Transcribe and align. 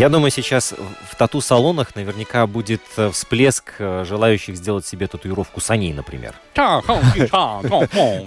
Я 0.00 0.08
думаю, 0.08 0.30
сейчас 0.30 0.72
в 1.10 1.14
тату-салонах 1.14 1.94
наверняка 1.94 2.46
будет 2.46 2.80
э, 2.96 3.10
всплеск 3.10 3.74
э, 3.78 4.06
желающих 4.08 4.56
сделать 4.56 4.86
себе 4.86 5.06
татуировку 5.06 5.60
саней, 5.60 5.92
например. 5.92 6.36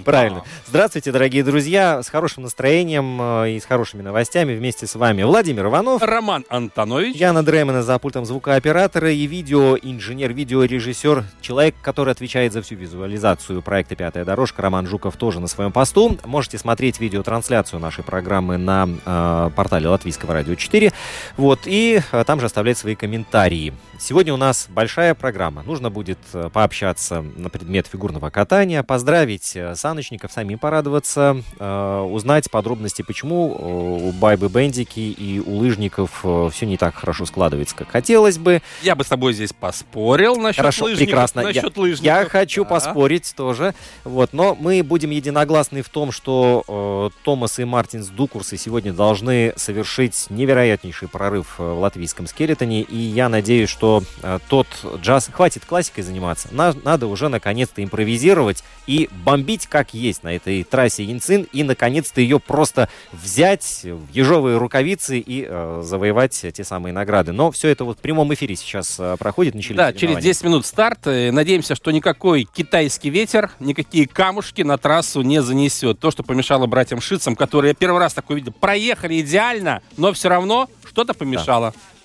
Правильно. 0.04 0.44
Здравствуйте, 0.68 1.10
дорогие 1.10 1.42
друзья. 1.42 2.00
С 2.00 2.10
хорошим 2.10 2.44
настроением 2.44 3.20
э, 3.20 3.50
и 3.56 3.60
с 3.60 3.64
хорошими 3.64 4.02
новостями 4.02 4.54
вместе 4.54 4.86
с 4.86 4.94
вами 4.94 5.24
Владимир 5.24 5.66
Иванов. 5.66 6.00
Роман 6.00 6.44
Антонович. 6.48 7.16
Яна 7.16 7.42
Дремена 7.42 7.82
за 7.82 7.98
пультом 7.98 8.24
звукооператора 8.24 9.10
и 9.10 9.26
видеоинженер, 9.26 10.32
видеорежиссер, 10.32 11.24
человек, 11.40 11.74
который 11.82 12.12
отвечает 12.12 12.52
за 12.52 12.62
всю 12.62 12.76
визуализацию 12.76 13.62
проекта 13.62 13.96
«Пятая 13.96 14.24
дорожка». 14.24 14.62
Роман 14.62 14.86
Жуков 14.86 15.16
тоже 15.16 15.40
на 15.40 15.48
своем 15.48 15.72
посту. 15.72 16.18
Можете 16.24 16.56
смотреть 16.56 17.00
видеотрансляцию 17.00 17.80
нашей 17.80 18.04
программы 18.04 18.58
на 18.58 18.88
э, 19.04 19.50
портале 19.56 19.88
Латвийского 19.88 20.34
радио 20.34 20.54
4. 20.54 20.92
Вот. 21.36 21.63
И 21.66 22.00
э, 22.12 22.24
там 22.24 22.40
же 22.40 22.46
оставлять 22.46 22.78
свои 22.78 22.94
комментарии. 22.94 23.72
Сегодня 23.98 24.34
у 24.34 24.36
нас 24.36 24.66
большая 24.68 25.14
программа. 25.14 25.62
Нужно 25.62 25.90
будет 25.90 26.18
э, 26.32 26.50
пообщаться 26.52 27.22
на 27.22 27.48
предмет 27.48 27.86
фигурного 27.86 28.30
катания, 28.30 28.82
поздравить 28.82 29.52
э, 29.54 29.74
саночников, 29.76 30.32
самим 30.32 30.58
порадоваться, 30.58 31.42
узнать 31.58 32.50
подробности, 32.50 33.02
почему 33.02 34.06
у 34.08 34.12
Байбы 34.12 34.48
Бендики 34.48 35.00
и 35.00 35.40
у 35.40 35.56
лыжников 35.56 36.24
все 36.52 36.66
не 36.66 36.76
так 36.76 36.94
хорошо 36.94 37.26
складывается, 37.26 37.74
как 37.76 37.90
хотелось 37.90 38.38
бы. 38.38 38.62
Я 38.82 38.94
бы 38.94 39.04
с 39.04 39.08
тобой 39.08 39.32
здесь 39.32 39.52
поспорил 39.52 40.36
насчет 40.36 40.58
Хорошо, 40.58 40.84
лыжников. 40.86 41.06
прекрасно. 41.06 41.42
Насчет 41.42 41.76
я, 41.76 41.82
лыжников. 41.82 42.04
я 42.04 42.28
хочу 42.28 42.64
Да. 42.64 42.70
поспорить 42.70 43.34
тоже. 43.36 43.74
Вот, 44.04 44.32
но 44.32 44.54
мы 44.54 44.82
будем 44.82 45.10
единогласны 45.10 45.82
в 45.82 45.88
том, 45.88 46.12
что 46.12 47.10
э, 47.12 47.24
Томас 47.24 47.58
и 47.58 47.64
Мартинс 47.64 48.08
Дукурсы 48.08 48.56
сегодня 48.56 48.92
должны 48.92 49.52
совершить 49.56 50.26
невероятнейший 50.30 51.08
прорыв 51.08 51.43
э, 51.58 51.62
в 51.62 51.78
латвийском 51.80 52.26
скелетоне. 52.26 52.82
И 52.82 52.96
я 52.96 53.28
надеюсь, 53.28 53.68
что 53.68 54.02
э, 54.22 54.38
тот 54.48 54.66
джаз... 55.02 55.30
Хватит 55.32 55.64
классикой 55.64 56.04
заниматься. 56.04 56.48
На- 56.52 56.74
надо 56.84 57.06
уже 57.06 57.28
наконец-то 57.28 57.82
импровизировать 57.82 58.62
и 58.86 59.08
бомбить 59.24 59.66
как 59.66 59.94
есть 59.94 60.22
на 60.22 60.34
этой 60.34 60.62
трассе 60.64 61.04
Янцин. 61.04 61.46
И 61.52 61.62
наконец-то 61.62 62.20
ее 62.20 62.38
просто 62.40 62.88
взять 63.12 63.80
в 63.84 64.12
ежовые 64.12 64.58
рукавицы 64.58 65.18
и 65.18 65.46
э, 65.48 65.80
завоевать 65.84 66.44
те 66.52 66.64
самые 66.64 66.92
награды. 66.92 67.32
Но 67.32 67.50
все 67.50 67.68
это 67.68 67.84
вот 67.84 67.98
в 67.98 68.00
прямом 68.00 68.32
эфире 68.34 68.56
сейчас 68.56 69.00
проходит. 69.18 69.54
Начались 69.54 69.76
Да, 69.76 69.92
через 69.92 70.00
соревнования. 70.00 70.22
10 70.32 70.44
минут 70.44 70.66
старт. 70.66 71.00
Надеемся, 71.06 71.74
что 71.74 71.90
никакой 71.90 72.44
китайский 72.44 73.10
ветер, 73.10 73.50
никакие 73.60 74.06
камушки 74.08 74.62
на 74.62 74.78
трассу 74.78 75.22
не 75.22 75.42
занесет. 75.42 75.98
То, 76.00 76.10
что 76.10 76.22
помешало 76.22 76.66
братьям 76.66 77.00
Шицам, 77.00 77.36
которые 77.36 77.74
первый 77.74 77.98
раз 77.98 78.14
такой 78.14 78.36
видел, 78.36 78.52
проехали 78.52 79.20
идеально, 79.20 79.82
но 79.96 80.12
все 80.12 80.28
равно 80.28 80.68
что-то 80.86 81.14
помешало. 81.14 81.33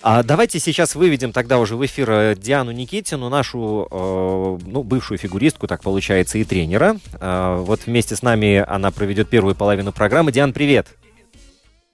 А 0.02 0.22
давайте 0.22 0.58
сейчас 0.58 0.94
выведем 0.94 1.32
тогда 1.32 1.58
уже 1.58 1.76
в 1.76 1.84
эфир 1.84 2.10
э, 2.10 2.34
Диану 2.34 2.72
Никитину, 2.72 3.28
нашу 3.28 3.86
э, 3.90 4.58
ну, 4.66 4.82
бывшую 4.82 5.18
фигуристку, 5.18 5.66
так 5.66 5.82
получается, 5.82 6.38
и 6.38 6.44
тренера. 6.44 6.96
Э, 7.20 7.56
вот 7.58 7.80
вместе 7.84 8.16
с 8.16 8.22
нами 8.22 8.64
она 8.66 8.90
проведет 8.92 9.28
первую 9.28 9.54
половину 9.54 9.92
программы. 9.92 10.32
Диан, 10.32 10.54
привет! 10.54 10.86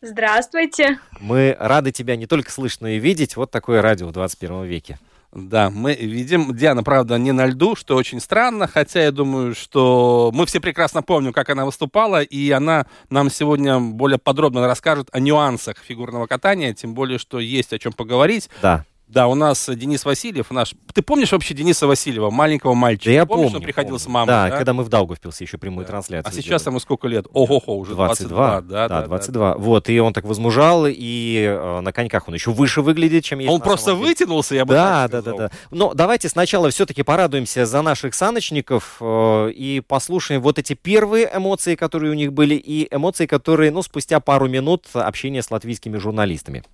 Здравствуйте. 0.01 1.01
Мы 1.19 1.57
рады 1.59 1.91
тебя 1.91 2.15
не 2.15 2.27
только 2.27 2.53
слышать, 2.53 2.81
но 2.81 2.89
и 2.89 2.99
видеть. 3.01 3.35
Вот 3.35 3.51
такое 3.51 3.83
радио 3.83 4.07
в 4.07 4.13
21 4.13 4.65
веке. 4.65 5.01
Да, 5.33 5.71
мы 5.71 5.95
видим. 5.95 6.55
Диана, 6.55 6.83
правда, 6.83 7.19
не 7.19 7.33
на 7.33 7.47
льду, 7.47 7.77
что 7.77 7.97
очень 7.97 8.21
странно, 8.21 8.67
хотя 8.67 9.03
я 9.03 9.13
думаю, 9.13 9.55
что 9.55 10.31
мы 10.33 10.47
все 10.47 10.61
прекрасно 10.61 11.03
помним, 11.03 11.33
как 11.33 11.51
она 11.51 11.65
выступала, 11.65 12.23
и 12.23 12.51
она 12.51 12.87
нам 13.11 13.31
сегодня 13.31 13.79
более 13.79 14.19
подробно 14.19 14.67
расскажет 14.67 15.09
о 15.13 15.21
нюансах 15.21 15.79
фигурного 15.79 16.27
катания, 16.27 16.73
тем 16.73 16.95
более, 16.95 17.19
что 17.19 17.39
есть 17.39 17.73
о 17.73 17.79
чем 17.79 17.93
поговорить. 17.93 18.49
Да. 18.63 18.85
Да, 19.09 19.28
у 19.28 19.37
нас 19.37 19.71
Денис 19.72 20.05
Васильев, 20.05 20.50
наш... 20.50 20.75
Ты 20.93 21.00
помнишь 21.00 21.31
вообще 21.31 21.55
Дениса 21.55 21.87
Васильева, 21.87 22.31
маленького 22.31 22.75
мальчика? 22.75 23.11
Да 23.11 23.12
я 23.12 23.25
помнишь, 23.25 23.47
помню. 23.47 23.59
он 23.59 23.62
приходил 23.62 23.91
помню. 23.91 24.00
с 24.00 24.06
мамой, 24.09 24.27
да, 24.27 24.49
да? 24.49 24.56
когда 24.56 24.72
мы 24.72 24.83
в 24.83 24.89
Даугавпилсе 24.89 25.44
еще 25.44 25.59
прямую 25.59 25.87
Да. 25.87 25.93
трансляцию 25.93 26.28
А 26.28 26.34
сейчас 26.34 26.67
ему 26.67 26.81
сколько 26.81 27.06
лет? 27.06 27.27
Ого-го, 27.33 27.78
уже 27.78 27.95
22. 27.95 28.28
22, 28.28 28.61
да, 28.62 28.89
да, 28.89 29.00
да. 29.03 29.06
22. 29.06 29.56
Вот, 29.59 29.89
и 29.89 30.00
он 30.00 30.12
так 30.12 30.25
возмужал, 30.25 30.87
и 30.89 31.45
э, 31.49 31.81
на 31.81 31.93
коньках 31.93 32.27
он 32.27 32.34
еще 32.34 32.50
выше 32.50 32.83
выглядит, 32.83 33.25
чем 33.25 33.39
есть 33.39 33.50
Он 33.50 33.61
просто 33.61 33.95
вытянулся, 33.95 34.56
я 34.56 34.65
бы 34.65 34.75
Да, 34.75 35.06
да, 35.06 35.22
да, 35.22 35.33
да. 35.34 35.50
Но 35.71 35.95
давайте 35.95 36.28
сначала 36.28 36.71
все-таки 36.71 37.05
порадуемся 37.05 37.65
за 37.65 37.83
наших 37.83 38.12
саночников 38.12 38.97
э, 39.00 39.50
и 39.55 39.83
послушаем 39.87 40.43
вот 40.43 40.59
эти 40.59 40.75
первые 40.75 41.31
эмоции, 41.33 41.77
которые 41.77 42.11
у 42.11 42.15
них 42.15 42.33
были, 42.33 42.56
и 42.56 42.89
эмоции, 42.93 43.27
которые, 43.27 43.71
ну, 43.71 43.83
спустя 43.83 44.19
пару 44.19 44.49
минут 44.49 44.87
общения 44.95 45.43
с 45.43 45.50
латвийскими 45.53 45.97
журналистами. 45.97 46.65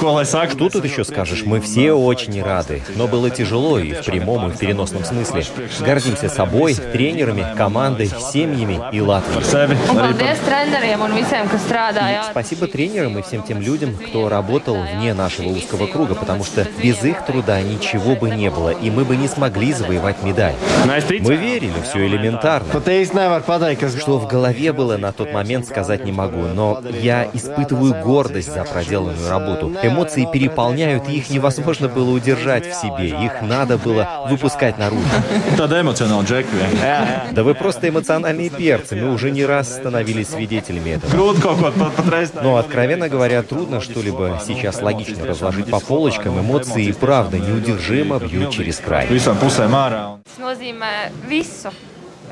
Что 0.00 0.68
тут 0.70 0.84
еще 0.84 1.04
скажешь? 1.04 1.44
Мы 1.44 1.60
все 1.60 1.92
очень 1.92 2.42
рады. 2.42 2.82
Но 2.96 3.06
было 3.06 3.28
тяжело 3.28 3.78
и 3.78 3.92
в 3.92 4.04
прямом, 4.04 4.48
и 4.48 4.52
в 4.52 4.58
переносном 4.58 5.04
смысле. 5.04 5.44
Гордимся 5.80 6.28
собой, 6.28 6.74
тренерами, 6.74 7.44
командой, 7.56 8.10
семьями 8.32 8.80
и 8.92 9.00
Латвией. 9.00 9.40
Strādāja. 11.70 12.24
Спасибо 12.30 12.66
тренерам 12.66 13.18
и 13.18 13.22
всем 13.22 13.42
тем 13.42 13.60
людям, 13.60 13.94
кто 13.94 14.28
работал 14.28 14.76
вне 14.94 15.12
нашего 15.12 15.48
узкого 15.48 15.86
круга, 15.86 16.14
потому 16.14 16.44
что 16.44 16.66
без 16.82 17.02
их 17.04 17.24
труда 17.26 17.60
ничего 17.60 18.16
бы 18.16 18.30
не 18.30 18.50
было, 18.50 18.70
и 18.70 18.90
мы 18.90 19.04
бы 19.04 19.16
не 19.16 19.28
смогли 19.28 19.72
завоевать 19.72 20.22
медаль. 20.22 20.54
Мы 20.86 21.36
верили, 21.36 21.74
все 21.88 22.06
элементарно. 22.06 22.70
Что 23.98 24.18
в 24.18 24.26
голове 24.26 24.72
было 24.72 24.96
на 24.96 25.12
тот 25.12 25.32
момент, 25.32 25.66
сказать 25.66 26.04
не 26.04 26.12
могу, 26.12 26.42
но 26.42 26.82
я 27.00 27.28
испытываю 27.32 28.02
гордость 28.02 28.52
за 28.52 28.64
проделанную 28.64 29.28
работу. 29.28 29.69
Эмоции 29.82 30.28
переполняют, 30.32 31.08
и 31.08 31.16
их 31.16 31.30
невозможно 31.30 31.88
было 31.88 32.10
удержать 32.10 32.66
в 32.66 32.74
себе, 32.74 33.08
их 33.08 33.42
надо 33.42 33.78
было 33.78 34.26
выпускать 34.28 34.78
наружу. 34.78 35.04
Tāda 35.56 35.80
emocionāla 35.80 36.24
džekļa. 36.24 37.32
Да 37.32 37.42
вы 37.42 37.54
просто 37.54 37.88
эмоциональные 37.88 38.50
перцы, 38.50 38.96
мы 38.96 39.12
уже 39.12 39.30
не 39.30 39.44
раз 39.44 39.76
становились 39.76 40.28
свидетелями 40.28 40.90
этого. 40.90 41.34
Но, 42.42 42.56
откровенно 42.56 43.08
говоря, 43.08 43.42
трудно 43.42 43.80
что-либо 43.80 44.40
сейчас 44.46 44.82
логично 44.82 45.26
разложить 45.26 45.70
по 45.70 45.80
полочкам. 45.80 46.40
Эмоции 46.40 46.84
и 46.86 46.92
правда 46.92 47.38
неудержимо 47.38 48.18
бьют 48.18 48.50
через 48.50 48.78
край. 48.78 49.08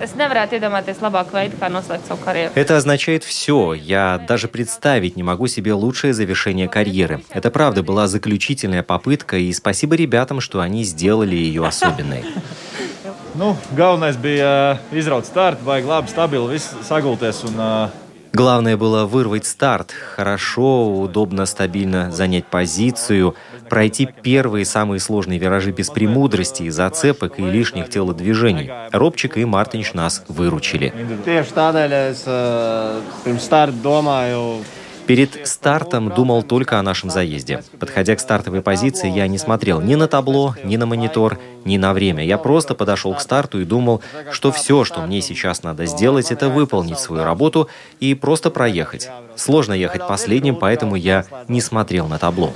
Visām 0.01 0.19
pusēm 0.19 0.31
ārā. 0.31 0.43
un- 0.43 0.49
Tas 0.49 0.49
nozīmē 0.49 0.49
visu. 0.49 0.49
Es 0.49 0.49
nevarētu 0.49 0.53
iedomāties 0.59 1.01
labāku 1.01 1.33
veidu, 1.33 1.57
kā 1.61 1.69
noslēgt 1.69 2.07
savu 2.07 2.25
karjeru. 2.25 2.53
Это 2.55 2.77
означает 2.77 3.25
все. 3.25 3.75
Я 3.75 4.19
даже 4.29 4.49
представить 4.49 5.17
не 5.17 5.23
могу 5.23 5.47
себе 5.49 5.73
лучшее 5.73 6.13
завершение 6.15 6.69
карьеры. 6.69 7.21
Это 7.31 7.51
правда 7.51 7.83
была 7.83 8.07
заключительная 8.07 8.83
попытка, 8.83 9.37
и 9.37 9.53
спасибо 9.53 9.97
ребятам, 9.97 10.41
что 10.41 10.61
они 10.61 10.85
сделали 10.85 11.35
ее 11.35 11.67
особенной. 11.67 12.25
Nu, 13.35 13.57
galvenais 13.77 14.17
bija 14.17 14.79
uh, 14.93 14.99
izraut 14.99 15.25
startu, 15.25 15.65
vajag 15.65 15.85
labi, 15.87 16.09
stabili, 16.09 16.49
viss 16.49 16.75
sagulties. 16.89 17.45
Un, 17.45 17.55
uh, 17.59 17.89
Главное 18.33 18.77
было 18.77 19.07
вырвать 19.07 19.47
старт, 19.47 19.93
хорошо, 19.93 21.01
удобно, 21.01 21.47
стабильно 21.47 22.11
занять 22.13 22.47
позицию, 22.47 23.35
пройти 23.69 24.09
первые 24.23 24.65
самые 24.65 25.01
сложные 25.01 25.39
виражи 25.39 25.73
без 25.73 25.91
премудрости, 25.91 26.69
зацепок 26.69 27.39
и 27.39 27.43
лишних 27.43 27.89
телодвижений. 27.91 28.71
Робчик 28.93 29.37
и 29.39 29.45
Мартинч 29.45 29.93
нас 29.95 30.25
выручили. 30.29 30.93
Es 35.09 35.19
Перед 35.19 35.49
стартом 35.49 36.11
думал 36.11 36.43
только 36.43 36.79
о 36.79 36.83
нашем 36.83 37.09
заезде. 37.09 37.63
Подходя 37.81 38.15
к 38.15 38.21
стартовой 38.21 38.61
позиции, 38.61 39.09
я 39.09 39.27
не 39.27 39.39
смотрел 39.39 39.81
ни 39.81 39.95
на 39.95 40.07
табло, 40.07 40.55
ни 40.65 40.77
на 40.77 40.85
монитор, 40.85 41.39
ни 41.65 41.79
на 41.79 41.95
время. 41.95 42.23
Я 42.23 42.37
просто 42.37 42.75
подошел 42.75 43.15
к 43.15 43.21
старту 43.23 43.59
и 43.59 43.65
думал, 43.65 44.03
что 44.33 44.53
все, 44.53 44.85
что 44.85 45.01
мне 45.01 45.23
сейчас 45.23 45.63
надо 45.63 45.87
сделать, 45.87 46.31
это 46.31 46.51
выполнить 46.51 46.99
свою 46.99 47.25
работу 47.25 47.71
и 48.01 48.13
просто 48.13 48.51
проехать. 48.51 49.09
Сложно 49.35 49.73
ехать 49.73 50.07
последним, 50.07 50.57
поэтому 50.57 50.95
я 50.95 51.25
не 51.49 51.63
смотрел 51.63 52.07
на 52.07 52.19
табло. 52.19 52.53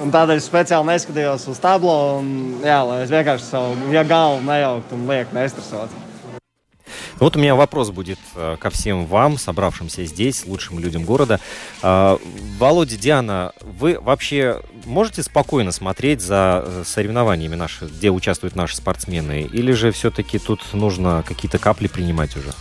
Вот 7.16 7.36
у 7.36 7.38
меня 7.38 7.54
вопрос 7.54 7.90
будет 7.90 8.18
э, 8.34 8.56
ко 8.58 8.70
всем 8.70 9.06
вам, 9.06 9.38
собравшимся 9.38 10.04
здесь, 10.04 10.46
лучшим 10.46 10.78
людям 10.78 11.04
города. 11.04 11.40
Э, 11.82 12.18
Володя, 12.58 12.96
Диана, 12.96 13.52
вы 13.60 13.98
вообще 14.00 14.62
можете 14.84 15.22
спокойно 15.22 15.72
смотреть 15.72 16.20
за 16.20 16.64
э, 16.64 16.82
соревнованиями, 16.86 17.54
наши, 17.54 17.86
где 17.86 18.10
участвуют 18.10 18.56
наши 18.56 18.76
спортсмены? 18.76 19.42
Или 19.42 19.72
же 19.72 19.92
все-таки 19.92 20.38
тут 20.38 20.60
нужно 20.72 21.24
какие-то 21.26 21.58
капли 21.58 21.88
принимать 21.88 22.36
уже? 22.36 22.52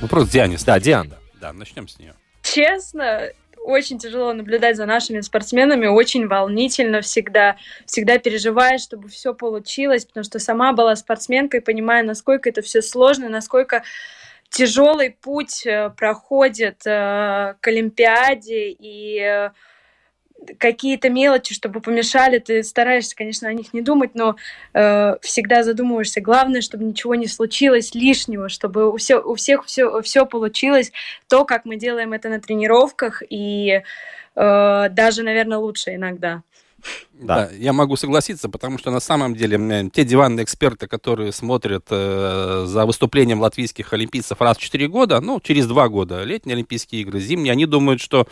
Вопрос 0.00 0.28
Диане. 0.28 0.58
Да, 0.64 0.80
Диана. 0.80 1.16
Да, 1.40 1.52
начнем 1.52 1.88
с 1.88 1.98
нее. 1.98 2.14
Честно, 2.42 3.28
очень 3.64 3.98
тяжело 3.98 4.32
наблюдать 4.32 4.76
за 4.76 4.86
нашими 4.86 5.20
спортсменами, 5.20 5.86
очень 5.86 6.26
волнительно 6.26 7.00
всегда, 7.00 7.56
всегда 7.86 8.18
переживаешь, 8.18 8.82
чтобы 8.82 9.08
все 9.08 9.34
получилось, 9.34 10.04
потому 10.04 10.24
что 10.24 10.38
сама 10.38 10.72
была 10.72 10.96
спортсменкой, 10.96 11.60
понимая, 11.60 12.02
насколько 12.02 12.48
это 12.48 12.62
все 12.62 12.82
сложно, 12.82 13.28
насколько 13.28 13.82
тяжелый 14.50 15.10
путь 15.10 15.66
э, 15.66 15.90
проходит 15.96 16.86
э, 16.86 17.54
к 17.60 17.66
Олимпиаде, 17.66 18.70
и 18.70 19.18
э, 19.18 19.50
какие-то 20.58 21.08
мелочи, 21.10 21.54
чтобы 21.54 21.80
помешали, 21.80 22.38
ты 22.38 22.62
стараешься, 22.62 23.16
конечно, 23.16 23.48
о 23.48 23.52
них 23.52 23.72
не 23.72 23.82
думать, 23.82 24.14
но 24.14 24.36
э, 24.74 25.16
всегда 25.20 25.62
задумываешься. 25.62 26.20
Главное, 26.20 26.60
чтобы 26.60 26.84
ничего 26.84 27.14
не 27.14 27.26
случилось 27.26 27.94
лишнего, 27.94 28.48
чтобы 28.48 28.92
у, 28.92 28.96
все, 28.96 29.18
у 29.18 29.34
всех 29.34 29.64
все, 29.66 30.00
все 30.02 30.26
получилось 30.26 30.92
то, 31.28 31.44
как 31.44 31.64
мы 31.64 31.76
делаем 31.76 32.12
это 32.12 32.28
на 32.28 32.40
тренировках, 32.40 33.22
и 33.28 33.82
э, 34.34 34.88
даже, 34.90 35.22
наверное, 35.22 35.58
лучше 35.58 35.94
иногда. 35.94 36.42
Да. 37.22 37.46
да, 37.48 37.54
я 37.56 37.72
могу 37.72 37.96
согласиться, 37.96 38.48
потому 38.48 38.78
что 38.78 38.90
на 38.90 39.00
самом 39.00 39.34
деле 39.34 39.90
те 39.92 40.04
диванные 40.04 40.44
эксперты, 40.44 40.86
которые 40.86 41.32
смотрят 41.32 41.86
э, 41.90 42.64
за 42.66 42.84
выступлением 42.84 43.40
латвийских 43.40 43.92
олимпийцев 43.92 44.40
раз 44.40 44.56
в 44.56 44.60
4 44.60 44.88
года, 44.88 45.20
ну, 45.20 45.40
через 45.40 45.66
2 45.66 45.88
года, 45.88 46.24
летние 46.24 46.54
Олимпийские 46.54 47.02
игры, 47.02 47.20
зимние, 47.20 47.52
они 47.52 47.66
думают, 47.66 48.00
что, 48.00 48.26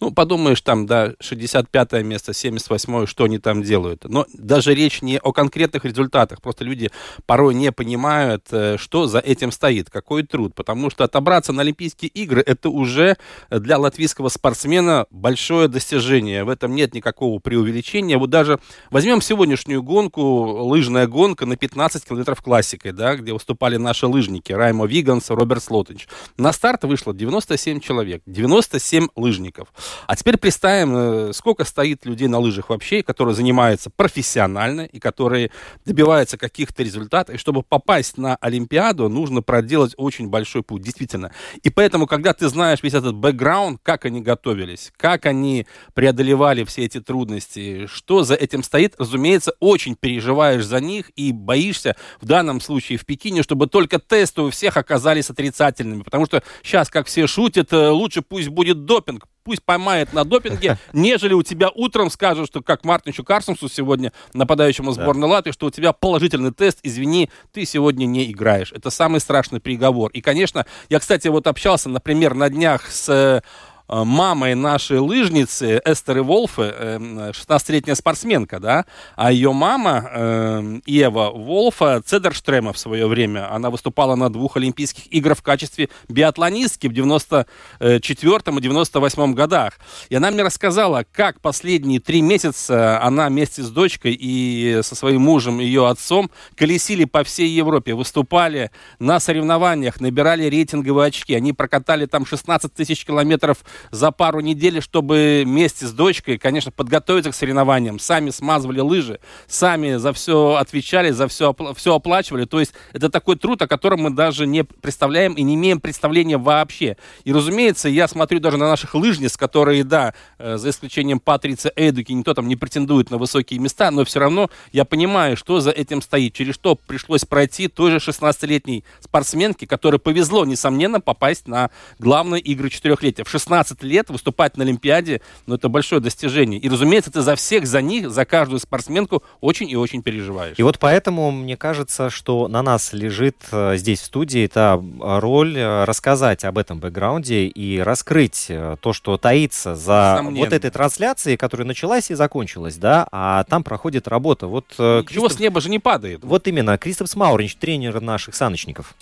ну, 0.00 0.12
подумаешь, 0.12 0.60
там, 0.60 0.86
да, 0.86 1.14
65 1.20 2.04
место, 2.04 2.32
78 2.32 3.06
что 3.06 3.24
они 3.24 3.38
там 3.38 3.62
делают. 3.62 4.04
Но 4.04 4.26
даже 4.32 4.74
речь 4.74 5.02
не 5.02 5.18
о 5.18 5.32
конкретных 5.32 5.84
результатах, 5.84 6.40
просто 6.40 6.64
люди 6.64 6.90
порой 7.26 7.54
не 7.54 7.72
понимают, 7.72 8.46
э, 8.52 8.76
что 8.78 9.06
за 9.06 9.18
этим 9.18 9.50
стоит, 9.50 9.90
какой 9.90 10.22
труд, 10.22 10.54
потому 10.54 10.90
что 10.90 11.04
отобраться 11.04 11.52
на 11.52 11.62
Олимпийские 11.62 12.10
игры, 12.10 12.42
это 12.46 12.70
уже 12.70 13.16
для 13.50 13.78
латвийского 13.78 14.28
спортсмена 14.28 15.06
большое 15.10 15.66
достижение, 15.68 16.44
в 16.44 16.48
этом 16.48 16.74
нет 16.74 16.94
никакого 16.94 17.40
преувеличения. 17.40 17.95
Вот 17.96 18.30
даже 18.30 18.58
возьмем 18.90 19.20
сегодняшнюю 19.20 19.82
гонку, 19.82 20.22
лыжная 20.22 21.06
гонка 21.06 21.46
на 21.46 21.56
15 21.56 22.04
километров 22.04 22.42
классикой, 22.42 22.92
да, 22.92 23.16
где 23.16 23.32
выступали 23.32 23.76
наши 23.76 24.06
лыжники 24.06 24.52
Раймо 24.52 24.86
Виганс, 24.86 25.30
Роберт 25.30 25.62
Слотович. 25.62 26.08
На 26.36 26.52
старт 26.52 26.84
вышло 26.84 27.14
97 27.14 27.80
человек, 27.80 28.22
97 28.26 29.08
лыжников. 29.16 29.68
А 30.06 30.16
теперь 30.16 30.36
представим, 30.36 30.96
э, 30.96 31.32
сколько 31.32 31.64
стоит 31.64 32.04
людей 32.04 32.28
на 32.28 32.38
лыжах 32.38 32.68
вообще, 32.68 33.02
которые 33.02 33.34
занимаются 33.34 33.90
профессионально 33.90 34.82
и 34.82 34.98
которые 34.98 35.50
добиваются 35.84 36.36
каких-то 36.36 36.82
результатов. 36.82 37.34
И 37.34 37.38
чтобы 37.38 37.62
попасть 37.62 38.18
на 38.18 38.36
Олимпиаду, 38.36 39.08
нужно 39.08 39.42
проделать 39.42 39.94
очень 39.96 40.28
большой 40.28 40.62
путь, 40.62 40.82
действительно. 40.82 41.32
И 41.62 41.70
поэтому, 41.70 42.06
когда 42.06 42.32
ты 42.32 42.48
знаешь 42.48 42.82
весь 42.82 42.94
этот 42.94 43.14
бэкграунд, 43.14 43.80
как 43.82 44.04
они 44.04 44.20
готовились, 44.20 44.92
как 44.96 45.26
они 45.26 45.66
преодолевали 45.94 46.64
все 46.64 46.84
эти 46.84 47.00
трудности, 47.00 47.85
что 47.86 48.22
за 48.22 48.34
этим 48.34 48.62
стоит, 48.62 48.94
разумеется, 48.98 49.52
очень 49.60 49.96
переживаешь 49.96 50.64
за 50.64 50.80
них 50.80 51.10
и 51.16 51.32
боишься 51.32 51.96
в 52.20 52.26
данном 52.26 52.60
случае 52.60 52.98
в 52.98 53.04
Пекине, 53.04 53.42
чтобы 53.42 53.66
только 53.66 53.98
тесты 53.98 54.42
у 54.42 54.50
всех 54.50 54.76
оказались 54.76 55.30
отрицательными. 55.30 56.02
Потому 56.02 56.26
что 56.26 56.42
сейчас, 56.62 56.88
как 56.88 57.06
все 57.06 57.26
шутят, 57.26 57.72
э, 57.72 57.88
лучше 57.88 58.22
пусть 58.22 58.48
будет 58.48 58.84
допинг, 58.84 59.26
пусть 59.44 59.62
поймает 59.62 60.12
на 60.12 60.24
допинге, 60.24 60.78
нежели 60.92 61.34
у 61.34 61.42
тебя 61.42 61.70
утром 61.74 62.10
скажут, 62.10 62.48
что 62.48 62.62
как 62.62 62.84
Мартинчу 62.84 63.24
Карсонсу 63.24 63.68
сегодня, 63.68 64.12
нападающему 64.34 64.92
сборной 64.92 65.28
Латвии, 65.28 65.52
что 65.52 65.66
у 65.66 65.70
тебя 65.70 65.92
положительный 65.92 66.52
тест, 66.52 66.80
извини, 66.82 67.30
ты 67.52 67.64
сегодня 67.64 68.06
не 68.06 68.30
играешь. 68.30 68.72
Это 68.72 68.90
самый 68.90 69.20
страшный 69.20 69.60
приговор. 69.60 70.10
И, 70.12 70.20
конечно, 70.20 70.66
я, 70.88 71.00
кстати, 71.00 71.28
вот 71.28 71.46
общался, 71.46 71.88
например, 71.88 72.34
на 72.34 72.48
днях 72.48 72.90
с 72.90 73.08
Э, 73.16 73.40
мамой 73.88 74.54
нашей 74.54 74.98
лыжницы 74.98 75.80
Эстеры 75.84 76.22
Волфы, 76.22 76.62
16-летняя 76.62 77.94
спортсменка, 77.94 78.60
да, 78.60 78.84
а 79.14 79.32
ее 79.32 79.52
мама 79.52 80.10
э, 80.12 80.80
Ева 80.86 81.30
Волфа 81.30 82.02
Цедерштрема 82.02 82.72
в 82.72 82.78
свое 82.78 83.06
время, 83.06 83.52
она 83.52 83.70
выступала 83.70 84.16
на 84.16 84.28
двух 84.28 84.56
Олимпийских 84.56 85.12
играх 85.12 85.38
в 85.38 85.42
качестве 85.42 85.88
биатлонистки 86.08 86.86
в 86.86 86.92
94 86.92 87.46
и 87.80 88.60
98 88.60 89.34
годах. 89.34 89.74
И 90.08 90.14
она 90.14 90.30
мне 90.30 90.42
рассказала, 90.42 91.04
как 91.12 91.40
последние 91.40 92.00
три 92.00 92.22
месяца 92.22 93.02
она 93.02 93.28
вместе 93.28 93.62
с 93.62 93.70
дочкой 93.70 94.16
и 94.18 94.80
со 94.82 94.94
своим 94.94 95.22
мужем, 95.22 95.60
ее 95.60 95.88
отцом, 95.88 96.30
колесили 96.54 97.04
по 97.04 97.24
всей 97.24 97.48
Европе, 97.48 97.94
выступали 97.94 98.70
на 98.98 99.20
соревнованиях, 99.20 100.00
набирали 100.00 100.44
рейтинговые 100.44 101.08
очки. 101.08 101.34
Они 101.34 101.52
прокатали 101.52 102.06
там 102.06 102.26
16 102.26 102.72
тысяч 102.72 103.04
километров 103.04 103.58
за 103.90 104.10
пару 104.10 104.40
недель, 104.40 104.80
чтобы 104.82 105.42
вместе 105.46 105.86
с 105.86 105.92
дочкой, 105.92 106.38
конечно, 106.38 106.70
подготовиться 106.70 107.30
к 107.30 107.34
соревнованиям. 107.34 107.98
Сами 107.98 108.30
смазывали 108.30 108.80
лыжи, 108.80 109.20
сами 109.46 109.96
за 109.96 110.12
все 110.12 110.54
отвечали, 110.54 111.10
за 111.10 111.28
все, 111.28 111.54
все 111.76 111.94
оплачивали. 111.94 112.44
То 112.44 112.60
есть 112.60 112.72
это 112.92 113.08
такой 113.08 113.36
труд, 113.36 113.62
о 113.62 113.68
котором 113.68 114.00
мы 114.00 114.10
даже 114.10 114.46
не 114.46 114.64
представляем 114.64 115.34
и 115.34 115.42
не 115.42 115.54
имеем 115.54 115.80
представления 115.80 116.38
вообще. 116.38 116.96
И, 117.24 117.32
разумеется, 117.32 117.88
я 117.88 118.08
смотрю 118.08 118.40
даже 118.40 118.56
на 118.56 118.68
наших 118.68 118.94
лыжниц, 118.94 119.36
которые, 119.36 119.84
да, 119.84 120.14
э, 120.38 120.56
за 120.56 120.70
исключением 120.70 121.20
Патрицы 121.20 121.72
Эдуки, 121.76 122.12
никто 122.12 122.34
там 122.34 122.48
не 122.48 122.56
претендует 122.56 123.10
на 123.10 123.18
высокие 123.18 123.60
места, 123.60 123.90
но 123.90 124.04
все 124.04 124.20
равно 124.20 124.50
я 124.72 124.84
понимаю, 124.84 125.36
что 125.36 125.60
за 125.60 125.70
этим 125.70 126.02
стоит, 126.02 126.34
через 126.34 126.54
что 126.54 126.74
пришлось 126.74 127.24
пройти 127.24 127.68
той 127.68 127.90
же 127.90 127.96
16-летней 127.98 128.84
спортсменке, 129.00 129.66
которой 129.66 129.98
повезло, 129.98 130.44
несомненно, 130.44 131.00
попасть 131.00 131.46
на 131.46 131.70
главные 131.98 132.40
игры 132.40 132.70
четырехлетия. 132.70 133.24
В 133.24 133.28
16 133.28 133.65
15 133.66 133.82
лет 133.82 134.10
выступать 134.10 134.56
на 134.56 134.64
Олимпиаде, 134.64 135.20
ну, 135.46 135.56
это 135.56 135.68
большое 135.68 136.00
достижение. 136.00 136.60
И, 136.60 136.68
разумеется, 136.68 137.10
ты 137.10 137.20
за 137.20 137.34
всех, 137.34 137.66
за 137.66 137.82
них, 137.82 138.10
за 138.10 138.24
каждую 138.24 138.60
спортсменку 138.60 139.22
очень 139.40 139.68
и 139.68 139.76
очень 139.76 140.02
переживаешь. 140.02 140.54
И 140.56 140.62
вот 140.62 140.78
поэтому 140.78 141.30
мне 141.30 141.56
кажется, 141.56 142.10
что 142.10 142.48
на 142.48 142.62
нас 142.62 142.92
лежит 142.92 143.36
э, 143.50 143.76
здесь, 143.76 144.00
в 144.00 144.04
студии, 144.04 144.44
эта 144.44 144.82
роль 145.00 145.56
э, 145.56 145.84
рассказать 145.84 146.44
об 146.44 146.58
этом 146.58 146.78
бэкграунде 146.78 147.46
и 147.46 147.80
раскрыть 147.80 148.46
э, 148.48 148.76
то, 148.80 148.92
что 148.92 149.16
таится 149.16 149.74
за 149.74 150.16
Сомненно. 150.18 150.44
вот 150.44 150.52
этой 150.52 150.70
трансляцией, 150.70 151.36
которая 151.36 151.66
началась 151.66 152.10
и 152.10 152.14
закончилась, 152.14 152.76
да, 152.76 153.08
а 153.10 153.44
там 153.44 153.64
проходит 153.64 154.06
работа. 154.08 154.46
Вот, 154.46 154.66
Ничего 154.72 155.02
Кристоф... 155.02 155.32
с 155.32 155.38
неба 155.40 155.60
же 155.60 155.70
не 155.70 155.78
падает. 155.78 156.20
Вот 156.22 156.46
именно, 156.46 156.78
Кристоф 156.78 157.08
Смауринч, 157.08 157.56
тренер 157.56 158.00
наших 158.00 158.34
саночников. 158.34 158.94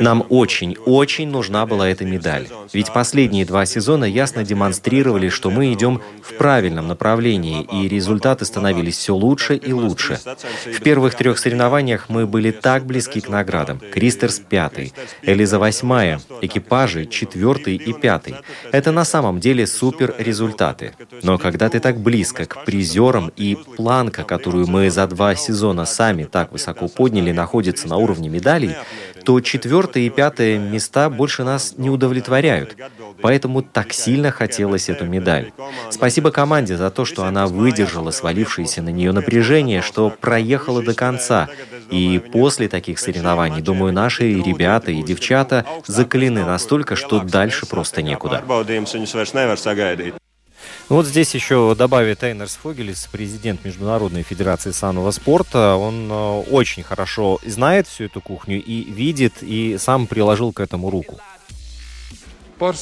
Нам 0.00 0.24
очень, 0.28 0.76
очень 0.86 1.28
нужна 1.28 1.66
была 1.66 1.88
эта 1.88 2.04
медаль. 2.04 2.46
Ведь 2.72 2.92
последние 2.92 3.44
два 3.44 3.66
сезона 3.66 4.04
ясно 4.04 4.44
демонстрировали, 4.44 5.28
что 5.28 5.50
мы 5.50 5.72
идем 5.72 6.00
в 6.22 6.34
правильном 6.34 6.86
направлении, 6.86 7.66
и 7.72 7.88
результаты 7.88 8.44
становились 8.44 8.98
все 8.98 9.16
лучше 9.16 9.56
и 9.56 9.72
лучше. 9.72 10.20
В 10.64 10.80
первых 10.80 11.16
трех 11.16 11.38
соревнованиях 11.38 12.08
мы 12.08 12.28
были 12.28 12.52
так 12.52 12.86
близки 12.86 13.20
к 13.20 13.28
наградам. 13.28 13.80
Кристерс 13.92 14.38
пятый, 14.38 14.92
Элиза 15.22 15.58
восьмая, 15.58 16.20
экипажи 16.40 17.06
четвертый 17.06 17.74
и 17.74 17.92
пятый. 17.92 18.36
Это 18.70 18.92
на 18.92 19.04
самом 19.04 19.40
деле 19.40 19.66
супер 19.66 20.14
результаты. 20.18 20.92
Но 21.24 21.36
когда 21.36 21.68
ты 21.68 21.80
так 21.80 21.98
близко 21.98 22.44
к 22.44 22.64
призерам 22.64 23.32
и 23.36 23.56
планка, 23.76 24.22
которую 24.22 24.68
мы 24.68 24.88
за 24.88 25.08
два 25.08 25.34
сезона 25.34 25.84
сами 25.84 26.24
так 26.24 26.52
высоко 26.52 26.86
подняли, 26.86 27.32
находится 27.32 27.88
на 27.88 28.03
уровне 28.04 28.28
медалей, 28.28 28.76
то 29.24 29.40
четвертое 29.40 30.04
и 30.04 30.10
пятое 30.10 30.58
места 30.58 31.08
больше 31.08 31.44
нас 31.44 31.74
не 31.78 31.90
удовлетворяют. 31.90 32.76
Поэтому 33.22 33.62
так 33.62 33.92
сильно 33.92 34.30
хотелось 34.30 34.88
эту 34.88 35.06
медаль. 35.06 35.52
Спасибо 35.90 36.30
команде 36.30 36.76
за 36.76 36.90
то, 36.90 37.04
что 37.04 37.24
она 37.24 37.46
выдержала 37.46 38.10
свалившееся 38.10 38.82
на 38.82 38.90
нее 38.90 39.12
напряжение, 39.12 39.80
что 39.80 40.10
проехала 40.10 40.82
до 40.82 40.94
конца. 40.94 41.48
И 41.90 42.22
после 42.32 42.68
таких 42.68 42.98
соревнований, 42.98 43.62
думаю, 43.62 43.92
наши 43.92 44.24
ребята 44.34 44.90
и 44.90 45.02
девчата 45.02 45.64
закалены 45.86 46.44
настолько, 46.44 46.96
что 46.96 47.20
дальше 47.20 47.66
просто 47.66 48.02
некуда. 48.02 48.44
Вот 50.90 51.06
здесь 51.06 51.34
еще 51.34 51.74
добавит 51.74 52.22
Эйнерс 52.22 52.56
Фогелис, 52.56 53.08
президент 53.10 53.64
Международной 53.64 54.22
Федерации 54.22 54.70
санного 54.70 55.12
спорта. 55.12 55.76
Он 55.76 56.10
э, 56.10 56.40
очень 56.50 56.82
хорошо 56.82 57.40
знает 57.44 57.88
всю 57.88 58.04
эту 58.04 58.20
кухню 58.20 58.62
и 58.62 58.84
видит, 58.84 59.42
и 59.42 59.78
сам 59.78 60.06
приложил 60.06 60.52
к 60.52 60.60
этому 60.60 60.90
руку. 60.90 61.18
Par. 62.58 62.74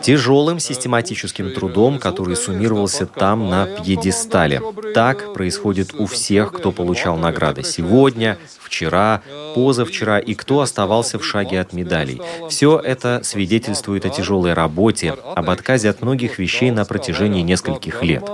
Тяжелым 0.00 0.58
систематическим 0.58 1.52
трудом, 1.52 1.98
который 1.98 2.36
суммировался 2.36 3.06
там 3.06 3.50
на 3.50 3.66
пьедестале. 3.66 4.62
Так 4.94 5.34
происходит 5.34 5.94
у 5.94 6.06
всех, 6.06 6.52
кто 6.52 6.72
получал 6.72 7.16
награды 7.16 7.62
сегодня, 7.62 8.38
вчера, 8.72 9.20
позавчера 9.54 10.18
и 10.18 10.34
кто 10.34 10.60
оставался 10.60 11.18
в 11.18 11.24
шаге 11.24 11.60
от 11.60 11.74
медалей. 11.74 12.22
Все 12.48 12.78
это 12.78 13.20
свидетельствует 13.22 14.06
о 14.06 14.08
тяжелой 14.08 14.54
работе, 14.54 15.14
об 15.36 15.50
отказе 15.50 15.90
от 15.90 16.00
многих 16.00 16.38
вещей 16.38 16.70
на 16.70 16.86
протяжении 16.86 17.42
нескольких 17.42 18.02
лет. 18.02 18.24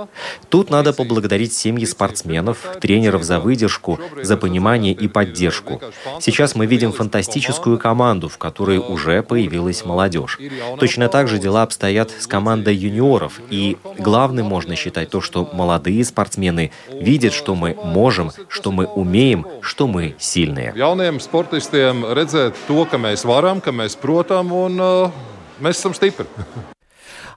Тут 0.47 0.69
надо 0.69 0.93
поблагодарить 0.93 1.53
семьи 1.53 1.85
спортсменов, 1.85 2.77
тренеров 2.79 3.23
за 3.23 3.41
выдержку, 3.41 3.99
за 4.21 4.37
понимание 4.37 4.93
и 4.93 5.09
поддержку. 5.09 5.81
Сейчас 6.21 6.55
мы 6.55 6.65
видим 6.65 6.93
фантастическую 6.93 7.77
команду, 7.77 8.29
в 8.29 8.37
которой 8.37 8.77
уже 8.77 9.21
появилась 9.49 9.83
молодежь. 9.85 10.37
Точно 10.79 11.09
так 11.09 11.27
же 11.27 11.39
дела 11.39 11.63
обстоят 11.63 12.11
с 12.11 12.27
командой 12.27 12.75
юниоров, 12.75 13.39
и 13.49 13.77
главным 13.97 14.45
можно 14.45 14.75
считать 14.75 15.09
то, 15.09 15.21
что 15.21 15.49
молодые 15.51 16.03
спортсмены 16.05 16.71
видят, 16.89 17.33
что 17.33 17.55
мы 17.55 17.75
можем, 17.83 18.31
что 18.47 18.71
мы 18.71 18.85
умеем, 18.85 19.45
что 19.61 19.87
мы 19.87 20.15
сильные. 20.19 20.73
Jauniem 20.75 21.19
sportistiem 21.19 22.05
redzēt 22.05 22.55
to, 22.67 22.85
ka 22.85 22.97
mēs 22.97 23.25
varam, 23.25 23.59
ka 23.61 23.71
mēs 23.71 23.97
protam 23.99 24.53
un 24.53 24.79
uh, 24.79 25.11
mēs 25.59 25.81
esam. 25.81 25.93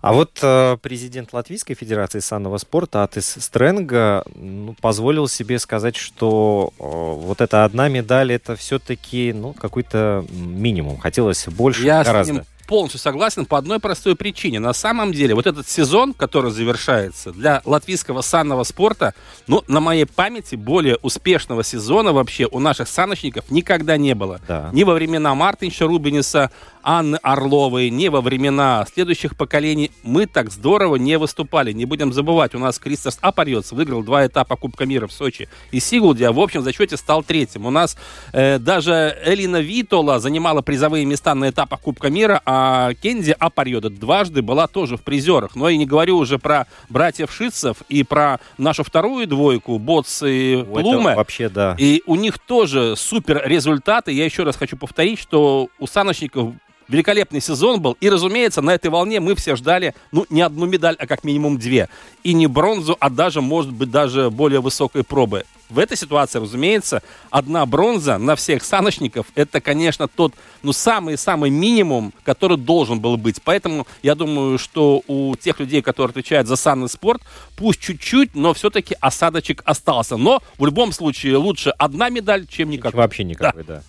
А 0.03 0.13
вот 0.13 0.41
э, 0.43 0.77
президент 0.83 1.33
Латвийской 1.33 1.75
Федерации 1.75 2.19
санного 2.19 2.59
спорта 2.59 3.05
Атис 3.05 3.37
Стрэнга 3.39 4.25
ну, 4.35 4.75
позволил 4.81 5.29
себе 5.29 5.61
сказать, 5.61 5.95
что 5.95 6.73
э, 6.77 6.83
вот 6.83 7.41
эта 7.41 7.65
одна 7.65 7.89
медаль 7.89 8.33
это 8.33 8.57
все-таки 8.57 9.33
ну, 9.33 9.53
какой-то 9.53 10.27
минимум. 10.29 10.99
Хотелось 10.99 11.47
больше 11.47 11.85
Я 11.85 12.03
гораздо. 12.03 12.33
с 12.33 12.37
ним 12.37 12.45
полностью 12.73 13.01
согласен 13.01 13.45
по 13.45 13.59
одной 13.59 13.81
простой 13.81 14.17
причине. 14.17 14.59
На 14.59 14.73
самом 14.73 15.13
деле, 15.13 15.35
вот 15.35 15.47
этот 15.47 15.69
сезон, 15.69 16.15
который 16.15 16.51
завершается 16.51 17.31
для 17.31 17.61
латвийского 17.67 18.23
санного 18.23 18.65
спорта, 18.65 19.13
ну, 19.47 19.63
на 19.69 19.81
моей 19.81 20.07
памяти, 20.07 20.55
более 20.55 20.97
успешного 21.03 21.65
сезона 21.65 22.15
вообще 22.15 22.49
у 22.51 22.61
наших 22.61 22.89
саночников 22.89 23.51
никогда 23.51 23.99
не 23.99 24.15
было. 24.15 24.41
Да. 24.49 24.71
Ни 24.73 24.85
во 24.85 24.95
времена 24.95 25.35
Мартинша 25.35 25.87
Рубиниса, 25.87 26.51
Анны 26.83 27.17
Орловой, 27.17 27.91
ни 27.91 28.09
во 28.09 28.23
времена 28.23 28.87
следующих 28.93 29.37
поколений 29.37 29.91
мы 30.03 30.27
так 30.27 30.51
здорово 30.51 30.97
не 30.97 31.19
выступали. 31.19 31.73
Не 31.73 31.85
будем 31.85 32.13
забывать, 32.13 32.55
у 32.55 32.59
нас 32.59 32.79
Кристос 32.79 33.19
Апарьоц 33.21 33.73
выиграл 33.73 34.03
два 34.03 34.27
этапа 34.27 34.57
Кубка 34.57 34.87
мира 34.87 35.07
в 35.07 35.13
Сочи 35.13 35.49
и 35.71 35.79
Сигулди, 35.79 36.25
а 36.25 36.33
в 36.33 36.41
общем 36.41 36.63
зачете 36.63 36.97
стал 36.97 37.23
третьим. 37.23 37.67
У 37.67 37.71
нас 37.71 37.97
э, 38.33 38.59
даже 38.59 39.17
Элина 39.25 39.61
Витола 39.61 40.19
занимала 40.19 40.63
призовые 40.63 41.05
места 41.05 41.35
на 41.35 41.51
этапах 41.51 41.81
Кубка 41.81 42.11
мира, 42.11 42.41
а 42.45 42.62
Кензи 43.03 43.35
Апарьода 43.39 43.91
дважды 43.91 44.43
была 44.43 44.67
тоже 44.67 44.97
в 44.97 45.03
призерах. 45.03 45.55
Но 45.57 45.69
я 45.69 45.77
не 45.77 45.87
говорю 45.87 46.19
уже 46.19 46.39
про 46.39 46.67
братьев 46.89 47.33
Шитцев 47.33 47.79
и 47.89 48.03
про 48.03 48.41
нашу 48.59 48.85
вторую 48.85 49.27
двойку, 49.27 49.79
Боц 49.79 50.23
и 50.25 50.65
Плуме. 50.65 51.15
вообще 51.15 51.49
да. 51.49 51.77
И 51.79 52.03
у 52.07 52.17
них 52.17 52.39
тоже 52.39 52.95
супер 52.97 53.43
результаты. 53.45 54.13
Я 54.13 54.25
еще 54.25 54.43
раз 54.43 54.57
хочу 54.57 54.77
повторить, 54.77 55.19
что 55.19 55.69
у 55.79 55.87
саночников 55.87 56.55
великолепный 56.93 57.41
сезон 57.41 57.81
был. 57.81 57.97
И, 58.01 58.11
разумеется, 58.11 58.61
на 58.61 58.75
этой 58.75 58.91
волне 58.91 59.19
мы 59.19 59.35
все 59.35 59.57
ждали, 59.57 59.95
ну, 60.13 60.27
не 60.29 60.43
одну 60.43 60.67
медаль, 60.67 60.95
а 60.99 61.07
как 61.07 61.25
минимум 61.25 61.59
две. 61.59 61.89
И 62.23 62.35
не 62.35 62.47
бронзу, 62.47 62.97
а 63.01 63.09
даже, 63.11 63.41
может 63.41 63.73
быть, 63.73 63.91
даже 63.91 64.31
более 64.31 64.61
высокой 64.61 65.03
пробы. 65.03 65.45
В 65.71 65.79
этой 65.79 65.97
ситуации, 65.97 66.39
разумеется, 66.39 67.03
одна 67.31 67.65
бронза 67.65 68.19
на 68.19 68.37
всех 68.37 68.63
саночников, 68.63 69.27
это, 69.35 69.63
конечно, 69.63 70.07
тот, 70.07 70.35
ну, 70.63 70.75
самый-самый 70.75 71.49
минимум, 71.49 72.13
который 72.25 72.59
должен 72.59 73.01
был 73.01 73.17
быть. 73.17 73.41
Поэтому 73.43 73.87
я 74.03 74.15
думаю, 74.15 74.59
что 74.59 75.03
у 75.07 75.35
тех 75.35 75.61
людей, 75.61 75.81
которые 75.81 76.11
отвечают 76.11 76.47
за 76.47 76.57
санный 76.57 76.91
спорт, 76.91 77.23
пусть 77.57 77.81
чуть-чуть, 77.81 78.35
но 78.35 78.53
все-таки 78.53 78.95
осадочек 79.01 79.63
остался. 79.65 80.19
Но 80.19 80.43
в 80.59 80.67
любом 80.67 80.93
случае 80.93 81.37
лучше 81.37 81.71
одна 81.71 82.11
медаль, 82.11 82.47
чем 82.47 82.69
никакой. 82.69 82.99
Вообще 82.99 83.25
никакой, 83.25 83.65
да. 83.65 83.77
Nu, 83.77 83.81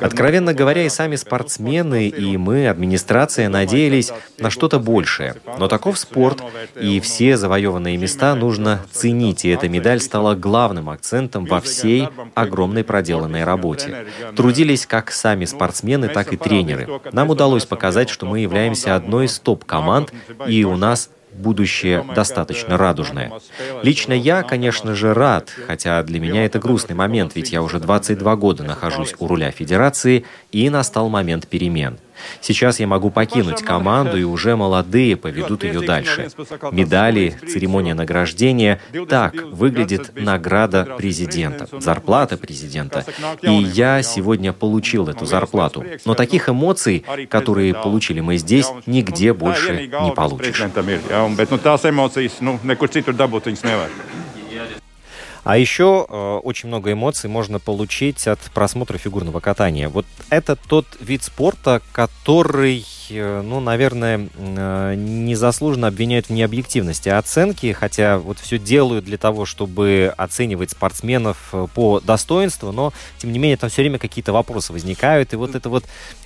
Откровенно 0.00 0.54
говоря, 0.54 0.84
и 0.84 0.88
сами 0.88 1.16
спортсмены, 1.16 2.08
и 2.08 2.36
мы, 2.36 2.68
администрация, 2.68 3.48
надеялись 3.48 4.12
на 4.38 4.50
что-то 4.50 4.78
большее. 4.78 5.36
Но 5.58 5.68
таков 5.68 5.98
спорт, 5.98 6.42
и 6.80 7.00
все 7.00 7.36
завоеванные 7.36 7.96
места 7.96 8.34
нужно 8.34 8.82
ценить, 8.92 9.44
и 9.44 9.48
эта 9.48 9.68
медаль 9.68 10.00
стала 10.00 10.34
главным 10.34 10.90
акцентом 10.90 11.46
во 11.46 11.60
всей 11.60 12.08
огромной 12.34 12.84
проделанной 12.84 13.44
работе. 13.44 14.06
Трудились 14.36 14.86
как 14.86 15.10
сами 15.10 15.46
спортсмены, 15.46 16.08
так 16.08 16.32
и 16.32 16.36
тренеры. 16.36 17.00
Нам 17.12 17.30
удалось 17.30 17.64
показать, 17.64 18.10
что 18.10 18.26
мы 18.26 18.40
являемся 18.40 18.94
одной 18.94 19.26
из 19.26 19.38
топ-команд, 19.38 20.12
и 20.46 20.64
у 20.64 20.76
нас 20.76 21.10
будущее 21.34 22.04
достаточно 22.14 22.76
радужное. 22.76 23.32
Лично 23.82 24.12
я, 24.12 24.42
конечно 24.42 24.94
же, 24.94 25.14
рад, 25.14 25.50
хотя 25.66 26.02
для 26.02 26.20
меня 26.20 26.44
это 26.44 26.58
грустный 26.58 26.96
момент, 26.96 27.32
ведь 27.34 27.52
я 27.52 27.62
уже 27.62 27.80
22 27.80 28.36
года 28.36 28.62
нахожусь 28.62 29.14
у 29.18 29.26
руля 29.26 29.50
Федерации, 29.50 30.24
и 30.52 30.70
настал 30.70 31.08
момент 31.08 31.48
перемен. 31.48 31.98
Сейчас 32.40 32.80
я 32.80 32.86
могу 32.86 33.10
покинуть 33.10 33.62
команду, 33.62 34.18
и 34.18 34.22
уже 34.22 34.56
молодые 34.56 35.16
поведут 35.16 35.64
ее 35.64 35.80
дальше. 35.80 36.28
Медали, 36.72 37.36
церемония 37.46 37.94
награждения– 37.94 38.80
так 39.08 39.34
выглядит 39.34 40.12
награда 40.14 40.84
президента, 40.96 41.68
зарплата 41.80 42.36
президента. 42.36 43.04
И 43.42 43.52
я 43.52 44.02
сегодня 44.02 44.52
получил 44.52 45.08
эту 45.08 45.26
зарплату. 45.26 45.84
Но 46.04 46.14
таких 46.14 46.48
эмоций, 46.48 47.04
которые 47.28 47.74
получили 47.74 48.20
мы 48.20 48.36
здесь, 48.36 48.68
нигде 48.86 49.32
больше 49.32 49.86
не 49.86 50.12
получишь. 50.12 50.62
А 55.44 55.58
еще 55.58 56.06
э, 56.08 56.40
очень 56.42 56.68
много 56.68 56.92
эмоций 56.92 57.28
можно 57.28 57.60
получить 57.60 58.26
от 58.26 58.40
просмотра 58.54 58.96
фигурного 58.96 59.40
катания. 59.40 59.90
Вот 59.90 60.06
это 60.30 60.56
тот 60.56 60.86
вид 61.00 61.22
спорта, 61.22 61.82
который, 61.92 62.84
ну, 63.10 63.60
наверное, 63.60 64.28
э, 64.36 64.94
незаслуженно 64.96 65.88
обвиняют 65.88 66.26
в 66.26 66.30
необъективности 66.30 67.08
оценки, 67.08 67.72
хотя 67.72 68.18
вот 68.18 68.38
все 68.38 68.58
делают 68.58 69.04
для 69.04 69.18
того, 69.18 69.44
чтобы 69.46 70.12
оценивать 70.16 70.70
спортсменов 70.70 71.50
э, 71.52 71.66
по 71.74 72.00
достоинству, 72.00 72.72
но, 72.72 72.92
тем 73.18 73.32
не 73.32 73.38
менее, 73.38 73.56
там 73.56 73.70
все 73.70 73.82
время 73.82 73.98
какие-то 73.98 74.32
вопросы 74.32 74.72
возникают, 74.72 75.32
и 75.32 75.36
вот 75.36 75.54
это 75.54 75.68
вот 75.68 75.84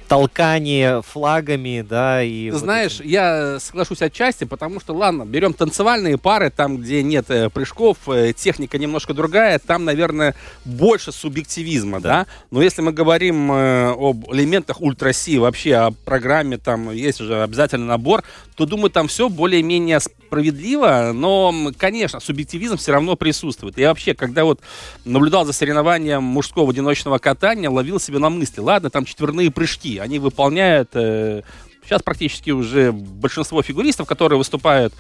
толкание 0.09 1.03
флагами, 1.03 1.85
да, 1.89 2.23
и... 2.23 2.51
вот 2.51 2.61
Знаешь, 2.61 3.01
это- 3.01 3.09
я 3.09 3.59
соглашусь 3.61 4.01
отчасти, 4.01 4.45
потому 4.45 4.81
что, 4.81 4.95
ладно, 4.95 5.25
берем 5.25 5.53
танцевальные 5.53 6.17
пары, 6.17 6.51
там, 6.51 6.79
где 6.79 7.03
нет 7.03 7.27
э, 7.31 7.51
прыжков, 7.51 7.99
э, 8.09 8.33
техника 8.33 8.79
немножко 8.79 9.13
другая, 9.13 9.59
там, 9.59 9.85
наверное, 9.85 10.35
больше 10.65 11.13
субъективизма, 11.13 12.01
да. 12.01 12.27
Но 12.51 12.63
если 12.63 12.81
мы 12.81 12.93
говорим 12.93 13.53
э, 13.53 13.91
об 13.91 14.33
элементах 14.33 14.81
ультраси, 14.81 15.39
вообще 15.39 15.75
о 15.75 15.91
программе, 15.91 16.57
там 16.69 16.91
есть 16.91 17.19
уже 17.23 17.43
обязательный 17.43 17.87
набор, 17.87 18.23
то, 18.55 18.67
думаю, 18.67 18.91
там 18.91 19.09
все 19.09 19.31
более-менее 19.31 20.01
справедливо, 20.01 21.13
но, 21.15 21.73
конечно, 21.79 22.21
субъективизм 22.21 22.77
все 22.77 22.93
равно 22.93 23.17
присутствует. 23.17 23.79
Я 23.79 23.89
вообще, 23.89 24.13
когда 24.13 24.45
вот 24.45 24.61
наблюдал 25.07 25.47
за 25.47 25.55
соревнованием 25.55 26.23
мужского 26.23 26.71
одиночного 26.71 27.17
катания, 27.17 27.71
ловил 27.71 27.99
себя 27.99 28.19
на 28.19 28.29
мысли, 28.29 28.61
ладно, 28.61 28.91
там 28.91 29.07
четверные 29.07 29.51
прыжки, 29.51 29.97
они 29.97 30.19
выполняют 30.19 30.91
э, 30.93 31.41
Сейчас 31.83 32.03
практически 32.03 32.51
уже 32.51 32.93
большинство 32.93 33.63
фигуристов, 33.63 34.07
которые 34.07 34.37
выступают 34.37 34.93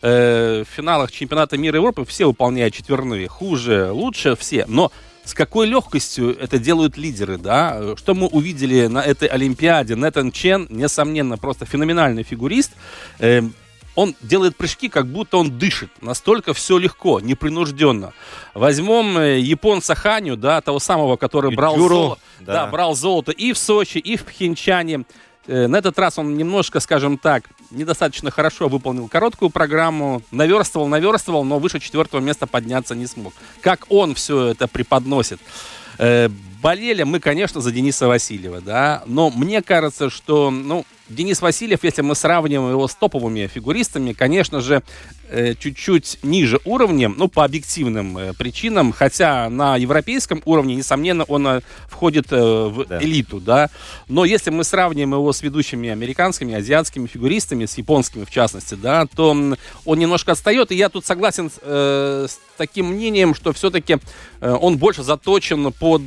э, 0.00 0.64
в 0.64 0.74
финалах 0.74 1.12
чемпионата 1.12 1.58
мира 1.58 1.76
Европы, 1.76 2.06
все 2.06 2.24
выполняют 2.24 2.72
четверные. 2.72 3.28
Хуже, 3.28 3.90
лучше 3.92 4.36
все. 4.36 4.64
Но 4.66 4.90
с 5.30 5.34
какой 5.34 5.68
легкостью 5.68 6.36
это 6.36 6.58
делают 6.58 6.96
лидеры, 6.96 7.38
да? 7.38 7.94
Что 7.96 8.14
мы 8.14 8.26
увидели 8.26 8.88
на 8.88 9.00
этой 9.00 9.28
Олимпиаде? 9.28 9.94
Нэтан 9.94 10.32
Чен, 10.32 10.66
несомненно, 10.70 11.38
просто 11.38 11.66
феноменальный 11.66 12.24
фигурист. 12.24 12.72
Э, 13.20 13.42
он 13.94 14.16
делает 14.22 14.56
прыжки, 14.56 14.88
как 14.88 15.06
будто 15.06 15.36
он 15.36 15.56
дышит. 15.56 15.90
Настолько 16.00 16.52
все 16.52 16.78
легко, 16.78 17.20
непринужденно. 17.20 18.12
Возьмем 18.54 19.18
э, 19.18 19.38
японца 19.38 19.94
Ханю, 19.94 20.36
да, 20.36 20.60
того 20.60 20.80
самого, 20.80 21.16
который 21.16 21.54
брал, 21.54 21.76
золо, 21.76 22.18
да. 22.40 22.64
Да, 22.64 22.66
брал 22.66 22.96
золото 22.96 23.30
и 23.30 23.52
в 23.52 23.58
Сочи, 23.58 23.98
и 23.98 24.16
в 24.16 24.24
Пхенчане. 24.24 25.04
Э, 25.46 25.66
на 25.66 25.76
этот 25.76 25.98
раз 25.98 26.18
он 26.18 26.36
немножко, 26.36 26.80
скажем 26.80 27.18
так, 27.18 27.44
недостаточно 27.70 28.30
хорошо 28.30 28.68
выполнил 28.68 29.08
короткую 29.08 29.50
программу, 29.50 30.22
наверстывал, 30.30 30.86
наверстывал, 30.88 31.44
но 31.44 31.58
выше 31.58 31.80
четвертого 31.80 32.20
места 32.20 32.46
подняться 32.46 32.94
не 32.94 33.06
смог. 33.06 33.32
Как 33.60 33.86
он 33.88 34.14
все 34.14 34.48
это 34.48 34.68
преподносит? 34.68 35.40
Э, 35.98 36.28
болели 36.62 37.02
мы, 37.02 37.20
конечно, 37.20 37.60
за 37.60 37.72
Дениса 37.72 38.06
Васильева, 38.06 38.60
да, 38.60 39.02
но 39.06 39.30
мне 39.30 39.62
кажется, 39.62 40.10
что, 40.10 40.50
ну, 40.50 40.84
Денис 41.10 41.42
Васильев, 41.42 41.82
если 41.82 42.02
мы 42.02 42.14
сравниваем 42.14 42.70
его 42.70 42.86
с 42.86 42.94
топовыми 42.94 43.48
фигуристами, 43.48 44.12
конечно 44.12 44.60
же, 44.60 44.82
э, 45.28 45.54
чуть-чуть 45.54 46.18
ниже 46.22 46.60
уровнем, 46.64 47.16
ну, 47.18 47.28
по 47.28 47.44
объективным 47.44 48.16
э, 48.16 48.32
причинам, 48.32 48.92
хотя 48.92 49.50
на 49.50 49.76
европейском 49.76 50.40
уровне, 50.44 50.76
несомненно, 50.76 51.24
он 51.24 51.46
э, 51.46 51.60
входит 51.88 52.30
в 52.30 52.86
да. 52.86 53.02
элиту, 53.02 53.40
да. 53.40 53.70
Но 54.08 54.24
если 54.24 54.50
мы 54.50 54.62
сравним 54.62 55.12
его 55.12 55.32
с 55.32 55.42
ведущими 55.42 55.88
американскими, 55.88 56.54
азиатскими 56.54 57.08
фигуристами, 57.08 57.66
с 57.66 57.76
японскими 57.76 58.24
в 58.24 58.30
частности, 58.30 58.74
да, 58.74 59.06
то 59.06 59.30
он 59.30 59.98
немножко 59.98 60.32
отстает, 60.32 60.70
и 60.70 60.76
я 60.76 60.88
тут 60.88 61.04
согласен 61.04 61.50
э, 61.60 62.26
с 62.28 62.38
таким 62.56 62.86
мнением, 62.86 63.34
что 63.34 63.52
все-таки 63.52 63.98
он 64.40 64.76
больше 64.76 65.02
заточен 65.02 65.72
под 65.72 66.02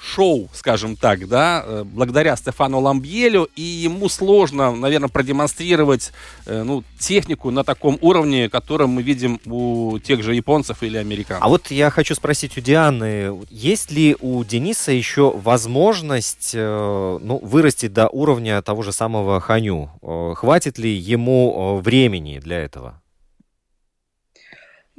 шоу, 0.00 0.48
скажем 0.52 0.96
так, 0.96 1.28
да, 1.28 1.62
э, 1.64 1.84
благодаря 1.84 2.36
Стефану 2.36 2.80
Ламбьелю, 2.80 3.48
и 3.56 3.62
ему 3.62 4.08
сложно, 4.08 4.74
наверное, 4.74 5.08
продемонстрировать, 5.08 6.12
э, 6.46 6.62
ну, 6.62 6.84
технику 6.98 7.50
на 7.50 7.64
таком 7.64 7.98
уровне, 8.00 8.48
который 8.48 8.86
мы 8.86 9.02
видим 9.02 9.40
у 9.46 9.98
тех 9.98 10.22
же 10.22 10.34
японцев 10.34 10.82
или 10.82 10.96
американцев. 10.96 11.44
А 11.44 11.48
вот 11.48 11.70
я 11.70 11.90
хочу 11.90 12.14
спросить 12.14 12.56
у 12.56 12.60
Дианы, 12.60 13.38
есть 13.50 13.90
ли 13.90 14.16
у 14.20 14.44
Дениса 14.44 14.92
еще 14.92 15.30
возможность, 15.30 16.52
э, 16.54 17.18
ну, 17.20 17.38
вырасти 17.42 17.88
до 17.88 18.08
уровня 18.08 18.62
того 18.62 18.82
же 18.82 18.92
самого 18.92 19.40
Ханю? 19.40 19.90
Хватит 20.36 20.78
ли 20.78 20.94
ему 20.94 21.78
времени 21.78 22.38
для 22.38 22.58
этого? 22.60 23.00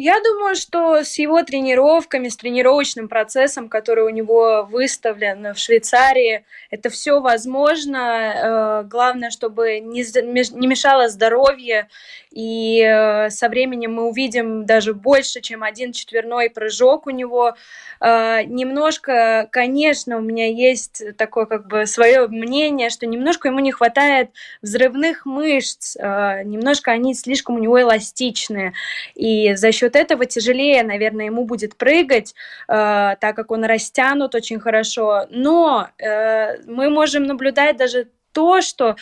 Я 0.01 0.21
думаю, 0.23 0.55
что 0.55 1.03
с 1.03 1.19
его 1.19 1.43
тренировками, 1.43 2.29
с 2.29 2.37
тренировочным 2.37 3.09
процессом, 3.09 3.67
который 3.67 4.05
у 4.05 4.09
него 4.09 4.65
выставлен 4.71 5.53
в 5.53 5.57
Швейцарии, 5.57 6.45
это 6.69 6.89
все 6.89 7.19
возможно. 7.19 7.97
Э, 7.99 8.87
главное, 8.87 9.29
чтобы 9.29 9.81
не 9.81 10.67
мешало 10.67 11.09
здоровье 11.09 11.89
и 12.31 12.81
э, 12.81 13.29
со 13.31 13.49
временем 13.49 13.95
мы 13.95 14.07
увидим 14.07 14.65
даже 14.65 14.93
больше, 14.93 15.41
чем 15.41 15.63
один 15.63 15.93
четверной 15.93 16.49
прыжок 16.49 17.07
у 17.07 17.09
него. 17.09 17.55
Э, 17.99 18.43
немножко, 18.43 19.47
конечно, 19.51 20.17
у 20.17 20.21
меня 20.21 20.47
есть 20.47 21.03
такое 21.17 21.45
как 21.45 21.67
бы 21.67 21.87
свое 21.87 22.27
мнение, 22.27 22.91
что 22.91 23.07
немножко 23.07 23.47
ему 23.47 23.59
не 23.59 23.71
хватает 23.71 24.29
взрывных 24.61 25.25
мышц, 25.25 25.95
э, 25.97 26.43
немножко 26.43 26.91
они 26.91 27.15
слишком 27.15 27.55
у 27.55 27.59
него 27.59 27.81
эластичные, 27.81 28.73
и 29.15 29.55
за 29.55 29.71
счет 29.71 29.95
этого 29.95 30.25
тяжелее, 30.25 30.83
наверное, 30.83 31.25
ему 31.25 31.45
будет 31.45 31.75
прыгать, 31.77 32.35
так 32.67 33.35
как 33.35 33.51
он 33.51 33.63
растянут 33.63 34.35
очень 34.35 34.59
хорошо. 34.59 35.25
Но 35.29 35.87
мы 35.99 36.89
можем 36.89 37.23
наблюдать 37.23 37.77
даже 37.77 38.07
то, 38.39 38.61
что 38.61 38.95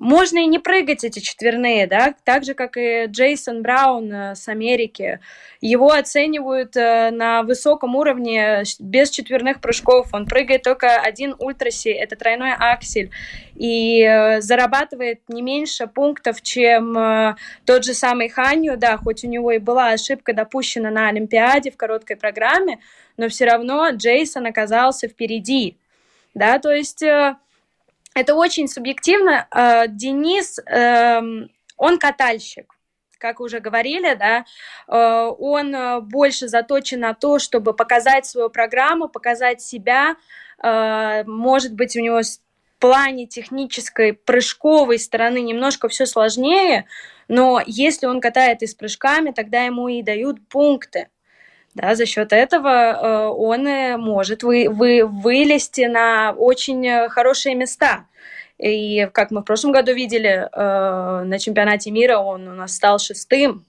можно 0.00 0.38
и 0.38 0.46
не 0.46 0.58
прыгать 0.58 1.04
эти 1.04 1.18
четверные, 1.18 1.86
да, 1.86 2.14
так 2.24 2.42
же, 2.44 2.54
как 2.54 2.78
и 2.78 3.04
Джейсон 3.04 3.60
Браун 3.60 4.10
э, 4.10 4.34
с 4.34 4.48
Америки. 4.48 5.20
Его 5.60 5.90
оценивают 5.90 6.74
э, 6.74 7.10
на 7.10 7.42
высоком 7.42 7.94
уровне 7.94 8.62
без 8.78 9.10
четверных 9.10 9.60
прыжков. 9.60 10.08
Он 10.14 10.24
прыгает 10.24 10.62
только 10.62 10.96
один 10.96 11.34
ультраси, 11.38 11.90
это 11.90 12.16
тройной 12.16 12.54
аксель, 12.58 13.10
и 13.54 14.02
э, 14.02 14.40
зарабатывает 14.40 15.20
не 15.28 15.42
меньше 15.42 15.86
пунктов, 15.86 16.40
чем 16.40 17.36
тот 17.66 17.84
же 17.84 17.92
самый 17.92 18.30
Ханью, 18.30 18.78
да, 18.78 18.96
хоть 18.96 19.22
у 19.22 19.28
него 19.28 19.52
и 19.52 19.58
была 19.58 19.90
ошибка 19.90 20.32
допущена 20.32 20.90
на 20.90 21.08
Олимпиаде 21.08 21.70
в 21.70 21.76
короткой 21.76 22.16
программе, 22.16 22.80
но 23.18 23.28
все 23.28 23.44
равно 23.44 23.90
Джейсон 23.90 24.46
оказался 24.46 25.08
впереди, 25.08 25.76
да, 26.32 26.58
то 26.58 26.72
есть 26.72 27.04
это 28.14 28.34
очень 28.34 28.68
субъективно. 28.68 29.46
Э, 29.54 29.86
Денис, 29.88 30.58
эм, 30.66 31.50
он 31.76 31.98
катальщик 31.98 32.74
как 33.18 33.40
уже 33.40 33.60
говорили, 33.60 34.14
да, 34.14 34.46
э, 34.88 35.30
он 35.38 35.74
э, 35.74 36.00
больше 36.00 36.48
заточен 36.48 37.00
на 37.00 37.12
то, 37.12 37.38
чтобы 37.38 37.74
показать 37.74 38.24
свою 38.24 38.48
программу, 38.48 39.08
показать 39.08 39.60
себя. 39.60 40.16
Может 40.62 41.74
быть, 41.74 41.96
у 41.96 42.00
него 42.00 42.20
в 42.20 42.80
плане 42.80 43.26
технической 43.26 44.12
прыжковой 44.12 44.98
стороны 44.98 45.40
немножко 45.40 45.88
все 45.88 46.04
сложнее, 46.04 46.86
но 47.28 47.62
если 47.64 48.06
он 48.06 48.20
катает 48.20 48.62
и 48.62 48.66
с 48.66 48.74
прыжками, 48.74 49.30
тогда 49.30 49.62
ему 49.62 49.88
и 49.88 50.02
дают 50.02 50.46
пункты 50.48 51.08
да, 51.74 51.94
за 51.94 52.06
счет 52.06 52.32
этого 52.32 52.68
э, 52.68 53.26
он 53.28 53.64
может 54.00 54.42
вы, 54.42 54.68
вы, 54.68 55.06
вылезти 55.06 55.82
на 55.82 56.32
очень 56.32 56.86
э, 56.86 57.08
хорошие 57.08 57.54
места. 57.54 58.06
И 58.58 59.08
как 59.12 59.30
мы 59.30 59.40
в 59.40 59.44
прошлом 59.44 59.72
году 59.72 59.94
видели, 59.94 60.48
э, 60.52 61.22
на 61.24 61.38
чемпионате 61.38 61.90
мира 61.90 62.18
он 62.18 62.48
у 62.48 62.54
нас 62.54 62.74
стал 62.74 62.98
шестым 62.98 63.64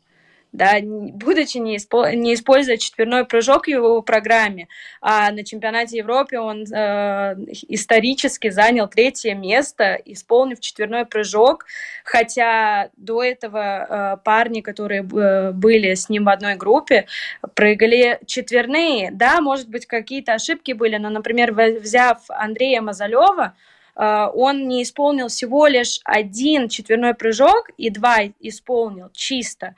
да, 0.52 0.80
будучи 0.82 1.58
не, 1.58 1.78
испо- 1.78 2.14
не 2.14 2.34
используя 2.34 2.78
четверной 2.78 3.26
прыжок 3.26 3.66
в 3.66 3.70
его 3.70 4.02
программе, 4.02 4.68
а 5.00 5.32
на 5.32 5.46
чемпионате 5.46 5.98
Европы 5.98 6.38
он 6.38 6.64
э, 6.64 7.36
исторически 7.70 8.50
занял 8.50 8.88
третье 8.90 9.34
место, 9.34 9.94
исполнив 10.04 10.60
четверной 10.60 11.06
прыжок, 11.06 11.66
хотя 12.04 12.90
до 12.98 13.24
этого 13.24 14.18
э, 14.18 14.18
парни, 14.24 14.62
которые 14.62 15.02
э, 15.02 15.52
были 15.54 15.94
с 15.94 16.10
ним 16.10 16.26
в 16.26 16.30
одной 16.30 16.56
группе, 16.56 17.08
прыгали 17.56 18.20
четверные. 18.26 19.12
Да, 19.12 19.40
может 19.40 19.70
быть, 19.70 19.86
какие-то 19.86 20.34
ошибки 20.34 20.74
были, 20.74 20.98
но, 20.98 21.10
например, 21.10 21.54
взяв 21.54 22.24
Андрея 22.28 22.82
Мазалева, 22.82 23.56
э, 23.96 24.28
он 24.34 24.68
не 24.68 24.84
исполнил 24.84 25.30
всего 25.30 25.68
лишь 25.68 26.02
один 26.04 26.68
четверной 26.68 27.14
прыжок 27.14 27.70
и 27.78 27.90
два 27.90 28.18
исполнил 28.42 29.10
чисто 29.14 29.76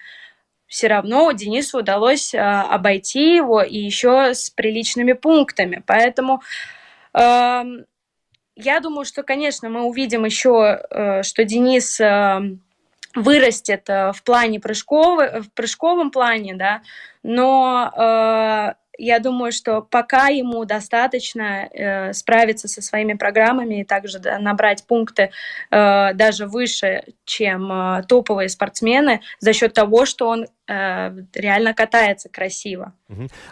все 0.73 0.87
равно 0.87 1.31
Денису 1.33 1.77
удалось 1.77 2.33
э, 2.33 2.39
обойти 2.39 3.35
его 3.35 3.61
и 3.61 3.77
еще 3.77 4.33
с 4.33 4.49
приличными 4.49 5.13
пунктами. 5.13 5.83
Поэтому 5.85 6.41
э, 7.13 7.63
я 8.55 8.79
думаю, 8.79 9.05
что, 9.05 9.21
конечно, 9.21 9.69
мы 9.69 9.83
увидим 9.83 10.25
еще, 10.25 10.81
э, 10.89 11.21
что 11.21 11.43
Денис 11.43 12.01
э, 12.01 12.57
вырастет 13.13 13.87
э, 13.87 14.13
в 14.13 14.23
плане 14.23 14.59
прыжковый, 14.59 15.41
в 15.41 15.51
прыжковом 15.53 16.09
плане, 16.09 16.55
да, 16.55 16.81
но 17.21 18.75
я 18.97 19.19
думаю, 19.19 19.51
что 19.51 19.81
пока 19.81 20.27
ему 20.27 20.65
достаточно 20.65 21.67
э, 21.71 22.13
справиться 22.13 22.67
со 22.67 22.81
своими 22.81 23.13
программами 23.13 23.81
и 23.81 23.83
также 23.83 24.19
набрать 24.19 24.85
пункты 24.85 25.31
э, 25.71 26.13
даже 26.13 26.47
выше, 26.47 27.03
чем 27.25 27.71
э, 27.71 28.03
топовые 28.07 28.49
спортсмены, 28.49 29.21
за 29.39 29.53
счет 29.53 29.73
того, 29.73 30.05
что 30.05 30.27
он 30.27 30.45
э, 30.67 31.11
реально 31.33 31.73
катается 31.73 32.29
красиво. 32.29 32.93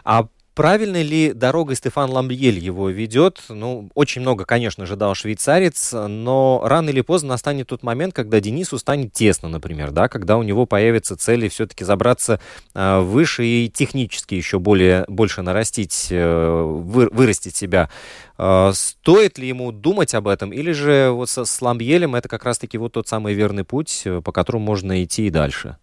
А 0.04 0.28
Правильно 0.62 1.02
ли 1.02 1.34
дорогой 1.34 1.76
Стефан 1.76 2.12
Ламбьель 2.12 2.60
его 2.60 2.92
ведет? 2.92 3.42
Ну, 3.50 3.90
очень 3.96 4.22
много, 4.22 4.46
конечно 4.46 4.86
же, 4.86 4.96
дал 4.96 5.16
швейцарец, 5.16 5.92
но 5.92 6.62
рано 6.64 6.92
или 6.92 7.02
поздно 7.02 7.30
настанет 7.30 7.70
тот 7.70 7.82
момент, 7.82 8.14
когда 8.14 8.40
Денису 8.40 8.78
станет 8.78 9.12
тесно, 9.12 9.50
например, 9.50 9.90
да, 9.90 10.08
когда 10.08 10.38
у 10.38 10.44
него 10.44 10.68
появятся 10.68 11.18
цели 11.18 11.48
все-таки 11.48 11.84
забраться 11.84 12.40
э, 12.76 13.00
выше 13.00 13.44
и 13.44 13.72
технически 13.74 14.36
еще 14.36 14.60
более, 14.60 15.04
больше 15.08 15.42
нарастить, 15.42 16.10
э, 16.12 16.62
вы, 16.62 17.10
вырастить 17.12 17.56
себя. 17.56 17.90
Э, 18.38 18.70
стоит 18.76 19.40
ли 19.40 19.48
ему 19.48 19.72
думать 19.72 20.14
об 20.14 20.28
этом, 20.28 20.54
или 20.54 20.74
же 20.74 21.10
вот 21.10 21.32
с 21.32 21.62
Ламбьелем 21.64 22.14
это 22.14 22.30
как 22.30 22.46
раз-таки 22.46 22.78
вот 22.78 22.94
тот 22.94 23.08
самый 23.08 23.34
верный 23.34 23.64
путь, 23.64 24.04
э, 24.06 24.22
по 24.22 24.32
которому 24.32 24.64
можно 24.64 25.04
идти 25.04 25.26
и 25.26 25.32
дальше? 25.32 25.78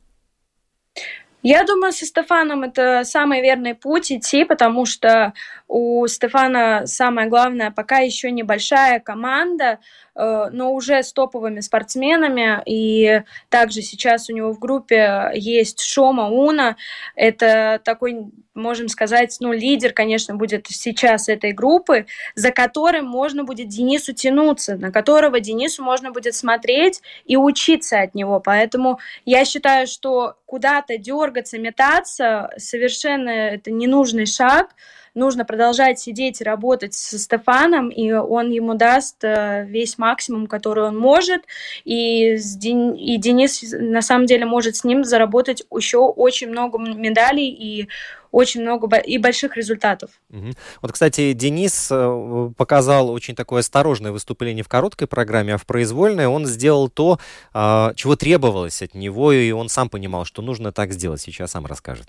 Я 1.42 1.62
думаю, 1.64 1.92
со 1.92 2.04
Стефаном 2.04 2.64
это 2.64 3.04
самый 3.04 3.40
верный 3.40 3.74
путь 3.74 4.10
идти, 4.10 4.44
потому 4.44 4.86
что 4.86 5.32
у 5.68 6.04
Стефана 6.08 6.82
самое 6.86 7.28
главное, 7.28 7.70
пока 7.70 7.98
еще 7.98 8.32
небольшая 8.32 8.98
команда, 8.98 9.78
но 10.18 10.72
уже 10.72 11.02
с 11.02 11.12
топовыми 11.12 11.60
спортсменами. 11.60 12.60
И 12.66 13.22
также 13.48 13.82
сейчас 13.82 14.28
у 14.28 14.34
него 14.34 14.52
в 14.52 14.58
группе 14.58 15.30
есть 15.34 15.80
Шома 15.80 16.28
Уна. 16.28 16.76
Это 17.14 17.80
такой, 17.84 18.26
можем 18.54 18.88
сказать, 18.88 19.36
ну, 19.40 19.52
лидер, 19.52 19.92
конечно, 19.92 20.34
будет 20.34 20.66
сейчас 20.66 21.28
этой 21.28 21.52
группы, 21.52 22.06
за 22.34 22.50
которым 22.50 23.06
можно 23.06 23.44
будет 23.44 23.68
Денису 23.68 24.12
тянуться, 24.12 24.76
на 24.76 24.90
которого 24.90 25.38
Денису 25.38 25.84
можно 25.84 26.10
будет 26.10 26.34
смотреть 26.34 27.00
и 27.24 27.36
учиться 27.36 28.00
от 28.00 28.14
него. 28.14 28.40
Поэтому 28.40 28.98
я 29.24 29.44
считаю, 29.44 29.86
что 29.86 30.34
куда-то 30.46 30.98
дергаться, 30.98 31.58
метаться 31.58 32.50
совершенно 32.56 33.30
это 33.30 33.70
ненужный 33.70 34.26
шаг 34.26 34.74
нужно 35.18 35.44
продолжать 35.44 35.98
сидеть 35.98 36.40
и 36.40 36.44
работать 36.44 36.94
со 36.94 37.18
Стефаном, 37.18 37.88
и 37.90 38.12
он 38.12 38.50
ему 38.50 38.74
даст 38.74 39.22
э, 39.22 39.66
весь 39.66 39.98
максимум, 39.98 40.46
который 40.46 40.84
он 40.84 40.96
может, 40.96 41.42
и, 41.84 42.34
и 42.34 43.16
Денис 43.18 43.72
на 43.72 44.02
самом 44.02 44.26
деле 44.26 44.46
может 44.46 44.76
с 44.76 44.84
ним 44.84 45.04
заработать 45.04 45.64
еще 45.74 45.98
очень 45.98 46.48
много 46.48 46.78
медалей 46.78 47.48
и 47.48 47.88
очень 48.30 48.62
много 48.62 48.94
и 48.98 49.18
больших 49.18 49.56
результатов. 49.56 50.10
Угу. 50.30 50.50
Вот, 50.82 50.92
кстати, 50.92 51.32
Денис 51.32 51.88
э, 51.90 52.50
показал 52.56 53.10
очень 53.10 53.34
такое 53.34 53.60
осторожное 53.60 54.12
выступление 54.12 54.64
в 54.64 54.68
короткой 54.68 55.08
программе, 55.08 55.54
а 55.54 55.58
в 55.58 55.66
произвольной 55.66 56.26
он 56.26 56.46
сделал 56.46 56.88
то, 56.88 57.18
а, 57.52 57.92
чего 57.94 58.16
требовалось 58.16 58.82
от 58.82 58.94
него, 58.94 59.32
и 59.32 59.50
он 59.50 59.68
сам 59.68 59.88
понимал, 59.88 60.24
что 60.24 60.42
нужно 60.42 60.72
так 60.72 60.92
сделать. 60.92 61.20
Сейчас 61.20 61.52
сам 61.52 61.66
расскажет. 61.66 62.08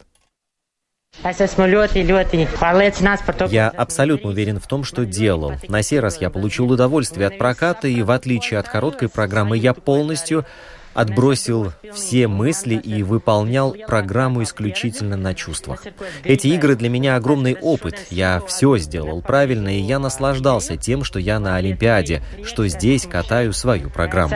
Я 3.52 3.70
абсолютно 3.70 4.30
уверен 4.30 4.60
в 4.60 4.68
том, 4.68 4.84
что 4.84 5.06
делал. 5.06 5.54
На 5.68 5.82
сей 5.82 6.00
раз 6.00 6.22
я 6.22 6.30
получил 6.30 6.72
удовольствие 6.72 7.28
от 7.28 7.38
проката, 7.38 7.88
и 7.88 8.02
в 8.02 8.12
отличие 8.12 8.60
от 8.60 8.70
короткой 8.70 9.10
программы, 9.10 9.58
я 9.58 9.74
полностью 9.74 10.46
отбросил 10.94 11.72
все 11.94 12.28
мысли 12.28 12.76
и 12.76 13.04
выполнял 13.04 13.76
программу 13.88 14.44
исключительно 14.44 15.18
на 15.18 15.36
чувствах. 15.36 15.84
Эти 16.24 16.48
игры 16.48 16.76
для 16.76 16.90
меня 16.90 17.16
огромный 17.16 17.56
опыт. 17.56 18.08
Я 18.10 18.42
все 18.48 18.78
сделал 18.78 19.22
правильно, 19.22 19.70
и 19.70 19.82
я 19.82 20.00
наслаждался 20.00 20.78
тем, 20.78 21.04
что 21.04 21.20
я 21.20 21.40
на 21.40 21.58
Олимпиаде, 21.58 22.24
что 22.46 22.68
здесь 22.68 23.06
катаю 23.06 23.54
свою 23.54 23.90
программу. 23.90 24.36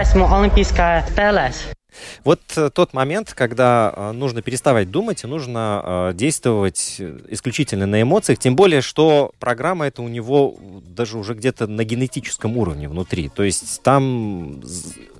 Вот 2.23 2.41
э, 2.55 2.69
тот 2.69 2.93
момент, 2.93 3.33
когда 3.33 3.93
э, 3.95 4.11
нужно 4.11 4.41
переставать 4.41 4.91
думать 4.91 5.23
и 5.23 5.27
нужно 5.27 5.81
э, 5.83 6.13
действовать 6.13 7.01
исключительно 7.29 7.85
на 7.85 8.01
эмоциях, 8.01 8.39
тем 8.39 8.55
более, 8.55 8.81
что 8.81 9.31
программа 9.39 9.87
это 9.87 10.01
у 10.01 10.07
него 10.07 10.55
даже 10.87 11.17
уже 11.17 11.33
где-то 11.33 11.67
на 11.67 11.83
генетическом 11.83 12.57
уровне 12.57 12.89
внутри. 12.89 13.29
То 13.29 13.43
есть 13.43 13.81
там 13.83 14.61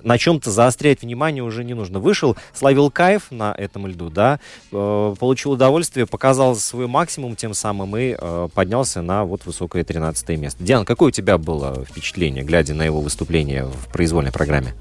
на 0.02 0.18
чем-то 0.18 0.50
заострять 0.50 1.02
внимание 1.02 1.42
уже 1.42 1.64
не 1.64 1.74
нужно. 1.74 1.98
Вышел, 1.98 2.36
словил 2.52 2.90
кайф 2.90 3.30
на 3.30 3.54
этом 3.56 3.86
льду, 3.86 4.10
да, 4.10 4.38
получил 4.70 5.52
удовольствие, 5.52 6.06
показал 6.06 6.56
свой 6.56 6.86
максимум 6.86 7.36
тем 7.36 7.54
самым 7.54 7.96
и 7.96 8.16
поднялся 8.54 9.02
на 9.02 9.24
вот 9.24 9.46
высокое 9.46 9.84
13 9.84 10.28
место. 10.38 10.62
Диана, 10.62 10.84
какое 10.84 11.08
у 11.08 11.12
тебя 11.12 11.38
было 11.38 11.84
впечатление, 11.84 12.44
глядя 12.44 12.74
на 12.74 12.84
его 12.84 13.00
выступление 13.00 13.64
в 13.64 13.88
произвольной 13.92 14.32
программе? 14.32 14.74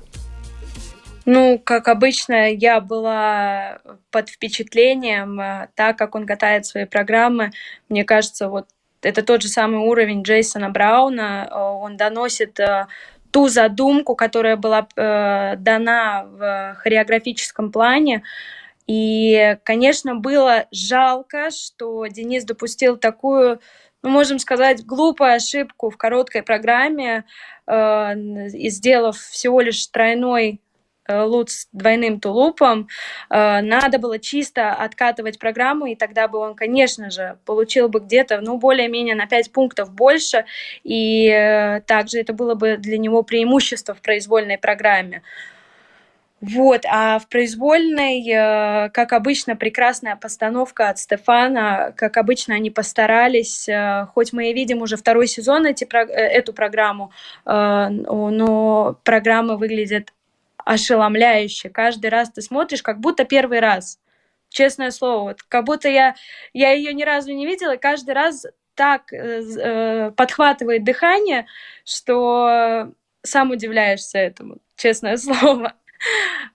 Ну, 1.25 1.57
как 1.63 1.87
обычно, 1.87 2.51
я 2.51 2.81
была 2.81 3.79
под 4.11 4.29
впечатлением, 4.29 5.39
э, 5.39 5.69
так 5.75 5.97
как 5.97 6.15
он 6.15 6.25
катает 6.25 6.65
свои 6.65 6.85
программы. 6.85 7.51
Мне 7.87 8.03
кажется, 8.03 8.49
вот 8.49 8.67
это 9.01 9.23
тот 9.23 9.41
же 9.41 9.47
самый 9.47 9.79
уровень 9.79 10.23
Джейсона 10.23 10.69
Брауна. 10.69 11.47
Э, 11.49 11.55
он 11.55 11.95
доносит 11.95 12.59
э, 12.59 12.87
ту 13.31 13.47
задумку, 13.47 14.15
которая 14.15 14.57
была 14.57 14.87
дана 14.95 16.25
в 16.25 16.75
хореографическом 16.77 17.71
плане. 17.71 18.21
И, 18.85 19.57
конечно, 19.63 20.15
было 20.15 20.65
жалко, 20.71 21.49
что 21.51 22.05
Денис 22.07 22.43
допустил 22.43 22.97
такую, 22.97 23.59
ну, 24.03 24.09
можем 24.09 24.39
сказать, 24.39 24.85
глупую 24.85 25.33
ошибку 25.33 25.89
в 25.89 25.97
короткой 25.97 26.43
программе, 26.43 27.25
э, 27.65 28.13
сделав 28.49 29.17
всего 29.17 29.61
лишь 29.61 29.87
тройной 29.87 30.61
лут 31.09 31.49
с 31.49 31.67
двойным 31.73 32.19
тулупом, 32.19 32.87
э, 33.29 33.61
надо 33.61 33.99
было 33.99 34.19
чисто 34.19 34.71
откатывать 34.71 35.39
программу, 35.39 35.87
и 35.87 35.95
тогда 35.95 36.27
бы 36.27 36.39
он, 36.39 36.55
конечно 36.55 37.09
же, 37.09 37.37
получил 37.45 37.89
бы 37.89 37.99
где-то, 37.99 38.39
ну, 38.41 38.57
более-менее 38.57 39.15
на 39.15 39.27
5 39.27 39.51
пунктов 39.51 39.91
больше, 39.91 40.45
и 40.83 41.27
э, 41.27 41.81
также 41.81 42.19
это 42.19 42.33
было 42.33 42.55
бы 42.55 42.77
для 42.77 42.97
него 42.97 43.23
преимущество 43.23 43.93
в 43.93 44.01
произвольной 44.01 44.57
программе. 44.57 45.23
Вот, 46.39 46.81
а 46.85 47.19
в 47.19 47.29
произвольной, 47.29 48.89
как 48.89 49.13
обычно, 49.13 49.55
прекрасная 49.55 50.17
постановка 50.17 50.89
от 50.89 50.99
Стефана, 50.99 51.93
как 51.95 52.17
обычно 52.17 52.55
они 52.55 52.69
постарались, 52.69 53.69
хоть 54.13 54.33
мы 54.33 54.49
и 54.49 54.53
видим 54.53 54.81
уже 54.81 54.97
второй 54.97 55.27
сезон 55.27 55.65
эти, 55.65 55.85
эту 55.85 56.51
программу, 56.51 57.13
но 57.45 58.97
программа 59.05 59.55
выглядит 59.55 60.11
ошеломляюще. 60.65 61.69
Каждый 61.69 62.09
раз 62.09 62.31
ты 62.31 62.41
смотришь, 62.41 62.83
как 62.83 62.99
будто 62.99 63.25
первый 63.25 63.59
раз. 63.59 63.99
Честное 64.49 64.91
слово, 64.91 65.29
вот, 65.29 65.43
как 65.43 65.65
будто 65.65 65.89
я, 65.89 66.15
я 66.53 66.71
ее 66.71 66.93
ни 66.93 67.03
разу 67.03 67.31
не 67.33 67.47
видела, 67.47 67.75
каждый 67.75 68.13
раз 68.13 68.45
так 68.75 69.11
э, 69.11 69.41
э, 69.41 70.11
подхватывает 70.11 70.83
дыхание, 70.83 71.47
что 71.83 72.91
сам 73.23 73.51
удивляешься 73.51 74.19
этому, 74.19 74.57
честное 74.75 75.17
слово. 75.17 75.73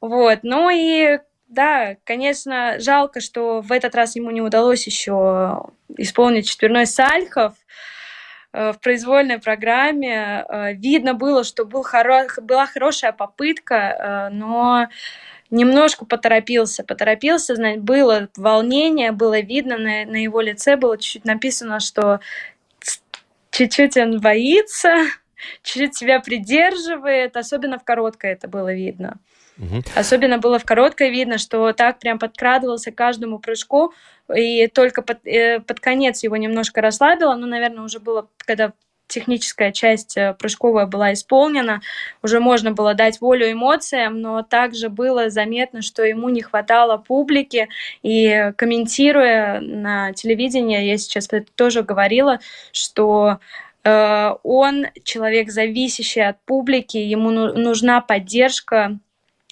Вот, 0.01 0.41
ну 0.43 0.71
и 0.71 1.19
да, 1.49 1.97
конечно, 2.05 2.79
жалко, 2.79 3.21
что 3.21 3.63
в 3.63 3.73
этот 3.73 3.95
раз 3.95 4.17
ему 4.17 4.31
не 4.31 4.43
удалось 4.43 4.87
еще 4.87 5.65
исполнить 5.97 6.49
четверной 6.49 6.87
сальхов, 6.87 7.55
в 8.53 8.79
произвольной 8.83 9.39
программе. 9.39 10.45
Э, 10.49 10.73
видно 10.75 11.15
было, 11.15 11.45
что 11.45 11.65
был 11.65 11.83
хоро... 11.83 12.27
была 12.41 12.67
хорошая 12.67 13.13
попытка, 13.13 13.75
э, 13.75 14.35
но 14.35 14.89
немножко 15.51 16.05
поторопился. 16.05 16.85
Поторопился, 16.85 17.55
знать, 17.55 17.81
было 17.81 18.29
волнение, 18.37 19.13
было 19.13 19.41
видно 19.41 19.79
на, 19.79 20.05
на 20.07 20.23
его 20.23 20.41
лице, 20.41 20.77
было 20.77 20.97
чуть-чуть 20.99 21.25
написано, 21.25 21.81
что 21.81 22.21
чуть-чуть 23.51 23.97
он 23.97 24.21
боится, 24.21 25.05
чуть-чуть 25.63 25.97
себя 25.97 26.21
придерживает, 26.21 27.37
особенно 27.37 27.79
в 27.79 27.85
короткой 27.85 28.33
это 28.33 28.49
было 28.49 28.73
видно. 28.73 29.19
Особенно 29.95 30.39
было 30.39 30.59
в 30.59 30.65
короткой 30.65 31.11
видно, 31.11 31.39
что 31.39 31.73
так 31.73 31.99
прям 31.99 32.19
подкрадывался 32.19 32.93
к 32.93 32.95
каждому 32.95 33.39
прыжку, 33.39 33.93
и 34.35 34.69
только 34.69 35.03
под, 35.03 35.27
э, 35.27 35.61
под 35.61 35.81
конец 35.81 36.23
его 36.23 36.37
немножко 36.37 36.81
расслабило, 36.81 37.35
но, 37.35 37.47
наверное, 37.47 37.85
уже 37.85 37.99
было, 37.99 38.29
когда 38.39 38.73
техническая 39.09 39.73
часть 39.73 40.17
э, 40.17 40.35
прыжковая 40.39 40.87
была 40.87 41.13
исполнена, 41.13 41.81
уже 42.23 42.41
можно 42.41 42.73
было 42.73 42.95
дать 42.95 43.21
волю 43.21 43.51
эмоциям, 43.51 44.21
но 44.21 44.43
также 44.43 44.91
было 44.91 45.31
заметно, 45.31 45.83
что 45.83 46.05
ему 46.05 46.29
не 46.29 46.43
хватало 46.43 46.99
публики, 46.99 47.69
и 48.03 48.53
комментируя 48.57 49.61
на 49.61 50.13
телевидении, 50.13 50.85
я 50.85 50.99
сейчас 50.99 51.29
тоже 51.57 51.83
говорила, 51.83 52.39
что 52.71 53.39
э, 53.83 54.31
он 54.43 54.87
человек, 55.03 55.51
зависящий 55.51 56.25
от 56.25 56.41
публики, 56.45 56.99
ему 56.99 57.31
ну, 57.31 57.55
нужна 57.55 58.01
поддержка 58.01 58.99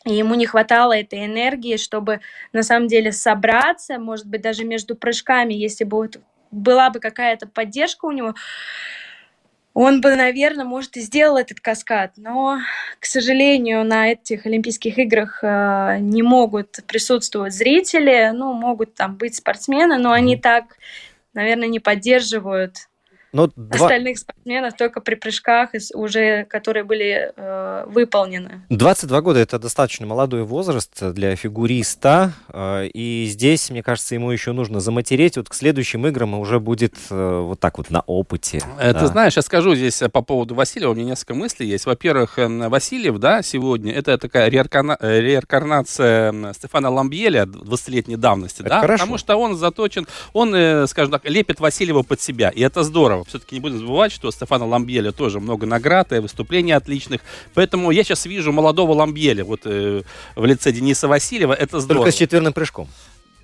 и 0.07 0.15
ему 0.15 0.35
не 0.35 0.47
хватало 0.47 0.97
этой 0.97 1.27
энергии, 1.27 1.77
чтобы 1.77 2.21
на 2.53 2.63
самом 2.63 2.87
деле 2.87 3.13
собраться, 3.13 3.99
может 3.99 4.27
быть, 4.27 4.41
даже 4.41 4.65
между 4.65 4.95
прыжками, 4.95 5.53
если 5.53 5.85
бы 5.85 5.97
вот 5.99 6.21
была 6.53 6.91
бы 6.91 7.01
какая-то 7.01 7.49
поддержка 7.49 8.07
у 8.07 8.13
него, 8.13 8.35
он 9.75 10.01
бы, 10.01 10.15
наверное, 10.15 10.65
может, 10.65 10.97
и 10.97 11.01
сделал 11.01 11.37
этот 11.37 11.61
каскад. 11.61 12.13
Но, 12.17 12.61
к 12.99 13.05
сожалению, 13.05 13.85
на 13.85 14.13
этих 14.13 14.47
Олимпийских 14.47 14.97
играх 14.97 15.41
э, 15.43 15.99
не 16.01 16.23
могут 16.23 16.79
присутствовать 16.87 17.53
зрители, 17.53 18.31
ну, 18.33 18.55
могут 18.55 18.95
там 18.95 19.17
быть 19.17 19.35
спортсмены, 19.35 19.99
но 19.99 20.13
они 20.13 20.39
так, 20.39 20.79
наверное, 21.35 21.69
не 21.69 21.81
поддерживают 21.81 22.89
но 23.33 23.51
два... 23.55 23.87
остальных 23.87 24.19
спортсменов 24.19 24.77
только 24.77 25.01
при 25.01 25.15
прыжках, 25.15 25.71
уже 25.95 26.45
которые 26.45 26.85
были 26.85 27.33
э, 27.37 27.85
выполнены. 27.87 28.63
22 28.71 29.21
года 29.21 29.41
это 29.41 29.59
достаточно 29.59 30.07
молодой 30.07 30.45
возраст 30.45 31.13
для 31.13 31.37
фигуриста, 31.37 32.33
э, 32.49 32.87
и 32.87 33.27
здесь, 33.29 33.71
мне 33.71 33.83
кажется, 33.83 34.15
ему 34.15 34.31
еще 34.31 34.53
нужно 34.53 34.81
заматереть. 34.81 35.37
Вот 35.37 35.49
к 35.49 35.55
следующим 35.55 36.07
играм 36.07 36.35
уже 36.35 36.61
будет 36.61 36.95
э, 37.11 37.41
вот 37.41 37.61
так 37.61 37.79
вот 37.79 37.91
на 37.91 38.01
опыте. 38.01 38.63
Это 38.79 39.01
да. 39.01 39.07
знаешь, 39.07 39.37
я 39.37 39.43
скажу 39.43 39.75
здесь 39.75 40.03
по 40.13 40.23
поводу 40.23 40.55
Васильева, 40.55 40.93
у 40.93 40.95
меня 40.95 41.07
несколько 41.07 41.35
мыслей 41.35 41.67
есть. 41.67 41.87
Во-первых, 41.87 42.39
эм, 42.39 42.69
Васильев, 42.71 43.19
да, 43.19 43.43
сегодня 43.43 43.93
это 43.93 44.19
такая 44.19 44.49
реаркана... 44.49 44.97
Э, 45.01 45.21
реинкарнация 45.21 46.53
Стефана 46.53 46.91
Ламбьеля 46.91 47.45
20-летней 47.45 48.17
давности, 48.17 48.61
это 48.61 48.71
да, 48.71 48.81
хорошо. 48.81 49.05
потому 49.05 49.19
что 49.19 49.37
он 49.37 49.57
заточен, 49.57 50.07
он, 50.33 50.55
э, 50.55 50.87
скажем 50.87 51.13
так, 51.13 51.25
лепит 51.29 51.61
Васильева 51.61 52.03
под 52.03 52.21
себя, 52.21 52.51
и 52.51 52.61
это 52.61 52.83
здорово 52.83 53.16
здорово. 53.17 53.25
Все-таки 53.25 53.55
не 53.55 53.61
будем 53.61 53.79
забывать, 53.79 54.13
что 54.13 54.31
Стефана 54.31 54.67
Ламбьеля 54.67 55.13
тоже 55.13 55.41
много 55.41 55.67
наград 55.67 56.13
и 56.13 56.19
выступлений 56.19 56.73
отличных. 56.73 57.21
Поэтому 57.55 57.91
я 57.91 58.05
сейчас 58.05 58.27
вижу 58.27 58.53
молодого 58.53 58.93
Ламбьеля 58.93 59.45
вот 59.45 59.63
э, 59.65 60.03
в 60.35 60.45
лице 60.45 60.73
Дениса 60.73 61.09
Васильева. 61.09 61.53
Это 61.53 61.81
здорово. 61.81 62.05
Только 62.05 62.17
с 62.17 62.19
четверным 62.19 62.53
прыжком. 62.53 62.89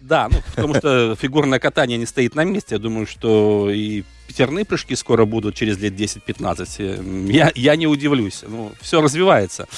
Да, 0.00 0.28
ну, 0.30 0.38
потому 0.54 0.74
что 0.74 1.14
фигурное 1.20 1.58
катание 1.60 1.96
не 1.96 2.06
стоит 2.06 2.34
на 2.34 2.44
месте. 2.44 2.74
Я 2.74 2.78
думаю, 2.80 3.06
что 3.06 3.70
и 3.70 4.02
пятерные 4.26 4.64
прыжки 4.64 4.96
скоро 4.96 5.24
будут 5.26 5.54
через 5.54 5.78
лет 5.78 5.94
10-15. 5.94 7.30
Я, 7.30 7.52
я 7.54 7.76
не 7.76 7.86
удивлюсь. 7.86 8.42
Ну, 8.46 8.72
все 8.80 9.00
развивается. 9.00 9.68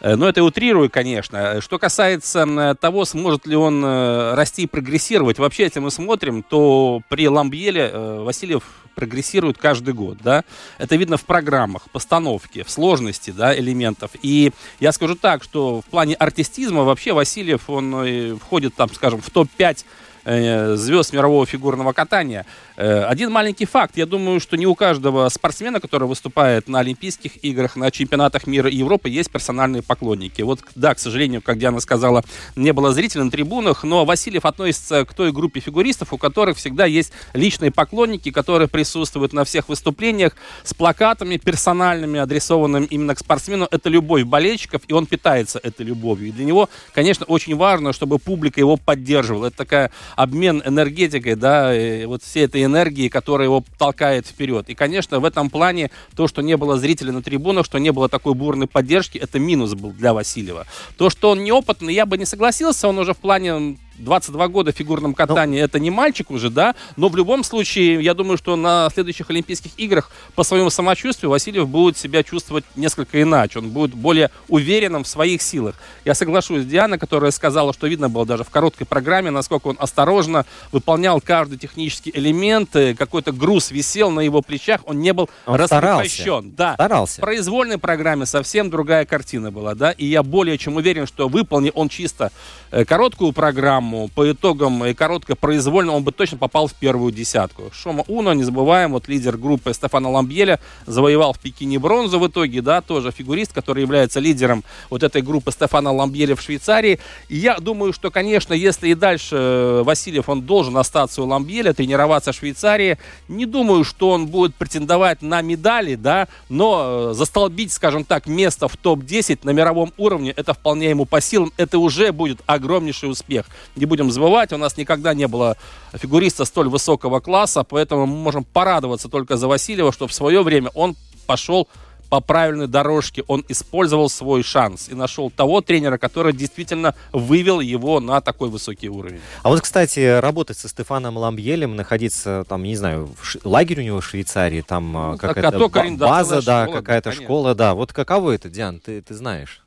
Э, 0.00 0.16
но 0.16 0.28
это 0.28 0.42
утрирую, 0.42 0.90
конечно. 0.90 1.60
Что 1.60 1.78
касается 1.78 2.76
того, 2.80 3.04
сможет 3.04 3.46
ли 3.46 3.54
он 3.54 3.84
э, 3.84 4.34
расти 4.34 4.62
и 4.62 4.66
прогрессировать. 4.66 5.38
Вообще, 5.38 5.64
если 5.64 5.80
мы 5.80 5.90
смотрим, 5.90 6.42
то 6.42 7.00
при 7.08 7.28
Ламбьеле 7.28 7.90
э, 7.92 8.22
Васильев 8.24 8.64
прогрессирует 8.98 9.58
каждый 9.58 9.94
год, 9.94 10.18
да. 10.24 10.42
Это 10.76 10.96
видно 10.96 11.16
в 11.16 11.22
программах, 11.22 11.88
постановке, 11.92 12.64
в 12.64 12.70
сложности, 12.70 13.30
да, 13.30 13.56
элементов. 13.56 14.10
И 14.22 14.50
я 14.80 14.90
скажу 14.90 15.14
так, 15.14 15.44
что 15.44 15.82
в 15.82 15.84
плане 15.84 16.14
артистизма 16.14 16.82
вообще 16.82 17.12
Васильев, 17.12 17.70
он 17.70 18.38
входит 18.38 18.74
там, 18.74 18.92
скажем, 18.92 19.20
в 19.20 19.30
топ-5 19.30 20.76
звезд 20.76 21.12
мирового 21.12 21.46
фигурного 21.46 21.92
катания. 21.92 22.44
Э, 22.78 23.02
один 23.06 23.32
маленький 23.32 23.64
факт. 23.64 23.96
Я 23.96 24.06
думаю, 24.06 24.38
что 24.38 24.56
не 24.56 24.64
у 24.64 24.76
каждого 24.76 25.28
спортсмена, 25.30 25.80
который 25.80 26.06
выступает 26.06 26.68
на 26.68 26.78
Олимпийских 26.78 27.44
играх, 27.44 27.74
на 27.74 27.90
чемпионатах 27.90 28.46
мира 28.46 28.70
и 28.70 28.76
Европы, 28.76 29.08
есть 29.08 29.32
персональные 29.32 29.82
поклонники. 29.82 30.42
Вот, 30.42 30.60
да, 30.76 30.94
к 30.94 31.00
сожалению, 31.00 31.42
как 31.42 31.58
Диана 31.58 31.80
сказала, 31.80 32.22
не 32.54 32.72
было 32.72 32.92
зрителей 32.92 33.24
на 33.24 33.32
трибунах, 33.32 33.82
но 33.82 34.04
Васильев 34.04 34.44
относится 34.44 35.04
к 35.04 35.12
той 35.12 35.32
группе 35.32 35.58
фигуристов, 35.58 36.12
у 36.12 36.18
которых 36.18 36.56
всегда 36.56 36.86
есть 36.86 37.12
личные 37.32 37.72
поклонники, 37.72 38.30
которые 38.30 38.68
присутствуют 38.68 39.32
на 39.32 39.44
всех 39.44 39.68
выступлениях 39.68 40.36
с 40.62 40.72
плакатами 40.72 41.36
персональными, 41.36 42.20
адресованными 42.20 42.84
именно 42.84 43.16
к 43.16 43.18
спортсмену. 43.18 43.66
Это 43.72 43.88
любовь 43.88 44.22
болельщиков, 44.22 44.82
и 44.86 44.92
он 44.92 45.06
питается 45.06 45.58
этой 45.58 45.84
любовью. 45.84 46.28
И 46.28 46.30
для 46.30 46.44
него, 46.44 46.68
конечно, 46.94 47.26
очень 47.26 47.56
важно, 47.56 47.92
чтобы 47.92 48.20
публика 48.20 48.60
его 48.60 48.76
поддерживала. 48.76 49.46
Это 49.46 49.56
такая 49.56 49.90
обмен 50.14 50.62
энергетикой, 50.64 51.34
да, 51.34 51.74
вот 52.06 52.22
все 52.22 52.42
этой 52.42 52.67
энергии, 52.68 53.08
которая 53.08 53.48
его 53.48 53.64
толкает 53.76 54.26
вперед. 54.26 54.68
И, 54.68 54.74
конечно, 54.74 55.18
в 55.18 55.24
этом 55.24 55.50
плане 55.50 55.90
то, 56.14 56.28
что 56.28 56.42
не 56.42 56.56
было 56.56 56.78
зрителей 56.78 57.10
на 57.10 57.22
трибунах, 57.22 57.66
что 57.66 57.78
не 57.78 57.90
было 57.90 58.08
такой 58.08 58.34
бурной 58.34 58.66
поддержки, 58.66 59.18
это 59.18 59.38
минус 59.38 59.74
был 59.74 59.90
для 59.90 60.14
Васильева. 60.14 60.66
То, 60.96 61.10
что 61.10 61.30
он 61.30 61.42
неопытный, 61.42 61.92
я 61.92 62.06
бы 62.06 62.16
не 62.16 62.24
согласился, 62.24 62.88
он 62.88 62.98
уже 62.98 63.12
в 63.12 63.18
плане 63.18 63.76
22 63.98 64.48
года 64.48 64.72
в 64.72 64.76
фигурном 64.76 65.14
катании, 65.14 65.58
ну, 65.58 65.64
это 65.64 65.78
не 65.78 65.90
мальчик 65.90 66.30
уже, 66.30 66.50
да, 66.50 66.74
но 66.96 67.08
в 67.08 67.16
любом 67.16 67.44
случае, 67.44 68.02
я 68.02 68.14
думаю, 68.14 68.38
что 68.38 68.56
на 68.56 68.88
следующих 68.92 69.30
Олимпийских 69.30 69.72
играх 69.76 70.10
по 70.34 70.42
своему 70.42 70.70
самочувствию 70.70 71.30
Васильев 71.30 71.68
будет 71.68 71.96
себя 71.96 72.22
чувствовать 72.22 72.64
несколько 72.76 73.20
иначе, 73.22 73.58
он 73.58 73.70
будет 73.70 73.94
более 73.94 74.30
уверенным 74.48 75.04
в 75.04 75.08
своих 75.08 75.42
силах. 75.42 75.74
Я 76.04 76.14
соглашусь 76.14 76.62
с 76.62 76.66
Дианой, 76.66 76.98
которая 76.98 77.30
сказала, 77.30 77.72
что 77.72 77.86
видно 77.86 78.08
было 78.08 78.26
даже 78.26 78.44
в 78.44 78.50
короткой 78.50 78.86
программе, 78.86 79.30
насколько 79.30 79.68
он 79.68 79.76
осторожно 79.78 80.44
выполнял 80.72 81.20
каждый 81.20 81.58
технический 81.58 82.10
элемент, 82.14 82.74
э, 82.76 82.94
какой-то 82.94 83.32
груз 83.32 83.70
висел 83.70 84.10
на 84.10 84.20
его 84.20 84.42
плечах, 84.42 84.82
он 84.84 85.00
не 85.00 85.12
был 85.12 85.28
он 85.46 85.56
раскрепощен. 85.56 86.52
Да, 86.56 86.74
старался. 86.74 87.20
В 87.20 87.24
произвольной 87.24 87.78
программе 87.78 88.26
совсем 88.26 88.70
другая 88.70 89.04
картина 89.04 89.50
была, 89.50 89.74
да, 89.74 89.90
и 89.92 90.06
я 90.06 90.22
более 90.22 90.58
чем 90.58 90.76
уверен, 90.76 91.06
что 91.06 91.28
выполнил 91.28 91.72
он 91.74 91.88
чисто 91.88 92.30
э, 92.70 92.84
короткую 92.84 93.32
программу, 93.32 93.87
программу 93.88 94.08
по 94.08 94.30
итогам 94.30 94.84
и 94.84 94.94
коротко 94.94 95.34
произвольно, 95.34 95.92
он 95.92 96.02
бы 96.02 96.12
точно 96.12 96.38
попал 96.38 96.66
в 96.66 96.74
первую 96.74 97.12
десятку. 97.12 97.70
Шома 97.72 98.04
Уно, 98.08 98.32
не 98.34 98.44
забываем, 98.44 98.92
вот 98.92 99.08
лидер 99.08 99.36
группы 99.36 99.72
Стефана 99.72 100.10
Ламбьеля, 100.10 100.60
завоевал 100.86 101.32
в 101.32 101.38
Пекине 101.38 101.78
бронзу 101.78 102.18
в 102.18 102.26
итоге, 102.26 102.62
да, 102.62 102.80
тоже 102.80 103.10
фигурист, 103.10 103.52
который 103.52 103.82
является 103.82 104.20
лидером 104.20 104.64
вот 104.90 105.02
этой 105.02 105.22
группы 105.22 105.52
Стефана 105.52 105.92
Ламбьеля 105.92 106.34
в 106.34 106.40
Швейцарии. 106.40 106.98
И 107.28 107.36
я 107.36 107.58
думаю, 107.58 107.92
что, 107.92 108.10
конечно, 108.10 108.54
если 108.54 108.88
и 108.88 108.94
дальше 108.94 109.36
э, 109.36 109.82
Васильев, 109.84 110.28
он 110.28 110.42
должен 110.42 110.76
остаться 110.76 111.22
у 111.22 111.26
Ламбьеля, 111.26 111.72
тренироваться 111.72 112.32
в 112.32 112.36
Швейцарии, 112.36 112.98
не 113.28 113.46
думаю, 113.46 113.84
что 113.84 114.10
он 114.10 114.26
будет 114.26 114.54
претендовать 114.54 115.22
на 115.22 115.42
медали, 115.42 115.94
да, 115.94 116.28
но 116.48 117.10
э, 117.10 117.14
застолбить, 117.14 117.72
скажем 117.72 118.04
так, 118.04 118.26
место 118.26 118.68
в 118.68 118.76
топ-10 118.76 119.40
на 119.42 119.50
мировом 119.50 119.92
уровне, 119.96 120.32
это 120.36 120.52
вполне 120.52 120.90
ему 120.90 121.04
по 121.04 121.20
силам, 121.20 121.52
это 121.56 121.78
уже 121.78 122.12
будет 122.12 122.38
огромнейший 122.46 123.10
успех 123.10 123.46
не 123.78 123.86
будем 123.86 124.10
забывать, 124.10 124.52
у 124.52 124.58
нас 124.58 124.76
никогда 124.76 125.14
не 125.14 125.26
было 125.26 125.56
фигуриста 125.94 126.44
столь 126.44 126.68
высокого 126.68 127.20
класса, 127.20 127.64
поэтому 127.64 128.06
мы 128.06 128.16
можем 128.16 128.44
порадоваться 128.44 129.08
только 129.08 129.36
за 129.36 129.48
Васильева, 129.48 129.92
что 129.92 130.06
в 130.06 130.12
свое 130.12 130.42
время 130.42 130.70
он 130.74 130.96
пошел 131.26 131.68
по 132.08 132.20
правильной 132.20 132.66
дорожке, 132.66 133.22
он 133.26 133.44
использовал 133.48 134.08
свой 134.08 134.42
шанс 134.42 134.88
и 134.88 134.94
нашел 134.94 135.30
того 135.30 135.60
тренера, 135.60 135.98
который 135.98 136.32
действительно 136.32 136.94
вывел 137.12 137.60
его 137.60 138.00
на 138.00 138.20
такой 138.20 138.48
высокий 138.48 138.88
уровень. 138.88 139.20
А 139.42 139.50
вот, 139.50 139.60
кстати, 139.60 140.18
работать 140.20 140.58
со 140.58 140.68
Стефаном 140.68 141.18
Ламбьелем, 141.18 141.76
находиться 141.76 142.44
там, 142.48 142.62
не 142.62 142.76
знаю, 142.76 143.10
в 143.20 143.24
ш... 143.26 143.40
лагерь 143.44 143.80
у 143.80 143.82
него 143.82 144.00
в 144.00 144.06
Швейцарии, 144.06 144.62
там 144.62 144.92
ну, 144.92 145.18
какая-то 145.18 145.68
база, 145.98 146.44
да, 146.44 146.66
какая-то 146.66 147.12
школа, 147.12 147.54
да. 147.54 147.74
Вот 147.74 147.92
каково 147.92 148.32
это, 148.32 148.48
Диан, 148.48 148.80
ты, 148.80 149.02
ты 149.02 149.14
знаешь? 149.14 149.62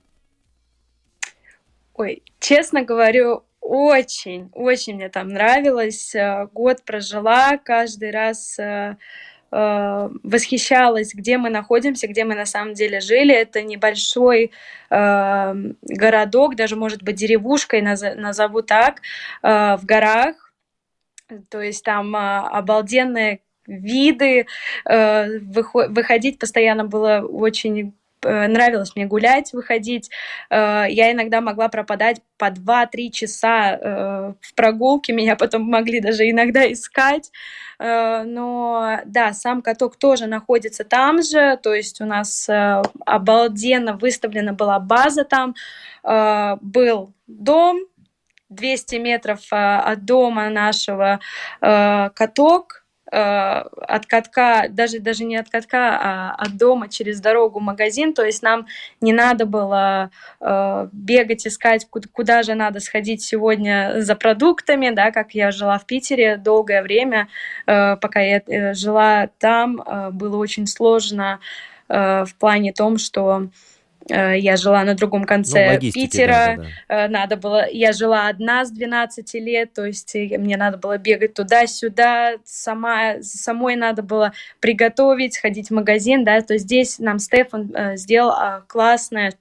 Ой, 1.93 2.23
честно 2.39 2.83
говорю, 2.83 3.43
очень, 3.61 4.49
очень 4.53 4.95
мне 4.95 5.09
там 5.09 5.29
нравилось. 5.29 6.15
Э, 6.15 6.47
год 6.51 6.83
прожила, 6.83 7.57
каждый 7.57 8.11
раз 8.11 8.57
э, 8.59 8.97
э, 9.51 10.09
восхищалась, 10.23 11.13
где 11.13 11.37
мы 11.37 11.49
находимся, 11.49 12.07
где 12.07 12.25
мы 12.25 12.35
на 12.35 12.45
самом 12.45 12.73
деле 12.73 12.99
жили. 12.99 13.33
Это 13.33 13.61
небольшой 13.61 14.51
э, 14.89 15.55
городок, 15.83 16.55
даже, 16.55 16.75
может 16.75 17.03
быть, 17.03 17.15
деревушкой 17.15 17.81
назову 17.81 18.61
так, 18.63 19.01
э, 19.43 19.77
в 19.77 19.85
горах. 19.85 20.51
То 21.49 21.61
есть 21.61 21.85
там 21.85 22.15
э, 22.15 22.19
обалденные 22.19 23.41
виды, 23.67 24.47
выходить 24.83 26.39
постоянно 26.39 26.83
было 26.83 27.21
очень 27.21 27.93
нравилось 28.23 28.95
мне 28.95 29.05
гулять, 29.05 29.53
выходить. 29.53 30.09
Э, 30.49 30.85
я 30.89 31.11
иногда 31.11 31.41
могла 31.41 31.69
пропадать 31.69 32.21
по 32.37 32.45
2-3 32.45 33.09
часа 33.11 33.71
э, 33.71 34.33
в 34.41 34.53
прогулке, 34.55 35.13
меня 35.13 35.35
потом 35.35 35.63
могли 35.63 35.99
даже 35.99 36.29
иногда 36.29 36.71
искать. 36.71 37.31
Но 37.79 38.99
да, 39.05 39.33
сам 39.33 39.63
каток 39.63 39.95
тоже 39.95 40.27
находится 40.27 40.83
там 40.83 41.23
же, 41.23 41.57
то 41.63 41.73
есть 41.73 41.99
у 41.99 42.05
нас 42.05 42.47
обалденно 43.07 43.97
выставлена 43.97 44.53
была 44.53 44.77
база 44.79 45.25
там, 45.25 45.55
был 46.61 47.11
дом, 47.25 47.79
200 48.49 48.95
метров 48.97 49.39
от 49.49 50.05
дома 50.05 50.49
нашего 50.51 51.19
каток, 51.59 52.80
Э, 52.80 52.80
от 53.11 54.05
катка, 54.05 54.67
даже, 54.69 54.99
даже 54.99 55.25
не 55.25 55.35
от 55.35 55.49
катка, 55.49 55.99
а 56.01 56.35
от 56.37 56.57
дома 56.57 56.87
через 56.87 57.19
дорогу 57.19 57.59
магазин, 57.59 58.13
то 58.13 58.23
есть 58.23 58.41
нам 58.41 58.67
не 59.01 59.11
надо 59.11 59.45
было 59.45 60.11
э, 60.39 60.87
бегать, 60.91 61.45
искать, 61.45 61.87
куда, 61.89 62.07
куда 62.11 62.43
же 62.43 62.53
надо 62.53 62.79
сходить 62.79 63.21
сегодня 63.21 63.95
за 63.97 64.15
продуктами, 64.15 64.91
да, 64.91 65.11
как 65.11 65.33
я 65.35 65.51
жила 65.51 65.77
в 65.77 65.85
Питере 65.85 66.37
долгое 66.37 66.81
время, 66.81 67.27
э, 67.67 67.97
пока 67.97 68.21
я 68.21 68.41
э, 68.45 68.73
жила 68.73 69.29
там, 69.39 69.81
э, 69.81 70.11
было 70.11 70.37
очень 70.37 70.67
сложно 70.67 71.39
э, 71.89 72.23
в 72.25 72.35
плане 72.35 72.71
том, 72.71 72.97
что 72.97 73.49
Э, 73.49 73.70
я 74.09 74.57
жила 74.57 74.83
на 74.83 74.95
другом 74.95 75.23
конце 75.23 75.73
ну, 75.73 75.79
Питера. 75.79 76.27
Да, 76.27 76.55
да, 76.55 76.63
да. 76.87 77.07
Надо 77.07 77.37
было, 77.37 77.69
я 77.69 77.93
жила 77.93 78.27
одна 78.27 78.65
с 78.65 78.71
12 78.71 79.33
лет, 79.35 79.73
то 79.73 79.85
есть 79.85 80.15
э, 80.15 80.37
мне 80.37 80.57
надо 80.57 80.77
было 80.77 80.97
бегать 80.97 81.33
туда-сюда, 81.33 82.33
сама, 82.43 83.21
самой 83.21 83.75
надо 83.75 84.03
было 84.03 84.33
приготовить, 84.59 85.37
ходить 85.37 85.69
в 85.69 85.73
магазин, 85.73 86.23
да, 86.23 86.41
то 86.41 86.57
здесь 86.57 86.99
нам 86.99 87.19
Стефан 87.19 87.71
э, 87.75 87.97
сделал 87.97 88.63
классное 88.67 89.33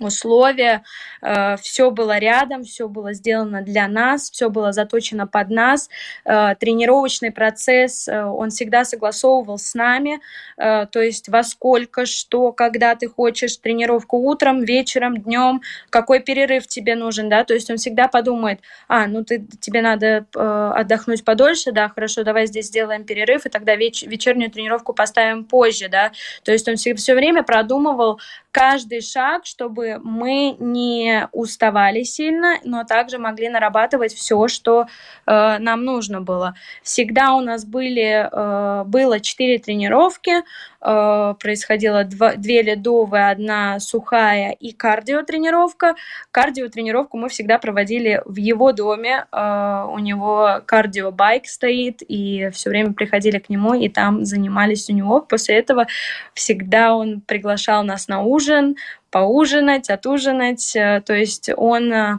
условия, 0.00 0.82
э, 1.22 1.56
все 1.56 1.90
было 1.90 2.18
рядом, 2.18 2.64
все 2.64 2.88
было 2.88 3.12
сделано 3.12 3.62
для 3.62 3.88
нас, 3.88 4.30
все 4.30 4.50
было 4.50 4.72
заточено 4.72 5.26
под 5.26 5.50
нас. 5.50 5.88
Э, 6.24 6.54
тренировочный 6.58 7.30
процесс, 7.30 8.08
э, 8.08 8.24
он 8.24 8.50
всегда 8.50 8.84
согласовывал 8.84 9.58
с 9.58 9.74
нами, 9.74 10.20
то 10.56 10.88
есть 10.94 11.28
во 11.28 11.42
сколько, 11.42 12.06
что, 12.06 12.52
когда 12.52 12.94
ты 12.94 13.08
хочешь 13.08 13.56
тренировку 13.56 14.18
утром, 14.18 14.62
вечером, 14.62 15.16
днем, 15.16 15.62
какой 15.90 16.20
перерыв 16.20 16.66
тебе 16.66 16.94
нужен, 16.94 17.28
да, 17.28 17.44
то 17.44 17.54
есть 17.54 17.70
он 17.70 17.76
всегда 17.76 18.08
подумает, 18.08 18.60
а, 18.88 19.06
ну 19.06 19.24
ты, 19.24 19.46
тебе 19.60 19.82
надо 19.82 20.26
отдохнуть 20.34 21.24
подольше, 21.24 21.72
да, 21.72 21.88
хорошо, 21.88 22.22
давай 22.24 22.46
здесь 22.46 22.66
сделаем 22.66 23.04
перерыв, 23.04 23.46
и 23.46 23.48
тогда 23.48 23.74
веч 23.76 24.02
вечернюю 24.02 24.50
тренировку 24.50 24.92
поставим 24.92 25.44
позже, 25.44 25.88
да, 25.88 26.12
то 26.44 26.52
есть 26.52 26.68
он 26.68 26.76
все, 26.76 26.94
все 26.94 27.14
время 27.14 27.42
продумывал 27.42 28.20
каждый 28.52 29.00
шаг, 29.00 29.46
чтобы 29.46 29.83
мы 30.02 30.56
не 30.58 31.28
уставали 31.32 32.02
сильно, 32.02 32.58
но 32.64 32.84
также 32.84 33.18
могли 33.18 33.48
нарабатывать 33.48 34.14
все, 34.14 34.48
что 34.48 34.86
э, 35.26 35.58
нам 35.58 35.84
нужно 35.84 36.20
было. 36.20 36.54
Всегда 36.82 37.34
у 37.34 37.40
нас 37.40 37.64
были, 37.64 38.28
э, 38.30 38.84
было 38.84 39.20
четыре 39.20 39.58
тренировки, 39.58 40.42
э, 40.80 41.34
происходило 41.40 42.04
два, 42.04 42.34
две 42.34 42.62
ледовые, 42.62 43.30
одна 43.30 43.80
сухая 43.80 44.52
и 44.52 44.72
кардиотренировка. 44.72 45.94
Кардиотренировку 46.30 47.16
мы 47.16 47.28
всегда 47.28 47.58
проводили 47.58 48.22
в 48.24 48.36
его 48.36 48.72
доме, 48.72 49.26
э, 49.30 49.86
у 49.90 49.98
него 49.98 50.60
кардиобайк 50.66 51.46
стоит, 51.46 52.02
и 52.06 52.50
все 52.52 52.70
время 52.70 52.92
приходили 52.92 53.38
к 53.38 53.48
нему, 53.48 53.74
и 53.74 53.88
там 53.88 54.24
занимались 54.24 54.88
у 54.90 54.92
него. 54.92 55.20
После 55.20 55.56
этого 55.56 55.86
всегда 56.34 56.94
он 56.94 57.20
приглашал 57.20 57.84
нас 57.84 58.08
на 58.08 58.22
ужин, 58.22 58.76
поужинать, 59.14 59.90
отужинать. 59.90 60.74
Э, 60.74 61.00
то 61.06 61.14
есть 61.14 61.48
он 61.56 61.92
э, 61.92 62.18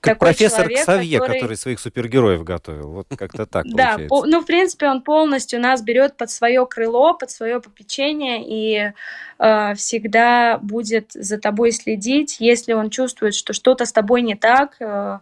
как 0.00 0.18
профессор 0.18 0.62
человек, 0.64 0.80
Ксавье, 0.80 1.18
который... 1.18 1.40
который 1.40 1.56
своих 1.58 1.78
супергероев 1.78 2.42
готовил. 2.42 2.88
Вот 2.88 3.06
как-то 3.18 3.44
так 3.44 3.66
Да, 3.68 3.98
ну, 4.08 4.40
в 4.40 4.46
принципе, 4.46 4.88
он 4.88 5.02
полностью 5.02 5.60
нас 5.60 5.82
берет 5.82 6.16
под 6.16 6.30
свое 6.30 6.64
крыло, 6.64 7.12
под 7.12 7.30
свое 7.30 7.60
попечение 7.60 8.42
и 8.44 8.92
э, 9.38 9.74
всегда 9.74 10.56
будет 10.56 11.12
за 11.12 11.36
тобой 11.36 11.70
следить, 11.70 12.38
если 12.40 12.72
он 12.72 12.88
чувствует, 12.88 13.34
что 13.34 13.52
что-то 13.52 13.84
с 13.84 13.92
тобой 13.92 14.22
не 14.22 14.34
так, 14.34 14.76
э, 14.80 15.18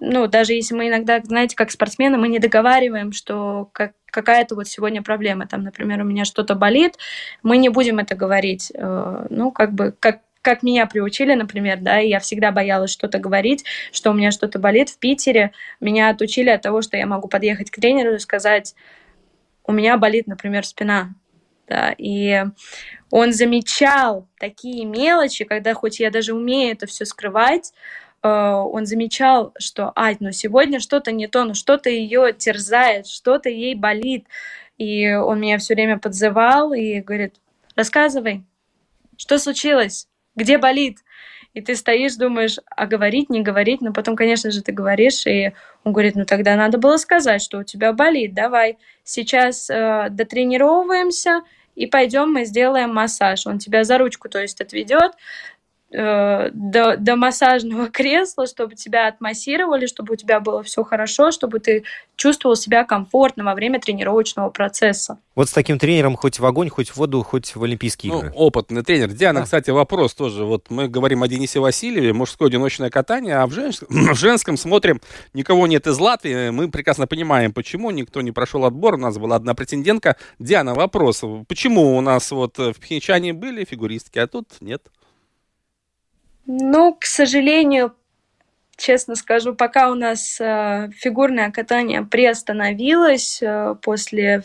ну, 0.00 0.26
даже 0.26 0.52
если 0.52 0.74
мы 0.74 0.88
иногда, 0.88 1.20
знаете, 1.22 1.56
как 1.56 1.70
спортсмены, 1.70 2.18
мы 2.18 2.28
не 2.28 2.38
договариваем, 2.38 3.12
что 3.12 3.70
как, 3.72 3.92
какая-то 4.06 4.54
вот 4.54 4.68
сегодня 4.68 5.02
проблема, 5.02 5.46
там, 5.46 5.62
например, 5.62 6.00
у 6.02 6.04
меня 6.04 6.24
что-то 6.24 6.54
болит, 6.54 6.96
мы 7.42 7.56
не 7.56 7.68
будем 7.68 7.98
это 7.98 8.14
говорить, 8.14 8.70
э, 8.74 9.26
ну, 9.30 9.50
как 9.50 9.72
бы, 9.72 9.94
как, 9.98 10.20
как 10.42 10.62
меня 10.62 10.86
приучили, 10.86 11.34
например, 11.34 11.78
да, 11.80 12.00
и 12.00 12.08
я 12.08 12.20
всегда 12.20 12.52
боялась 12.52 12.90
что-то 12.90 13.18
говорить, 13.18 13.64
что 13.90 14.10
у 14.10 14.14
меня 14.14 14.30
что-то 14.30 14.58
болит 14.58 14.90
в 14.90 14.98
Питере, 14.98 15.52
меня 15.80 16.10
отучили 16.10 16.50
от 16.50 16.62
того, 16.62 16.82
что 16.82 16.96
я 16.96 17.06
могу 17.06 17.28
подъехать 17.28 17.70
к 17.70 17.80
тренеру 17.80 18.14
и 18.14 18.18
сказать, 18.18 18.74
у 19.64 19.72
меня 19.72 19.96
болит, 19.96 20.26
например, 20.26 20.64
спина, 20.66 21.14
да, 21.66 21.94
и 21.96 22.44
он 23.10 23.32
замечал 23.32 24.28
такие 24.38 24.84
мелочи, 24.84 25.44
когда 25.44 25.74
хоть 25.74 26.00
я 26.00 26.10
даже 26.10 26.34
умею 26.34 26.72
это 26.72 26.86
все 26.86 27.04
скрывать, 27.04 27.72
он 28.26 28.86
замечал, 28.86 29.52
что, 29.58 29.92
ай, 29.96 30.16
ну 30.20 30.32
сегодня 30.32 30.80
что-то 30.80 31.12
не 31.12 31.26
то, 31.26 31.44
ну 31.44 31.54
что-то 31.54 31.90
ее 31.90 32.32
терзает, 32.32 33.06
что-то 33.06 33.48
ей 33.48 33.74
болит. 33.74 34.26
И 34.78 35.12
он 35.12 35.40
меня 35.40 35.58
все 35.58 35.74
время 35.74 35.98
подзывал 35.98 36.72
и 36.72 37.00
говорит, 37.00 37.36
рассказывай, 37.74 38.44
что 39.16 39.38
случилось, 39.38 40.08
где 40.34 40.58
болит? 40.58 40.98
И 41.54 41.62
ты 41.62 41.74
стоишь, 41.74 42.16
думаешь, 42.16 42.58
а 42.68 42.86
говорить, 42.86 43.30
не 43.30 43.40
говорить, 43.40 43.80
но 43.80 43.94
потом, 43.94 44.14
конечно 44.14 44.50
же, 44.50 44.62
ты 44.62 44.72
говоришь, 44.72 45.26
и 45.26 45.54
он 45.84 45.92
говорит, 45.94 46.14
ну 46.14 46.26
тогда 46.26 46.54
надо 46.54 46.76
было 46.76 46.98
сказать, 46.98 47.40
что 47.40 47.58
у 47.58 47.62
тебя 47.62 47.94
болит, 47.94 48.34
давай, 48.34 48.76
сейчас 49.04 49.70
э, 49.70 50.08
дотренировываемся, 50.10 51.40
и 51.74 51.86
пойдем 51.86 52.32
мы 52.32 52.44
сделаем 52.44 52.92
массаж. 52.92 53.46
Он 53.46 53.58
тебя 53.58 53.84
за 53.84 53.98
ручку, 53.98 54.28
то 54.28 54.40
есть, 54.40 54.60
отведет, 54.60 55.12
Э, 55.92 56.50
до, 56.52 56.96
до 56.96 57.14
массажного 57.14 57.88
кресла, 57.92 58.46
чтобы 58.46 58.74
тебя 58.74 59.06
отмассировали, 59.06 59.86
чтобы 59.86 60.14
у 60.14 60.16
тебя 60.16 60.40
было 60.40 60.64
все 60.64 60.82
хорошо, 60.82 61.30
чтобы 61.30 61.60
ты 61.60 61.84
чувствовал 62.16 62.56
себя 62.56 62.84
комфортно 62.84 63.44
во 63.44 63.54
время 63.54 63.80
тренировочного 63.80 64.50
процесса. 64.50 65.18
Вот 65.36 65.48
с 65.48 65.52
таким 65.52 65.78
тренером 65.78 66.16
хоть 66.16 66.40
в 66.40 66.46
огонь, 66.46 66.70
хоть 66.70 66.88
в 66.88 66.96
воду, 66.96 67.22
хоть 67.22 67.54
в 67.54 67.62
Олимпийские 67.62 68.12
ну, 68.12 68.18
игры. 68.18 68.32
Опытный 68.34 68.82
тренер. 68.82 69.12
Диана, 69.12 69.40
да. 69.40 69.44
кстати, 69.44 69.70
вопрос 69.70 70.14
тоже. 70.14 70.44
Вот 70.44 70.70
мы 70.70 70.88
говорим 70.88 71.22
о 71.22 71.28
Денисе 71.28 71.60
Васильеве, 71.60 72.12
мужское 72.12 72.48
одиночное 72.48 72.90
катание, 72.90 73.36
а 73.36 73.46
в, 73.46 73.52
женск... 73.52 73.84
в 73.88 74.14
женском 74.16 74.56
смотрим, 74.56 75.00
никого 75.34 75.68
нет 75.68 75.86
из 75.86 76.00
Латвии. 76.00 76.50
Мы 76.50 76.68
прекрасно 76.68 77.06
понимаем, 77.06 77.52
почему 77.52 77.92
никто 77.92 78.22
не 78.22 78.32
прошел 78.32 78.64
отбор. 78.64 78.94
У 78.94 78.98
нас 78.98 79.18
была 79.18 79.36
одна 79.36 79.54
претендентка. 79.54 80.16
Диана, 80.40 80.74
вопрос. 80.74 81.22
Почему 81.46 81.96
у 81.96 82.00
нас 82.00 82.32
вот 82.32 82.58
в 82.58 82.74
Пхенчане 82.74 83.34
были 83.34 83.64
фигуристки, 83.64 84.18
а 84.18 84.26
тут 84.26 84.48
нет? 84.60 84.82
Ну, 86.46 86.94
к 86.94 87.04
сожалению, 87.04 87.94
честно 88.76 89.16
скажу, 89.16 89.54
пока 89.54 89.90
у 89.90 89.94
нас 89.94 90.40
э, 90.40 90.90
фигурное 90.94 91.50
катание 91.50 92.02
приостановилось 92.02 93.42
э, 93.42 93.74
после 93.82 94.42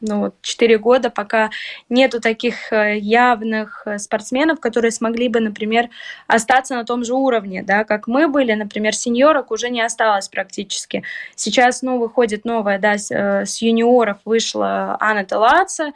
ну, 0.00 0.20
вот, 0.20 0.34
4 0.42 0.78
года, 0.78 1.10
пока 1.10 1.50
нету 1.88 2.20
таких 2.20 2.72
э, 2.72 2.98
явных 2.98 3.82
э, 3.86 3.98
спортсменов, 3.98 4.60
которые 4.60 4.90
смогли 4.90 5.28
бы, 5.28 5.40
например, 5.40 5.88
остаться 6.26 6.74
на 6.74 6.84
том 6.84 7.04
же 7.04 7.14
уровне, 7.14 7.62
да, 7.62 7.84
как 7.84 8.06
мы 8.06 8.28
были, 8.28 8.52
например, 8.52 8.94
сеньорок 8.94 9.50
уже 9.50 9.70
не 9.70 9.80
осталось 9.80 10.28
практически. 10.28 11.02
Сейчас, 11.34 11.82
ну, 11.82 11.98
выходит 11.98 12.44
новая, 12.44 12.78
да, 12.78 12.98
с, 12.98 13.10
э, 13.10 13.44
с 13.46 13.62
юниоров 13.62 14.18
вышла 14.24 14.96
Анна 15.00 15.24
Талаца, 15.24 15.92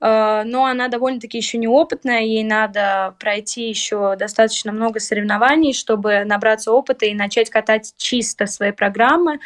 но 0.00 0.66
она 0.66 0.88
довольно-таки 0.88 1.38
еще 1.38 1.58
неопытная, 1.58 2.20
ей 2.20 2.44
надо 2.44 3.14
пройти 3.18 3.68
еще 3.68 4.16
достаточно 4.16 4.72
много 4.72 5.00
соревнований, 5.00 5.72
чтобы 5.72 6.24
набраться 6.24 6.72
опыта 6.72 7.06
и 7.06 7.14
начать 7.14 7.50
катать 7.50 7.94
чисто 7.96 8.46
свои 8.46 8.72
программы. 8.72 9.40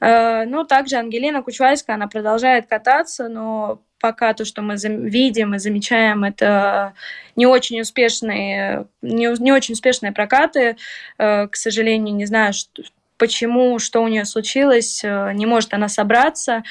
Э, 0.00 0.44
ну, 0.44 0.64
также 0.64 0.96
Ангелина 0.96 1.42
Кучвальская, 1.42 1.96
она 1.96 2.08
продолжает 2.08 2.66
кататься, 2.66 3.28
но 3.28 3.80
пока 4.00 4.34
то, 4.34 4.44
что 4.44 4.60
мы 4.60 4.76
видим 4.76 5.54
и 5.54 5.58
замечаем, 5.58 6.24
это 6.24 6.92
не 7.36 7.46
очень 7.46 7.80
успешные, 7.80 8.86
не, 9.00 9.34
не 9.42 9.52
очень 9.52 9.72
успешные 9.72 10.12
прокаты. 10.12 10.76
Э, 11.18 11.48
к 11.48 11.56
сожалению, 11.56 12.14
не 12.14 12.26
знаю, 12.26 12.52
что, 12.52 12.82
почему, 13.16 13.78
что 13.78 14.02
у 14.02 14.08
нее 14.08 14.26
случилось, 14.26 15.02
не 15.02 15.46
может 15.46 15.72
она 15.72 15.88
собраться. 15.88 16.64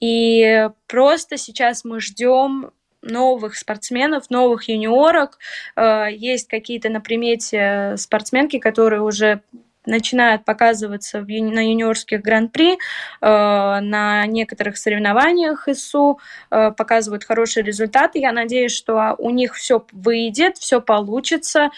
И 0.00 0.68
просто 0.86 1.36
сейчас 1.36 1.84
мы 1.84 2.00
ждем 2.00 2.70
новых 3.02 3.56
спортсменов, 3.56 4.30
новых 4.30 4.68
юниорок. 4.68 5.38
Э, 5.76 6.06
есть 6.10 6.48
какие-то 6.48 6.88
на 6.88 7.00
примете 7.00 7.94
спортсменки, 7.96 8.58
которые 8.58 9.02
уже 9.02 9.42
начинают 9.86 10.44
показываться 10.44 11.20
в, 11.20 11.26
на 11.28 11.60
юниорских 11.60 12.20
гран-при, 12.20 12.72
э, 12.72 12.76
на 13.20 14.26
некоторых 14.26 14.76
соревнованиях 14.76 15.68
ИСУ, 15.68 16.18
э, 16.50 16.72
показывают 16.72 17.24
хорошие 17.24 17.64
результаты. 17.64 18.18
Я 18.18 18.32
надеюсь, 18.32 18.72
что 18.72 19.14
у 19.18 19.30
них 19.30 19.54
все 19.54 19.84
выйдет, 19.92 20.58
все 20.58 20.80
получится. 20.80 21.70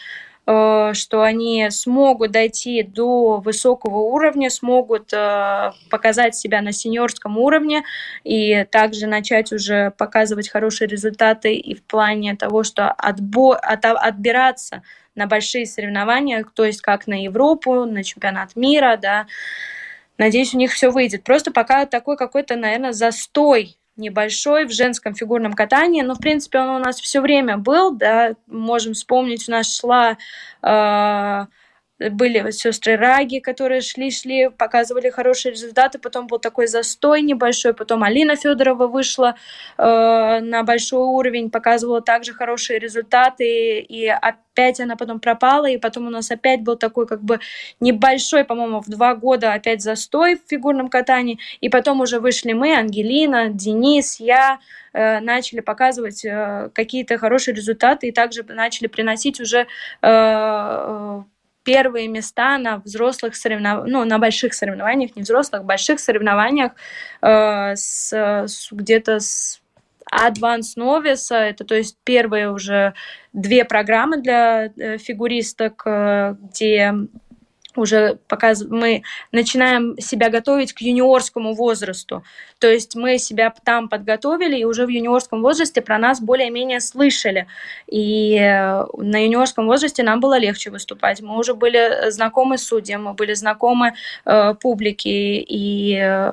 Э, 0.51 0.95
что 0.95 1.21
они 1.21 1.69
смогут 1.69 2.31
дойти 2.31 2.83
до 2.83 3.37
высокого 3.37 3.99
уровня, 3.99 4.49
смогут 4.49 5.13
э, 5.13 5.73
показать 5.91 6.37
себя 6.37 6.63
на 6.63 6.73
сеньорском 6.73 7.37
уровне 7.37 7.83
и 8.25 8.65
также 8.71 9.07
начать 9.07 9.53
уже 9.53 9.91
показывать 9.99 10.49
хорошие 10.49 10.89
результаты 10.89 11.53
и 11.53 11.75
в 11.75 11.83
плане 11.83 12.35
того, 12.35 12.63
что 12.63 12.91
отбо 12.91 13.57
от, 13.57 13.85
отбираться 13.85 14.83
на 15.15 15.27
большие 15.27 15.67
соревнования, 15.67 16.47
то 16.55 16.65
есть 16.65 16.81
как 16.81 17.07
на 17.07 17.23
Европу, 17.25 17.85
на 17.85 18.03
чемпионат 18.03 18.57
мира, 18.57 18.97
да. 18.97 19.27
Надеюсь, 20.17 20.55
у 20.55 20.59
них 20.59 20.73
все 20.73 20.91
выйдет. 20.91 21.25
Просто 21.25 21.53
пока 21.53 21.85
такой 21.85 22.17
какой-то, 22.17 22.57
наверное, 22.57 22.93
застой 22.93 23.78
небольшой 23.99 24.65
в 24.67 24.73
женском 24.73 25.15
фигурном 25.15 25.53
катании, 25.53 26.03
но, 26.03 26.15
в 26.15 26.19
принципе, 26.19 26.61
он 26.61 26.69
у 26.69 26.79
нас 26.79 27.01
все 27.01 27.21
время 27.21 27.57
был, 27.57 27.95
да, 27.95 28.35
можем 28.47 28.95
вспомнить, 28.95 29.49
у 29.49 29.53
нас 29.53 29.77
шла 29.77 30.17
э, 30.63 31.47
были 31.99 32.51
сестры 32.53 32.97
Раги, 32.97 33.41
которые 33.41 33.81
шли-шли, 33.81 34.51
показывали 34.51 35.11
хорошие 35.11 35.53
результаты, 35.53 35.99
потом 35.99 36.27
был 36.27 36.39
такой 36.39 36.67
застой 36.67 37.23
небольшой, 37.23 37.75
потом 37.75 38.05
Алина 38.05 38.37
Федорова 38.37 38.87
вышла 38.87 39.35
э, 39.77 39.83
на 40.41 40.63
большой 40.63 41.05
уровень, 41.05 41.51
показывала 41.51 42.01
также 42.01 42.33
хорошие 42.33 42.79
результаты, 42.79 43.81
и 43.81 44.07
опять 44.07 44.81
она 44.81 44.97
потом 44.97 45.19
пропала, 45.19 45.67
и 45.67 45.77
потом 45.79 46.07
у 46.07 46.11
нас 46.11 46.31
опять 46.31 46.63
был 46.63 46.77
такой 46.77 47.07
как 47.07 47.23
бы 47.23 47.41
небольшой, 47.81 48.45
по-моему, 48.45 48.81
в 48.81 48.89
два 48.89 49.15
года 49.15 49.53
опять 49.53 49.83
застой 49.83 50.37
в 50.37 50.49
фигурном 50.49 50.89
катании, 50.89 51.39
и 51.61 51.69
потом 51.69 52.01
уже 52.01 52.21
вышли 52.21 52.53
мы, 52.53 52.77
Ангелина, 52.77 53.49
Денис, 53.49 54.21
я, 54.21 54.61
э, 54.93 55.19
начали 55.21 55.61
показывать 55.61 56.25
э, 56.25 56.71
какие-то 56.75 57.19
хорошие 57.19 57.55
результаты 57.55 58.09
и 58.09 58.13
также 58.13 58.45
начали 58.45 58.87
приносить 58.87 59.41
уже 59.41 59.61
э, 59.61 59.67
э 60.03 61.23
первые 61.69 62.09
места 62.09 62.57
на 62.57 62.79
взрослых 62.79 63.37
соревнованиях, 63.37 63.93
ну, 63.93 64.05
на 64.07 64.19
больших 64.19 64.55
соревнованиях, 64.55 65.15
не 65.17 65.23
взрослых, 65.23 65.65
больших 65.65 66.01
соревнованиях 66.01 66.73
э, 67.21 67.77
с, 67.77 68.11
с 68.15 68.69
где-то 68.73 69.21
с 69.21 69.61
Advanced 70.11 70.79
Novice, 70.79 71.35
это 71.35 71.65
то 71.65 71.75
есть 71.75 71.99
первые 72.05 72.51
уже 72.51 72.95
две 73.35 73.67
программы 73.67 74.23
для 74.23 74.73
э, 74.79 74.97
фигуристок, 74.97 75.83
э, 75.85 76.37
где 76.41 76.95
уже 77.79 78.19
показ... 78.29 78.65
мы 78.69 79.03
начинаем 79.33 79.99
себя 79.99 80.31
готовить 80.31 80.73
к 80.73 80.81
юниорскому 80.81 81.55
возрасту. 81.55 82.23
То 82.59 82.71
есть 82.71 82.97
мы 82.97 83.19
себя 83.19 83.53
там 83.65 83.89
подготовили, 83.89 84.59
и 84.59 84.65
уже 84.65 84.87
в 84.87 84.89
юниорском 84.89 85.43
возрасте 85.43 85.81
про 85.81 85.99
нас 85.99 86.21
более-менее 86.21 86.81
слышали. 86.81 87.47
И 87.87 88.37
э, 88.37 88.85
на 88.97 89.25
юниорском 89.25 89.67
возрасте 89.67 90.03
нам 90.03 90.21
было 90.21 90.39
легче 90.39 90.71
выступать. 90.71 91.21
Мы 91.21 91.39
уже 91.39 91.55
были 91.55 92.11
знакомы 92.11 92.59
с 92.59 92.65
судьям, 92.65 93.05
мы 93.05 93.15
были 93.15 93.35
знакомы 93.35 93.95
э, 94.25 94.55
публике, 94.55 95.41
и 95.41 95.97
э, 95.97 96.33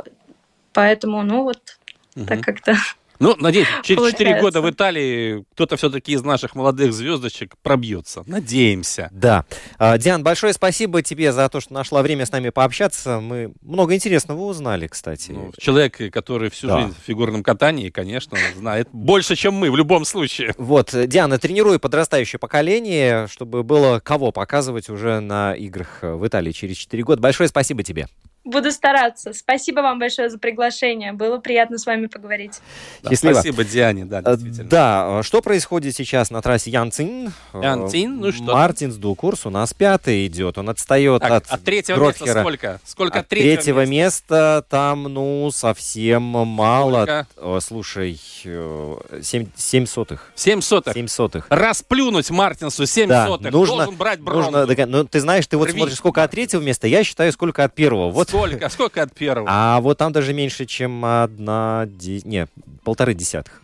поэтому, 0.74 1.24
ну 1.24 1.44
вот, 1.44 1.78
угу. 2.16 2.26
так 2.26 2.42
как-то... 2.42 2.76
Ну, 3.20 3.36
надеюсь, 3.38 3.68
через 3.84 4.12
четыре 4.12 4.42
года 4.42 4.62
в 4.62 4.70
Италии 4.70 5.46
кто-то 5.54 5.78
все-таки 5.78 6.14
из 6.14 6.24
наших 6.24 6.56
молодых 6.56 6.94
звездочек 6.94 7.56
пробьется. 7.62 8.24
Надеемся. 8.28 9.10
Да. 9.12 9.46
А, 9.78 9.98
Диан, 9.98 10.24
большое 10.24 10.54
спасибо 10.54 11.02
тебе 11.02 11.32
за 11.32 11.48
то, 11.50 11.60
что 11.62 11.74
нашла 11.74 12.02
время 12.02 12.26
с 12.26 12.32
нами 12.32 12.50
пообщаться. 12.50 13.20
Мы 13.20 13.54
много 13.62 13.96
интересного 13.96 14.42
узнали, 14.42 14.88
кстати. 14.88 15.32
Ну, 15.32 15.52
человек, 15.58 15.98
который 16.12 16.50
всю 16.50 16.68
да. 16.68 16.82
жизнь 16.82 16.96
в 17.00 17.06
фигурном 17.06 17.44
катании, 17.44 17.90
конечно, 17.90 18.38
знает 18.58 18.90
больше, 18.92 19.36
чем 19.36 19.54
мы 19.54 19.72
в 19.72 19.76
любом 19.76 20.06
случае. 20.06 20.54
Вот, 20.58 20.92
Диана, 20.94 21.38
тренируй 21.38 21.80
подрастающее 21.80 22.40
поколение, 22.40 23.28
чтобы 23.28 23.64
было 23.64 24.00
кого 24.00 24.32
показывать 24.32 24.90
уже 24.90 25.20
на 25.20 25.54
играх 25.54 26.00
в 26.02 26.26
Италии 26.28 26.52
через 26.52 26.78
четыре 26.78 27.04
года. 27.04 27.22
Большое 27.22 27.50
спасибо 27.50 27.84
тебе. 27.84 28.08
Буду 28.46 28.72
стараться. 28.72 29.34
Спасибо 29.34 29.80
вам 29.80 29.98
большое 29.98 30.30
за 30.30 30.38
приглашение. 30.38 31.14
Было 31.14 31.40
приятно 31.40 31.80
с 31.80 31.86
вами 31.88 32.06
поговорить. 32.06 32.62
Да, 33.10 33.16
Спасибо, 33.16 33.64
Диане, 33.64 34.06
да, 34.06 34.20
э, 34.20 34.38
действительно. 34.38 34.70
Да, 34.70 35.24
что 35.24 35.42
происходит 35.42 35.96
сейчас 35.96 36.32
на 36.32 36.42
трассе 36.42 36.72
Янцин? 36.72 37.32
Янцин, 37.54 38.20
ну 38.20 38.32
что? 38.32 38.44
Мартинс 38.44 38.96
Дукурс 38.96 39.46
у 39.46 39.50
нас 39.50 39.74
пятый 39.74 40.28
идет. 40.28 40.58
Он 40.58 40.70
отстает 40.70 41.22
так, 41.22 41.32
от, 41.32 41.48
от 41.48 41.64
третьего 41.64 41.98
Гротхера. 41.98 42.26
места 42.26 42.42
сколько? 42.42 42.82
Сколько 42.86 43.20
от 43.20 43.28
третьего, 43.28 43.56
третьего 43.56 43.86
места? 43.86 44.06
места 44.06 44.66
там, 44.70 45.04
ну, 45.04 45.50
совсем 45.52 46.22
мало. 46.22 47.26
Сколько? 47.36 47.60
Слушай, 47.62 48.20
7, 48.44 49.48
7 49.56 49.86
сотых. 49.86 50.32
7 50.36 50.62
сотых? 50.62 50.94
7 50.94 51.08
сотых. 51.08 51.48
Расплюнуть 51.50 52.30
Мартинсу 52.30 52.86
7 52.86 53.08
да, 53.08 53.28
сотых. 53.28 53.52
Нужно, 53.52 53.76
Должен 53.78 53.96
брать 53.96 54.20
бронзу. 54.20 54.52
Нужно, 54.52 54.86
ну, 54.86 55.06
ты 55.06 55.20
знаешь, 55.20 55.46
ты 55.48 55.58
вот 55.58 55.70
Рви. 55.70 55.78
смотришь, 55.78 55.98
сколько 55.98 56.24
от 56.24 56.32
третьего 56.32 56.62
места, 56.62 56.88
я 56.88 57.04
считаю, 57.04 57.32
сколько 57.32 57.64
от 57.64 57.74
первого. 57.74 58.12
Вот 58.12 58.30
Сколько? 58.30 58.70
Сколько 58.70 59.02
от 59.04 59.14
первого? 59.14 59.48
А 59.50 59.80
вот 59.82 59.98
там 59.98 60.12
даже 60.12 60.34
меньше, 60.34 60.66
чем 60.66 61.04
одна... 61.06 61.88
Не, 62.24 62.48
полторы 62.96 63.14
десятых. 63.14 63.62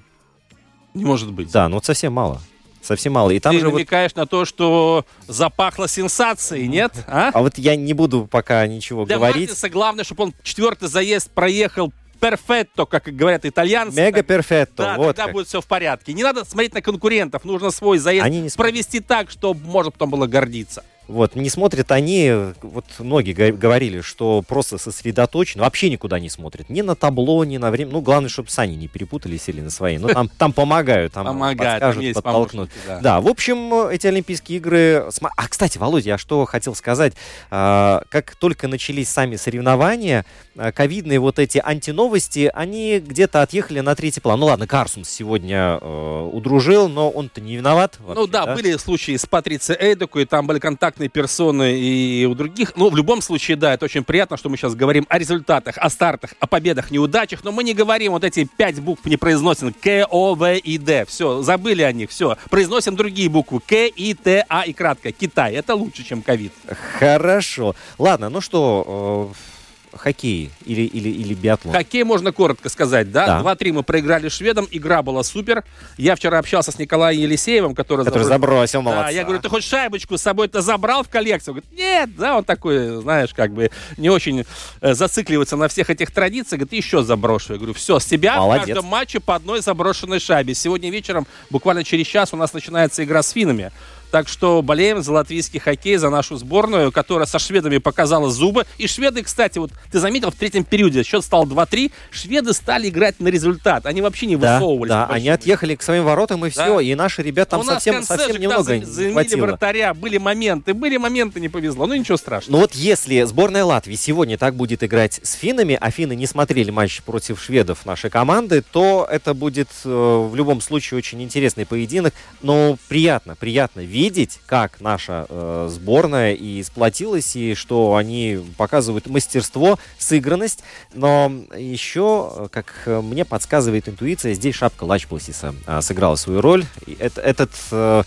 Не 0.94 1.06
может 1.06 1.32
быть. 1.32 1.50
Да, 1.52 1.70
ну 1.70 1.76
вот 1.76 1.86
совсем 1.86 2.12
мало. 2.12 2.42
Совсем 2.82 3.14
мало. 3.14 3.30
И 3.30 3.40
там 3.40 3.54
Ты 3.54 3.62
же 3.62 3.70
намекаешь 3.70 4.12
вот... 4.12 4.18
на 4.18 4.26
то, 4.26 4.44
что 4.44 5.06
запахло 5.28 5.88
сенсацией, 5.88 6.68
нет? 6.68 6.92
А? 7.08 7.30
а 7.34 7.42
вот 7.42 7.58
я 7.58 7.78
не 7.78 7.94
буду 7.94 8.28
пока 8.30 8.68
ничего 8.68 9.06
Для 9.06 9.16
говорить. 9.16 9.50
Мартинса 9.50 9.70
главное, 9.70 10.04
чтобы 10.04 10.24
он 10.24 10.34
четвертый 10.44 10.90
заезд 10.90 11.30
проехал 11.32 11.94
перфетто, 12.20 12.86
как 12.86 13.04
говорят 13.04 13.46
итальянцы. 13.46 14.02
Мега 14.02 14.22
перфетто. 14.22 14.84
Да, 14.84 14.98
вот 14.98 15.08
тогда 15.08 15.26
как. 15.26 15.34
будет 15.34 15.48
все 15.48 15.62
в 15.62 15.66
порядке. 15.66 16.12
Не 16.14 16.24
надо 16.24 16.44
смотреть 16.44 16.74
на 16.74 16.82
конкурентов, 16.82 17.46
нужно 17.46 17.72
свой 17.72 18.00
заезд 18.00 18.26
Они 18.26 18.42
не 18.42 18.50
провести 18.50 19.00
так, 19.00 19.32
чтобы 19.32 19.66
можно 19.66 19.92
потом 19.92 20.10
было 20.10 20.28
гордиться. 20.28 20.84
Вот, 21.12 21.36
не 21.36 21.50
смотрят 21.50 21.92
они, 21.92 22.32
вот 22.62 22.86
многие 23.00 23.52
говорили, 23.52 24.00
что 24.00 24.42
просто 24.48 24.78
сосредоточены, 24.78 25.62
вообще 25.64 25.90
никуда 25.90 26.20
не 26.20 26.30
смотрят. 26.30 26.70
Ни 26.70 26.82
на 26.82 26.96
табло, 26.96 27.44
ни 27.44 27.58
на 27.58 27.70
время. 27.70 27.92
Ну, 27.92 28.02
главное, 28.02 28.30
чтобы 28.30 28.50
сани 28.50 28.76
не 28.76 28.88
перепутали, 28.88 29.36
сели 29.36 29.60
на 29.60 29.70
свои. 29.70 29.98
Ну, 29.98 30.08
там, 30.08 30.30
там 30.30 30.54
помогают, 30.54 31.14
там 31.14 31.26
помогают, 31.26 31.82
подскажут, 31.82 32.14
подтолкнут. 32.14 32.70
Да. 32.88 33.00
да, 33.02 33.22
в 33.22 33.28
общем, 33.28 33.90
эти 33.90 34.08
Олимпийские 34.08 34.60
игры... 34.60 35.10
А, 35.36 35.48
кстати, 35.50 35.78
Володя, 35.78 36.12
я 36.12 36.18
что 36.18 36.46
хотел 36.46 36.76
сказать. 36.76 37.14
А, 37.50 38.04
как 38.10 38.36
только 38.36 38.70
начались 38.70 39.10
сами 39.10 39.36
соревнования, 39.36 40.26
а, 40.58 40.72
ковидные 40.72 41.20
вот 41.20 41.40
эти 41.40 41.62
антиновости, 41.64 42.50
они 42.54 43.00
где-то 43.00 43.42
отъехали 43.42 43.82
на 43.82 43.96
третий 43.96 44.22
план. 44.22 44.40
Ну, 44.40 44.46
ладно, 44.46 44.66
Карсунс 44.66 45.10
сегодня 45.10 45.78
э, 45.82 46.30
удружил, 46.32 46.88
но 46.88 47.10
он-то 47.10 47.42
не 47.42 47.58
виноват. 47.58 47.98
Вообще, 48.00 48.22
ну, 48.22 48.28
да, 48.28 48.46
да, 48.46 48.56
были 48.56 48.78
случаи 48.78 49.18
с 49.18 49.26
Патрицией 49.26 49.78
Эйдоку, 49.82 50.20
и 50.20 50.26
там 50.26 50.48
были 50.48 50.60
контакты 50.60 51.01
контактные 51.02 51.10
персоны 51.10 51.80
и 51.80 52.26
у 52.26 52.36
других. 52.36 52.74
Но 52.76 52.90
в 52.90 52.96
любом 52.96 53.22
случае, 53.22 53.58
да, 53.58 53.74
это 53.74 53.86
очень 53.86 54.04
приятно, 54.04 54.38
что 54.38 54.50
мы 54.50 54.58
сейчас 54.58 54.76
говорим 54.76 55.06
о 55.10 55.18
результатах, 55.18 55.78
о 55.78 55.90
стартах, 55.90 56.34
о 56.40 56.48
победах, 56.48 56.92
неудачах, 56.92 57.44
но 57.44 57.52
мы 57.52 57.64
не 57.64 57.74
говорим 57.74 58.12
вот 58.12 58.24
эти 58.24 58.48
пять 58.58 58.80
букв 58.80 59.06
не 59.06 59.18
произносим. 59.18 59.74
К, 59.74 60.06
О, 60.10 60.36
В 60.36 60.56
и 60.56 60.78
Д. 60.78 61.06
Все, 61.06 61.42
забыли 61.42 61.82
о 61.82 61.92
них, 61.92 62.10
все. 62.10 62.38
Произносим 62.50 62.96
другие 62.96 63.30
буквы. 63.30 63.60
К, 63.60 63.88
И, 63.88 64.14
Т, 64.14 64.46
А 64.50 64.64
и 64.66 64.74
кратко. 64.74 65.12
Китай. 65.12 65.54
Это 65.54 65.76
лучше, 65.76 66.04
чем 66.04 66.22
ковид. 66.22 66.54
Хорошо. 67.00 67.76
Ладно, 67.98 68.30
ну 68.30 68.42
что, 68.42 69.32
э, 69.32 69.61
хоккей 69.94 70.52
или, 70.66 70.82
или, 70.82 71.10
или 71.10 71.34
биатлон? 71.34 71.74
Хоккей 71.74 72.04
можно 72.04 72.32
коротко 72.32 72.70
сказать, 72.70 73.12
да? 73.12 73.42
да. 73.42 73.54
2-3 73.54 73.74
мы 73.74 73.84
проиграли 73.84 74.30
шведам, 74.30 74.68
игра 74.72 75.02
была 75.02 75.24
супер. 75.24 75.64
Я 75.98 76.16
вчера 76.16 76.40
общался 76.40 76.72
с 76.72 76.80
Николаем 76.80 77.20
Елисеевым, 77.20 77.76
который... 77.76 78.06
Который 78.06 78.24
забросил, 78.24 78.82
молодца. 78.82 79.04
Да, 79.04 79.10
я 79.10 79.24
говорю, 79.24 79.42
ты 79.42 79.50
хоть 79.50 79.64
шайбочку 79.64 80.18
с 80.18 80.22
собой-то 80.22 80.62
забрал 80.62 81.04
в 81.04 81.10
коллекцию? 81.10 81.56
Говорит, 81.56 81.72
нет, 81.78 82.16
да, 82.16 82.38
он 82.38 82.44
такой, 82.44 83.02
знаешь, 83.02 83.34
как 83.34 83.54
бы 83.54 83.72
не 83.98 84.10
очень 84.10 84.46
э, 84.82 84.94
зацикливается 84.94 85.56
на 85.58 85.68
всех 85.68 85.90
этих 85.90 86.12
традициях. 86.12 86.62
Говорит, 86.62 86.74
еще 86.74 87.04
заброшу. 87.04 87.54
Я 87.54 87.58
говорю, 87.58 87.74
все, 87.74 88.00
с 88.00 88.06
тебя 88.06 88.38
Молодец. 88.38 88.64
в 88.64 88.68
каждом 88.68 88.86
матче 88.86 89.20
по 89.20 89.36
одной 89.36 89.62
заброшенной 89.62 90.20
шайбе. 90.20 90.54
Сегодня 90.54 90.90
вечером, 90.90 91.28
буквально 91.50 91.84
через 91.84 92.08
час, 92.08 92.34
у 92.34 92.38
нас 92.38 92.54
начинается 92.54 93.04
игра 93.04 93.24
с 93.24 93.32
финами. 93.32 93.72
Так 94.12 94.28
что 94.28 94.62
болеем 94.62 95.02
за 95.02 95.14
латвийский 95.14 95.60
хоккей, 95.60 95.96
за 95.96 96.10
нашу 96.10 96.36
сборную, 96.36 96.92
которая 96.92 97.26
со 97.26 97.40
шведами 97.40 97.78
показала 97.78 98.30
зубы. 98.30 98.66
И 98.78 98.86
шведы, 98.86 99.24
кстати, 99.24 99.58
вот 99.58 99.72
ты 99.90 100.00
заметил, 100.00 100.32
в 100.32 100.36
третьем 100.36 100.66
периоде 100.66 101.04
счет 101.04 101.24
стал 101.24 101.46
2-3. 101.46 101.92
Шведы 102.12 102.54
стали 102.54 102.90
играть 102.90 103.22
на 103.22 103.30
результат. 103.30 103.86
Они 103.86 104.02
вообще 104.02 104.26
не 104.26 104.36
да, 104.36 104.56
высовывались. 104.56 104.90
Да, 104.90 105.08
они 105.08 105.30
отъехали 105.30 105.76
к 105.76 105.82
своим 105.82 106.04
воротам 106.04 106.46
и 106.46 106.50
все. 106.50 106.76
Да. 106.76 106.82
И 106.82 106.94
наши 106.94 107.24
ребята 107.24 107.52
там 107.52 107.64
совсем, 107.64 108.04
совсем 108.04 108.36
немного 108.36 108.78
не 108.78 109.12
хватило. 109.12 109.46
вратаря. 109.46 109.94
Были 109.94 110.18
моменты, 110.18 110.74
были 110.74 110.98
моменты, 110.98 111.40
не 111.40 111.48
повезло. 111.48 111.88
Ну 111.88 111.96
ничего 111.96 112.18
страшного. 112.18 112.58
Ну 112.58 112.62
вот 112.64 112.76
если 112.76 113.24
сборная 113.24 113.64
Латвии 113.64 113.96
сегодня 113.96 114.38
так 114.38 114.56
будет 114.56 114.84
играть 114.84 115.22
с 115.24 115.34
финнами, 115.34 115.78
а 115.80 115.90
финны 115.90 116.18
не 116.18 116.28
смотрели 116.28 116.70
матч 116.70 117.02
против 117.02 117.42
шведов 117.42 117.86
нашей 117.86 118.10
команды, 118.10 118.62
то 118.62 119.08
это 119.10 119.34
будет 119.34 119.70
э, 119.86 119.90
в 119.90 120.36
любом 120.36 120.60
случае 120.60 120.98
очень 120.98 121.24
интересный 121.24 121.66
поединок. 121.66 122.14
Но 122.42 122.78
приятно, 122.90 123.38
приятно 123.38 123.80
видеть 123.80 124.01
видеть, 124.02 124.40
как 124.48 124.82
наша 124.82 125.28
э, 125.30 125.70
сборная 125.70 126.34
и 126.34 126.64
сплотилась, 126.64 127.36
и 127.36 127.54
что 127.54 127.96
они 127.96 128.40
показывают 128.58 129.06
мастерство, 129.06 129.78
сыгранность. 130.00 130.64
Но 130.96 131.32
еще, 131.56 132.50
как 132.52 132.74
мне 132.88 133.26
подсказывает 133.26 133.88
интуиция, 133.88 134.34
здесь 134.34 134.56
шапка 134.56 134.86
Лачпласиса 134.86 135.54
э, 135.68 135.82
сыграла 135.82 136.16
свою 136.16 136.42
роль. 136.42 136.66
Это, 136.98 137.22
этот 137.22 137.52
э, 137.70 138.02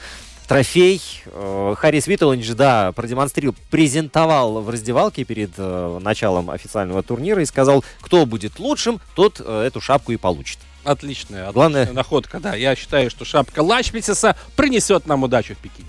трофей 0.49 1.01
э, 1.26 1.74
Харрис 1.78 2.09
Виттеландж, 2.09 2.55
да, 2.55 2.90
продемонстрировал, 2.90 3.57
презентовал 3.70 4.62
в 4.62 4.70
раздевалке 4.70 5.22
перед 5.22 5.51
э, 5.59 5.99
началом 6.03 6.51
официального 6.51 7.05
турнира 7.05 7.40
и 7.40 7.47
сказал, 7.47 7.84
кто 8.01 8.26
будет 8.26 8.59
лучшим, 8.59 9.01
тот 9.14 9.40
э, 9.45 9.62
эту 9.64 9.80
шапку 9.80 10.11
и 10.11 10.16
получит. 10.16 10.59
Отличная, 10.85 11.51
Главное... 11.53 11.82
отличная 11.82 11.97
находка, 11.97 12.41
да. 12.41 12.55
Я 12.55 12.76
считаю, 12.76 13.11
что 13.11 13.24
шапка 13.24 13.61
Лачписиса 13.61 14.37
принесет 14.57 15.07
нам 15.07 15.22
удачу 15.22 15.55
в 15.55 15.59
Пекине. 15.59 15.89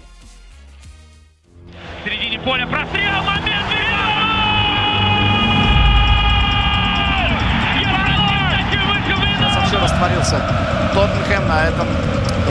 В 2.01 2.07
середине 2.07 2.39
поля 2.39 2.65
прострел, 2.67 3.23
момент! 3.23 3.65
Вообще 9.55 9.77
растворился 9.77 10.41
Тоттенхэм 10.93 11.47
на 11.47 11.65
этом 11.67 11.87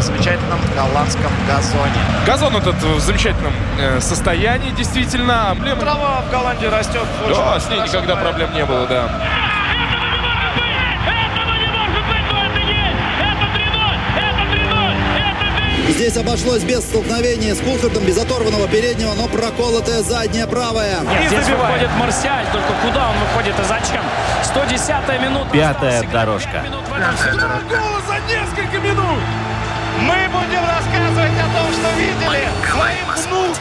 замечательном 0.01 0.59
голландском 0.75 1.31
газоне. 1.47 1.93
Газон 2.27 2.57
этот 2.57 2.75
в 2.83 3.01
замечательном 3.01 3.53
э, 3.79 4.01
состоянии, 4.01 4.71
действительно. 4.73 5.57
Трава 5.79 6.23
в 6.23 6.31
Голландии 6.31 6.67
растет. 6.67 7.05
Да, 7.29 7.61
с 7.61 7.71
ней 7.71 7.81
никогда 7.81 8.17
проблем 8.17 8.53
не 8.55 8.65
было, 8.65 8.87
да. 8.87 9.09
Здесь 15.89 16.17
обошлось 16.17 16.63
без 16.63 16.81
столкновения 16.81 17.55
с 17.55 17.61
Кулхардом, 17.61 18.05
без 18.05 18.19
оторванного 18.19 18.67
переднего, 18.69 19.15
но 19.15 19.29
проколотая 19.29 20.03
задняя 20.03 20.47
правая. 20.47 21.01
Нет, 21.01 21.29
здесь 21.29 21.45
забивает. 21.45 21.75
выходит 21.75 21.91
Марсиаль, 21.97 22.47
только 22.53 22.73
куда 22.83 23.11
он 23.11 23.17
выходит 23.19 23.55
и 23.59 23.65
зачем? 23.65 24.03
110 24.43 25.23
минута. 25.23 25.51
Пятая 25.53 26.03
дорожка. 26.05 26.65
Гола 27.69 28.01
за 28.09 28.19
несколько 28.33 28.79
минут! 28.79 29.21
Мы 30.01 30.29
будем 30.29 30.65
рассказывать 30.65 31.33
о 31.39 31.57
том, 31.57 31.73
что 31.73 31.91
видели 31.97 32.49
своим 32.69 33.05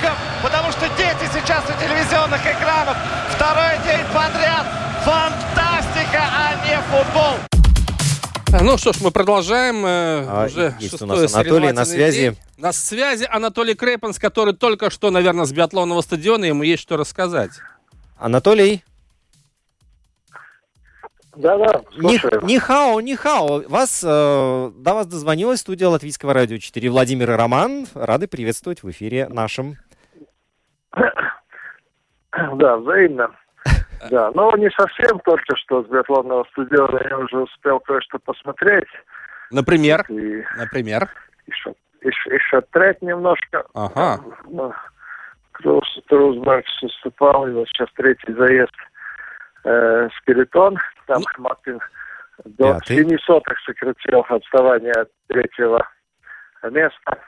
внукам, 0.04 0.18
потому 0.42 0.72
что 0.72 0.88
дети 0.98 1.30
сейчас 1.34 1.64
у 1.70 1.74
телевизионных 1.82 2.42
экранов. 2.42 2.98
Второй 3.30 3.78
день 3.86 4.04
подряд. 4.14 4.66
Фантастика, 5.06 6.24
а 6.24 6.56
не 6.66 6.78
футбол. 6.90 7.53
Ну 8.62 8.78
что 8.78 8.94
ж, 8.94 9.02
мы 9.02 9.10
продолжаем. 9.12 9.84
Э, 9.86 10.26
а, 10.28 10.46
уже 10.46 10.76
есть 10.80 11.02
у 11.02 11.06
нас 11.08 11.34
Анатолий 11.34 11.72
на 11.72 11.86
связи. 11.86 12.30
День. 12.30 12.38
На 12.58 12.72
связи 12.72 13.28
Анатолий 13.30 13.74
Крейпанс, 13.74 14.20
который 14.20 14.54
только 14.54 14.92
что, 14.92 15.10
наверное, 15.10 15.46
с 15.46 15.52
биатлонного 15.52 16.02
стадиона, 16.02 16.46
ему 16.46 16.62
есть 16.64 16.84
что 16.84 16.96
рассказать. 16.96 17.52
Анатолий? 18.18 18.84
Да-да, 21.36 21.82
слушаю. 22.00 22.42
Нихао, 22.44 23.02
нихао. 23.02 23.64
Вас, 23.68 24.04
э, 24.04 24.72
до 24.76 24.94
вас 24.94 25.08
дозвонилась 25.08 25.62
студия 25.62 25.88
Латвийского 25.88 26.34
радио 26.34 26.58
4. 26.58 26.90
Владимир 26.92 27.32
и 27.32 27.36
Роман. 27.36 27.88
Рады 27.96 28.28
приветствовать 28.28 28.84
в 28.84 28.92
эфире 28.92 29.28
нашем. 29.30 29.78
Да, 32.56 32.78
взаимно. 32.78 33.30
Да, 34.10 34.32
но 34.34 34.56
не 34.58 34.70
совсем 34.72 35.20
только 35.20 35.56
что 35.58 35.84
с 35.84 35.88
биатлонного 35.88 36.46
стадиона 36.52 37.00
я 37.10 37.18
уже 37.18 37.38
успел 37.40 37.80
кое-что 37.80 38.20
посмотреть. 38.20 38.88
Например? 39.52 40.06
И, 40.10 40.44
Например? 40.58 41.10
Еще, 41.48 41.74
еще, 42.02 42.36
еще 42.36 42.62
трек 42.72 43.02
немножко. 43.02 43.66
Ага. 43.74 44.20
Ну, 44.50 44.74
Круз, 45.52 46.00
Крузберг 46.10 46.66
выступал, 46.82 47.48
и 47.48 47.52
вот 47.52 47.68
сейчас 47.68 47.90
третий 47.96 48.34
заезд 48.34 48.74
э, 49.64 50.10
Спиритон. 50.20 50.78
Там 51.08 51.22
ну, 51.38 51.44
Мартин 51.44 51.80
до 52.46 52.80
7 52.86 53.18
соток 53.20 53.58
сократил 53.66 54.26
отставание 54.28 54.94
от 54.94 55.10
третьего 55.28 55.88
места. 56.64 57.20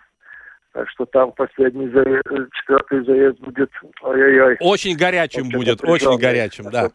Так 0.75 0.89
что 0.89 1.05
там 1.05 1.31
последний 1.31 1.87
заезд, 1.87 2.51
четвертый 2.51 3.05
заезд 3.05 3.39
будет, 3.39 3.71
ой-ой-ой. 4.01 4.57
Очень 4.59 4.97
горячим 4.97 5.47
очень 5.47 5.57
будет, 5.57 5.81
очень 5.81 6.17
горячим, 6.17 6.69
да. 6.69 6.89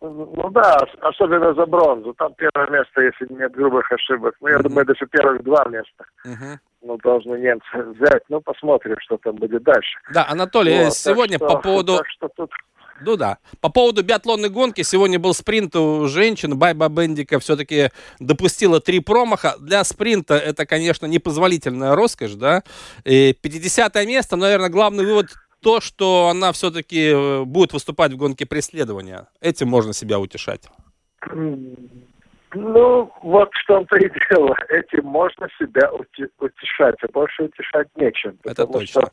Ну 0.00 0.48
да, 0.52 0.78
особенно 1.00 1.52
за 1.52 1.66
бронзу. 1.66 2.14
Там 2.14 2.32
первое 2.34 2.70
место, 2.70 3.00
если 3.00 3.26
нет 3.34 3.50
грубых 3.50 3.90
ошибок. 3.90 4.36
Ну, 4.40 4.46
я 4.46 4.54
mm-hmm. 4.54 4.62
думаю, 4.62 4.86
даже 4.86 5.06
первых 5.10 5.42
два 5.42 5.64
места. 5.64 6.04
Mm-hmm. 6.24 6.58
Ну, 6.82 6.98
должны 6.98 7.38
немцы 7.38 7.82
взять. 7.98 8.22
Ну, 8.28 8.40
посмотрим, 8.40 8.94
что 9.00 9.16
там 9.16 9.34
будет 9.34 9.64
дальше. 9.64 9.98
Да, 10.14 10.24
Анатолий, 10.28 10.84
вот, 10.84 10.94
сегодня 10.94 11.38
что, 11.38 11.48
по 11.48 11.58
поводу... 11.58 11.96
Так 11.96 12.08
что 12.10 12.28
тут 12.36 12.52
ну 13.00 13.16
да. 13.16 13.38
По 13.60 13.68
поводу 13.68 14.02
биатлонной 14.02 14.48
гонки, 14.48 14.82
сегодня 14.82 15.18
был 15.18 15.34
спринт 15.34 15.74
у 15.76 16.06
женщин. 16.06 16.58
Байба 16.58 16.88
Бендика 16.88 17.38
все-таки 17.38 17.90
допустила 18.18 18.80
три 18.80 19.00
промаха. 19.00 19.56
Для 19.60 19.84
спринта 19.84 20.34
это, 20.34 20.66
конечно, 20.66 21.06
непозволительная 21.06 21.94
роскошь, 21.94 22.34
да. 22.34 22.62
И 23.04 23.34
50 23.40 23.94
место, 24.06 24.36
наверное, 24.36 24.68
главный 24.68 25.04
вывод 25.04 25.28
то, 25.62 25.80
что 25.80 26.28
она 26.28 26.52
все-таки 26.52 27.10
э, 27.10 27.44
будет 27.44 27.72
выступать 27.72 28.12
в 28.12 28.16
гонке 28.16 28.46
преследования. 28.46 29.26
Этим 29.40 29.68
можно 29.68 29.92
себя 29.92 30.18
утешать. 30.20 30.68
Ну, 32.54 33.12
вот 33.22 33.50
в 33.52 33.66
том-то 33.66 33.96
и 33.96 34.10
дело. 34.30 34.56
Этим 34.68 35.04
можно 35.04 35.48
себя 35.58 35.90
утешать, 35.92 36.96
а 37.02 37.08
больше 37.12 37.44
утешать 37.44 37.88
нечем. 37.96 38.38
Это 38.44 38.66
точно. 38.66 39.02
Что 39.02 39.12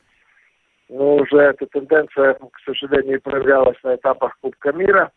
но 0.89 1.15
уже 1.15 1.37
эта 1.37 1.65
тенденция, 1.67 2.33
к 2.35 2.59
сожалению, 2.65 3.21
проявлялась 3.21 3.77
на 3.83 3.95
этапах 3.95 4.37
Кубка 4.41 4.71
мира. 4.71 5.11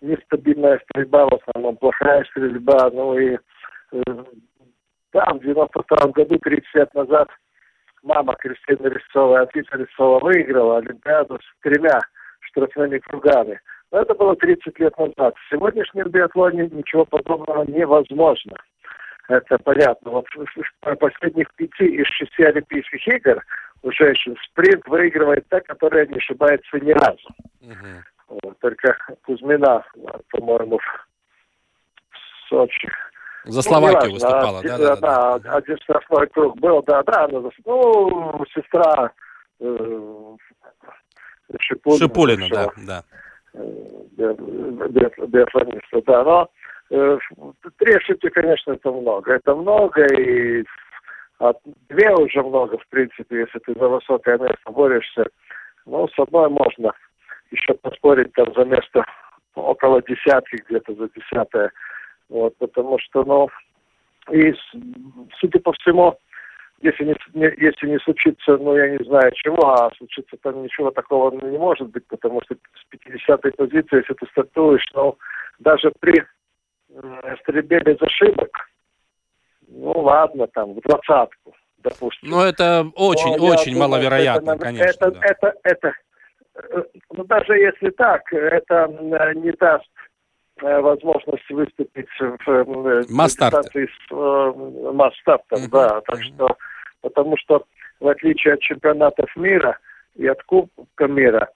Нестабильная 0.00 0.80
стрельба, 0.84 1.26
в 1.26 1.34
основном 1.34 1.76
плохая 1.76 2.24
стрельба. 2.24 2.90
Ну 2.92 3.18
и 3.18 3.36
э, 3.92 4.02
там, 5.12 5.38
в 5.38 5.42
92 5.42 6.12
году, 6.12 6.38
30 6.38 6.74
лет 6.74 6.94
назад, 6.94 7.28
мама 8.02 8.34
Кристина 8.36 8.88
Резцова, 8.88 9.42
Атиса 9.42 9.76
Резцова 9.76 10.18
выиграла 10.20 10.78
Олимпиаду 10.78 11.38
с 11.38 11.62
тремя 11.62 12.00
штрафными 12.40 12.98
кругами. 12.98 13.60
Но 13.92 14.00
это 14.00 14.14
было 14.14 14.34
30 14.34 14.78
лет 14.80 14.98
назад. 14.98 15.34
В 15.36 15.50
сегодняшнем 15.50 16.08
биатлоне 16.08 16.68
ничего 16.68 17.04
подобного 17.04 17.64
невозможно. 17.64 18.56
Это 19.28 19.58
понятно. 19.58 20.10
Вот 20.10 20.26
последних 20.98 21.52
пяти 21.54 21.84
из 21.84 22.06
шести 22.06 22.42
Олимпийских 22.42 23.06
игр 23.06 23.42
у 23.82 23.90
женщин 23.90 24.36
спринт 24.44 24.86
выигрывает 24.86 25.46
та, 25.48 25.60
которая 25.60 26.06
не 26.06 26.16
ошибается 26.16 26.78
ни 26.78 26.92
разу. 26.92 27.28
Угу. 27.60 28.38
Вот, 28.42 28.58
только 28.60 28.96
Кузьмина, 29.24 29.84
по-моему, 30.30 30.78
в 30.78 32.48
Сочи. 32.48 32.88
За 33.44 33.60
Словакию 33.60 34.06
ну, 34.06 34.12
выступала, 34.14 34.62
да, 34.62 34.78
да, 34.78 34.96
да, 34.96 35.38
да. 35.38 35.54
Один 35.56 35.76
штрафной 35.78 36.28
круг 36.28 36.58
был, 36.60 36.82
да, 36.86 37.02
да, 37.02 37.24
она, 37.24 37.40
ну, 37.40 38.44
сестра 38.54 39.10
э, 39.58 40.36
Шипулина. 41.58 41.98
Шипулина, 41.98 42.48
да, 42.48 42.68
да. 42.76 43.04
Э, 43.54 44.34
биатлониста, 45.26 46.02
да, 46.06 46.22
но 46.22 46.50
э, 46.90 47.18
три 47.78 47.94
ошибки, 47.94 48.28
конечно, 48.28 48.72
это 48.72 48.92
много. 48.92 49.34
Это 49.34 49.56
много, 49.56 50.06
и 50.14 50.64
две 51.88 52.14
уже 52.14 52.42
много, 52.42 52.78
в 52.78 52.86
принципе, 52.88 53.40
если 53.40 53.58
ты 53.60 53.74
за 53.74 53.88
высокое 53.88 54.38
место 54.38 54.70
борешься. 54.70 55.26
Ну, 55.86 56.06
с 56.08 56.18
одной 56.18 56.48
можно 56.48 56.92
еще 57.50 57.74
поспорить 57.74 58.32
там 58.34 58.52
за 58.54 58.64
место 58.64 59.04
около 59.54 60.00
десятки, 60.02 60.62
где-то 60.68 60.94
за 60.94 61.08
десятое. 61.08 61.72
Вот, 62.28 62.56
потому 62.58 62.98
что, 62.98 63.24
ну, 63.24 63.48
и, 64.30 64.54
судя 65.40 65.60
по 65.60 65.72
всему, 65.72 66.16
если 66.80 67.04
не, 67.04 67.44
если 67.58 67.88
не 67.88 67.98
случится, 67.98 68.56
ну, 68.56 68.76
я 68.76 68.90
не 68.90 69.04
знаю 69.04 69.30
чего, 69.34 69.72
а 69.72 69.94
случится 69.96 70.36
там 70.42 70.62
ничего 70.62 70.90
такого 70.90 71.30
не 71.30 71.58
может 71.58 71.90
быть, 71.90 72.06
потому 72.06 72.40
что 72.42 72.54
с 72.54 72.94
50-й 72.94 73.52
позиции, 73.52 73.96
если 73.98 74.14
ты 74.14 74.26
стартуешь, 74.26 74.84
ну, 74.94 75.16
даже 75.58 75.92
при 76.00 76.24
э, 76.90 77.36
стрельбе 77.40 77.80
без 77.80 78.00
ошибок, 78.00 78.68
ну 79.74 79.92
ладно, 80.00 80.46
там, 80.48 80.74
в 80.74 80.80
двадцатку, 80.80 81.54
допустим. 81.78 82.30
Но 82.30 82.44
это 82.44 82.86
очень, 82.94 83.36
Но, 83.36 83.46
очень 83.46 83.72
думаю, 83.72 83.90
маловероятно, 83.90 84.52
это, 84.52 84.64
конечно. 84.64 85.06
Это, 85.06 85.10
да. 85.10 85.20
это, 85.22 85.54
это, 85.62 85.92
это, 86.54 86.86
ну 87.12 87.24
даже 87.24 87.54
если 87.54 87.90
так, 87.90 88.32
это 88.32 88.86
не 89.34 89.52
даст 89.52 89.88
э, 90.62 90.80
возможность 90.80 91.48
выступить 91.50 92.08
в 92.20 93.04
масс-старте. 93.10 93.86
с 93.86 94.12
э, 94.12 94.52
масс-стартом, 94.92 95.64
mm-hmm. 95.64 95.70
да, 95.70 96.00
так 96.02 96.22
что, 96.22 96.56
потому 97.00 97.36
что 97.38 97.64
в 98.00 98.08
отличие 98.08 98.54
от 98.54 98.60
чемпионатов 98.60 99.34
мира 99.36 99.78
и 100.14 100.26
от 100.26 100.42
Кубка 100.42 101.06
мира, 101.06 101.48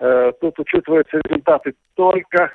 э, 0.00 0.32
тут 0.40 0.58
учитываются 0.58 1.20
результаты 1.24 1.74
только 1.94 2.52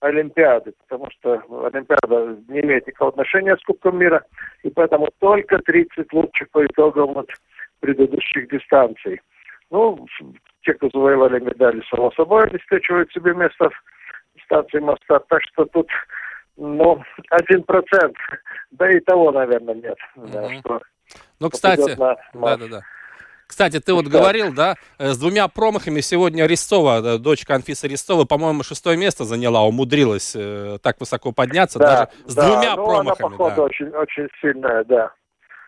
Олимпиады, 0.00 0.72
потому 0.86 1.10
что 1.10 1.42
Олимпиада 1.64 2.36
не 2.48 2.60
имеет 2.60 2.86
никакого 2.86 3.10
отношения 3.10 3.56
с 3.56 3.62
Кубком 3.62 3.98
мира, 3.98 4.24
и 4.62 4.70
поэтому 4.70 5.08
только 5.18 5.58
30 5.58 6.12
лучших 6.12 6.50
по 6.50 6.64
итогам 6.64 7.14
вот 7.14 7.30
предыдущих 7.80 8.48
дистанций. 8.48 9.20
Ну, 9.70 10.06
те, 10.62 10.74
кто 10.74 10.88
завоевали 10.90 11.40
медали, 11.40 11.82
само 11.90 12.10
собой, 12.12 12.44
обеспечивают 12.44 13.10
себе 13.12 13.34
место 13.34 13.70
в 13.70 14.38
дистанции 14.38 14.78
моста, 14.78 15.20
так 15.28 15.42
что 15.42 15.64
тут, 15.66 15.88
ну, 16.56 17.02
один 17.30 17.62
процент, 17.64 18.16
да 18.70 18.90
и 18.90 19.00
того, 19.00 19.32
наверное, 19.32 19.74
нет. 19.74 19.98
Mm-hmm. 20.16 20.32
Да, 20.32 20.60
что 20.60 20.80
ну, 21.40 21.50
кстати, 21.50 21.96
да-да-да. 21.96 22.82
Кстати, 23.46 23.80
ты 23.80 23.94
вот 23.94 24.06
говорил, 24.06 24.52
да, 24.52 24.76
э, 24.98 25.10
с 25.10 25.18
двумя 25.18 25.48
промахами 25.48 26.00
сегодня 26.00 26.46
Рестова, 26.46 27.18
дочка 27.18 27.54
Анфиса 27.54 27.86
Рестова, 27.86 28.24
по-моему, 28.24 28.62
шестое 28.62 28.96
место 28.96 29.24
заняла, 29.24 29.62
умудрилась 29.62 30.34
э, 30.36 30.78
так 30.82 31.00
высоко 31.00 31.32
подняться, 31.32 31.78
да, 31.78 31.86
даже 31.86 32.08
с 32.26 32.34
да, 32.34 32.46
двумя 32.46 32.76
ну, 32.76 32.84
промахами. 32.84 33.26
Она, 33.26 33.36
походу, 33.36 33.56
да. 33.56 33.62
очень, 33.62 33.88
очень 33.90 34.28
сильная, 34.40 34.84
да. 34.84 35.12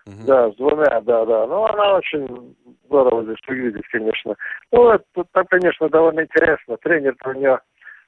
Угу. 0.06 0.26
Да, 0.26 0.50
с 0.50 0.56
двумя, 0.56 1.00
да, 1.00 1.24
да. 1.24 1.46
Ну, 1.46 1.64
она 1.66 1.96
очень 1.96 2.56
здорово 2.86 3.24
здесь 3.24 3.38
выглядит, 3.46 3.82
конечно. 3.90 4.36
Ну, 4.72 4.90
это, 4.90 5.24
там, 5.32 5.44
конечно, 5.46 5.88
довольно 5.88 6.20
интересно. 6.20 6.76
Тренер 6.78 7.14
у 7.24 7.32
нее 7.32 7.58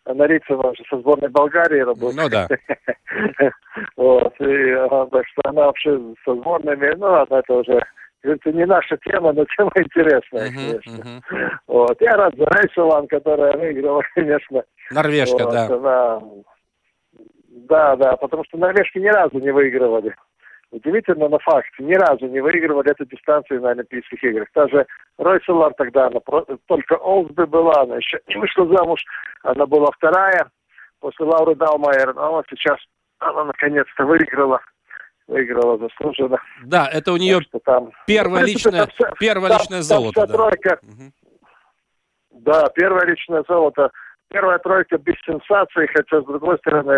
Нарицына 0.06 0.72
со 0.88 0.98
сборной 0.98 1.28
Болгарии 1.28 1.80
работает. 1.80 2.16
Ну 2.16 2.28
да. 2.28 2.48
вот, 3.96 4.34
и, 4.40 4.74
так 5.10 5.26
что 5.26 5.42
она 5.44 5.66
вообще 5.66 5.98
со 6.24 6.34
сборными, 6.34 6.94
ну, 6.96 7.24
это 7.24 7.52
уже 7.52 7.82
это 8.22 8.52
не 8.52 8.66
наша 8.66 8.96
тема, 8.98 9.32
но 9.32 9.44
тема 9.56 9.70
интересная, 9.76 10.48
uh-huh, 10.48 10.54
конечно. 10.54 11.22
Uh-huh. 11.30 11.50
Вот. 11.66 12.00
Я 12.00 12.16
рад 12.16 12.34
за 12.36 12.44
Рейселан, 12.44 13.06
которая 13.06 13.56
выиграла, 13.56 14.02
конечно. 14.14 14.64
Норвежка, 14.90 15.44
вот, 15.44 15.52
да. 15.52 15.66
Она... 15.66 16.20
Да, 17.68 17.96
да, 17.96 18.16
потому 18.16 18.44
что 18.44 18.56
норвежки 18.56 18.98
ни 18.98 19.08
разу 19.08 19.38
не 19.38 19.50
выигрывали. 19.50 20.14
Удивительно, 20.70 21.28
но 21.28 21.38
факт, 21.38 21.68
ни 21.78 21.94
разу 21.94 22.26
не 22.26 22.40
выигрывали 22.40 22.90
эту 22.90 23.06
дистанцию 23.06 23.62
на 23.62 23.70
Олимпийских 23.70 24.22
играх. 24.22 24.48
Та 24.52 24.68
же 24.68 24.86
Ройселар 25.16 25.72
тогда, 25.74 26.08
она 26.08 26.20
про... 26.20 26.44
только 26.66 26.94
Олсби 26.94 27.44
была, 27.44 27.82
она 27.82 27.96
еще 27.96 28.20
не 28.28 28.36
вышла 28.36 28.66
замуж, 28.66 29.02
она 29.42 29.64
была 29.66 29.90
вторая 29.92 30.50
после 31.00 31.24
Лауры 31.24 31.54
Далмайер, 31.54 32.14
но 32.14 32.32
вот 32.32 32.46
сейчас 32.50 32.78
она 33.18 33.44
наконец-то 33.44 34.04
выиграла 34.04 34.60
выиграла 35.28 35.78
заслуженно. 35.78 36.38
Да, 36.64 36.88
это 36.88 37.12
у 37.12 37.16
нее 37.16 37.40
что 37.42 37.60
там... 37.60 37.92
первое, 38.06 38.42
принципе, 38.42 38.70
личное, 38.70 38.86
там, 38.98 39.14
первое 39.20 39.48
там, 39.50 39.58
личное 39.58 39.82
золото. 39.82 40.20
Там 40.20 40.26
да. 40.26 40.34
тройка. 40.34 40.78
Угу. 40.82 41.12
Да, 42.40 42.68
первое 42.74 43.06
личное 43.06 43.44
золото. 43.46 43.90
Первая 44.30 44.58
тройка 44.58 44.98
без 44.98 45.14
сенсаций, 45.24 45.86
хотя, 45.94 46.20
с 46.20 46.24
другой 46.24 46.58
стороны, 46.58 46.92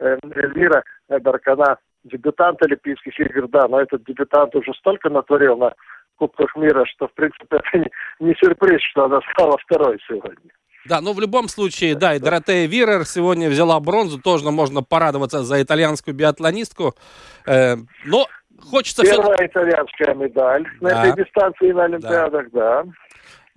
э, 0.00 0.18
Эльвира 0.34 0.82
Эберкана, 1.08 1.78
дебютант 2.04 2.62
Олимпийских 2.62 3.18
игр, 3.20 3.48
да, 3.48 3.68
но 3.68 3.80
этот 3.80 4.04
дебютант 4.04 4.54
уже 4.56 4.72
столько 4.74 5.10
натворил 5.10 5.56
на 5.56 5.74
Кубках 6.16 6.56
мира, 6.56 6.84
что, 6.86 7.06
в 7.06 7.14
принципе, 7.14 7.46
это 7.50 7.78
не, 7.78 7.90
не 8.20 8.34
сюрприз, 8.34 8.80
что 8.90 9.04
она 9.04 9.20
стала 9.32 9.56
второй 9.58 9.98
сегодня. 10.08 10.50
Да, 10.88 11.00
но 11.00 11.12
в 11.12 11.20
любом 11.20 11.48
случае, 11.48 11.94
да, 11.94 12.14
и 12.14 12.18
Доротея 12.18 12.66
Вирер 12.66 13.04
сегодня 13.04 13.48
взяла 13.48 13.78
бронзу, 13.78 14.18
тоже 14.18 14.50
можно 14.50 14.82
порадоваться 14.82 15.42
за 15.42 15.62
итальянскую 15.62 16.14
биатлонистку. 16.14 16.94
Э, 17.46 17.76
но 18.06 18.26
хочется... 18.70 19.02
Первая 19.02 19.36
все... 19.36 19.46
итальянская 19.46 20.14
медаль 20.14 20.64
да. 20.80 20.88
на 20.88 20.88
этой 20.88 21.24
дистанции 21.24 21.72
на 21.72 21.84
Олимпиадах, 21.84 22.46
да. 22.52 22.84
да. 22.84 22.92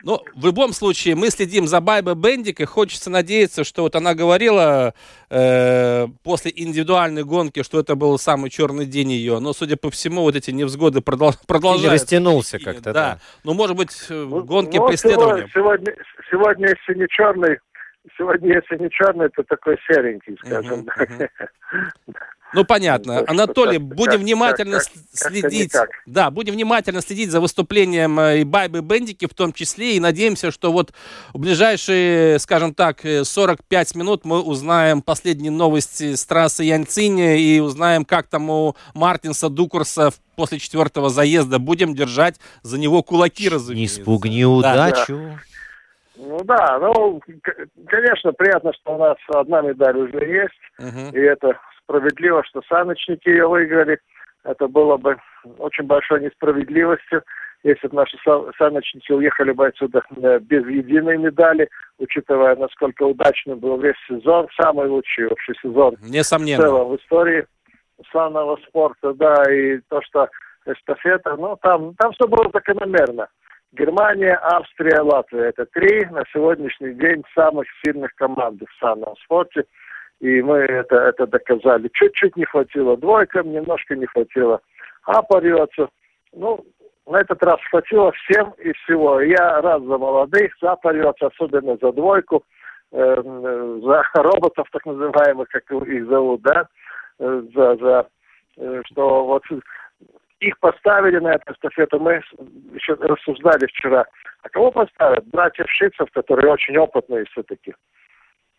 Ну, 0.03 0.19
в 0.35 0.45
любом 0.45 0.73
случае, 0.73 1.15
мы 1.15 1.29
следим 1.29 1.67
за 1.67 1.79
Байбой 1.81 2.15
Бендик, 2.15 2.59
и 2.59 2.65
хочется 2.65 3.09
надеяться, 3.09 3.63
что 3.63 3.83
вот 3.83 3.95
она 3.95 4.13
говорила 4.15 4.93
э, 5.29 6.07
после 6.23 6.51
индивидуальной 6.55 7.23
гонки, 7.23 7.63
что 7.63 7.79
это 7.79 7.95
был 7.95 8.17
самый 8.17 8.49
черный 8.49 8.85
день 8.85 9.11
ее, 9.11 9.39
но, 9.39 9.53
судя 9.53 9.77
по 9.77 9.91
всему, 9.91 10.21
вот 10.21 10.35
эти 10.35 10.51
невзгоды 10.51 11.01
продол 11.01 11.33
продолжаются. 11.47 12.05
Растянулся 12.05 12.59
как-то, 12.59 12.93
да. 12.93 12.93
да. 12.93 13.19
Ну, 13.43 13.53
может 13.53 13.77
быть, 13.77 13.91
ну, 14.09 14.43
гонки 14.43 14.77
ну, 14.77 14.87
преследования. 14.87 15.47
Сегодня, 15.53 15.95
сегодня, 16.29 16.69
если 16.69 16.99
не 16.99 17.07
черный, 17.07 17.59
сегодня, 18.17 18.55
если 18.55 18.83
не 18.83 18.89
черный, 18.89 19.29
то 19.29 19.43
такой 19.43 19.77
серенький, 19.87 20.37
скажем 20.43 20.81
uh-huh, 20.81 20.93
так. 20.97 21.09
Uh-huh. 21.11 21.29
Ну, 22.53 22.65
понятно. 22.65 23.23
Анатолий, 23.27 23.77
будем 23.77 24.19
внимательно 24.19 24.79
как, 24.79 24.87
следить. 25.13 25.71
Как 25.71 25.89
да, 26.05 26.29
будем 26.29 26.53
внимательно 26.53 27.01
следить 27.01 27.31
за 27.31 27.39
выступлением 27.39 28.19
э, 28.19 28.39
и 28.39 28.43
Байбы 28.43 28.81
Бендики 28.81 29.25
в 29.25 29.33
том 29.33 29.53
числе. 29.53 29.95
И 29.95 29.99
надеемся, 29.99 30.51
что 30.51 30.71
вот 30.71 30.93
в 31.33 31.39
ближайшие, 31.39 32.39
скажем 32.39 32.73
так, 32.73 33.01
45 33.01 33.95
э, 33.95 33.99
минут 33.99 34.25
мы 34.25 34.41
узнаем 34.41 35.01
последние 35.01 35.51
новости 35.51 36.15
с 36.15 36.25
трассы 36.25 36.63
Янцини 36.63 37.39
и 37.39 37.59
узнаем, 37.59 38.05
как 38.05 38.27
там 38.27 38.49
у 38.49 38.75
Мартинса 38.93 39.49
Дукурса 39.49 40.11
после 40.35 40.59
четвертого 40.59 41.09
заезда. 41.09 41.59
Будем 41.59 41.95
держать 41.95 42.39
за 42.63 42.77
него 42.77 43.03
кулаки, 43.03 43.47
разумеется. 43.49 43.99
Не 43.99 44.03
спугни 44.03 44.45
удачу. 44.45 45.17
Да. 45.17 45.39
Ну 46.23 46.37
да, 46.43 46.77
ну, 46.79 47.19
конечно, 47.87 48.31
приятно, 48.33 48.71
что 48.73 48.95
у 48.95 48.99
нас 48.99 49.17
одна 49.33 49.61
медаль 49.61 49.97
уже 49.97 50.19
есть, 50.19 50.53
uh-huh. 50.79 51.13
и 51.13 51.19
это 51.19 51.59
справедливо, 51.91 52.43
что 52.45 52.61
саночники 52.67 53.29
ее 53.29 53.47
выиграли. 53.47 53.99
Это 54.43 54.67
было 54.67 54.97
бы 54.97 55.17
очень 55.57 55.85
большой 55.85 56.21
несправедливостью, 56.21 57.23
если 57.63 57.87
бы 57.87 57.97
наши 57.97 58.17
саночники 58.57 59.11
уехали 59.11 59.51
бы 59.51 59.67
отсюда 59.67 60.01
э, 60.17 60.39
без 60.39 60.65
единой 60.65 61.17
медали, 61.17 61.69
учитывая, 61.99 62.55
насколько 62.55 63.03
удачным 63.03 63.59
был 63.59 63.79
весь 63.79 63.95
сезон, 64.07 64.47
самый 64.59 64.87
лучший 64.87 65.27
общий 65.27 65.53
сезон 65.61 65.95
Несомненно. 66.01 66.63
в 66.63 66.65
целом 66.65 66.89
в 66.89 66.95
истории 66.97 67.45
санного 68.11 68.57
спорта, 68.67 69.13
да, 69.13 69.43
и 69.53 69.79
то, 69.89 70.01
что 70.01 70.27
эстафета, 70.65 71.35
ну, 71.37 71.55
там, 71.61 71.93
там 71.95 72.11
все 72.13 72.27
было 72.27 72.49
закономерно. 72.51 73.27
Германия, 73.73 74.37
Австрия, 74.41 75.01
Латвия. 75.01 75.49
Это 75.49 75.65
три 75.67 76.05
на 76.07 76.23
сегодняшний 76.33 76.93
день 76.93 77.23
самых 77.35 77.67
сильных 77.85 78.13
команды 78.15 78.65
в 78.65 78.79
санном 78.79 79.15
спорте– 79.17 79.65
и 80.21 80.41
мы 80.41 80.57
это, 80.59 80.95
это 80.95 81.25
доказали. 81.25 81.89
Чуть-чуть 81.93 82.37
не 82.37 82.45
хватило 82.45 82.95
двойкам, 82.95 83.51
немножко 83.51 83.95
не 83.95 84.05
хватило 84.05 84.61
апариоцу. 85.03 85.89
Ну, 86.33 86.63
на 87.07 87.21
этот 87.21 87.43
раз 87.43 87.57
хватило 87.69 88.11
всем 88.11 88.51
и 88.59 88.71
всего. 88.73 89.19
Я 89.19 89.61
рад 89.61 89.81
за 89.83 89.97
молодых, 89.97 90.53
за 90.61 90.73
апариоцу, 90.73 91.25
особенно 91.25 91.75
за 91.81 91.91
двойку, 91.91 92.43
э, 92.91 93.15
за 93.83 94.03
роботов, 94.13 94.67
так 94.71 94.85
называемых, 94.85 95.49
как 95.49 95.63
их 95.71 96.07
зовут, 96.07 96.41
да, 96.43 96.67
э, 97.19 97.41
за, 97.55 97.75
за 97.77 98.07
э, 98.57 98.81
что 98.85 99.25
вот 99.25 99.43
их 100.39 100.59
поставили 100.59 101.17
на 101.17 101.33
эту 101.33 101.51
эстафету. 101.51 101.99
Мы 101.99 102.21
еще 102.73 102.93
рассуждали 102.93 103.65
вчера. 103.65 104.05
А 104.43 104.49
кого 104.49 104.71
поставят? 104.71 105.25
Братьев 105.27 105.65
Шицев, 105.67 106.11
которые 106.11 106.51
очень 106.51 106.77
опытные 106.77 107.25
все-таки. 107.25 107.73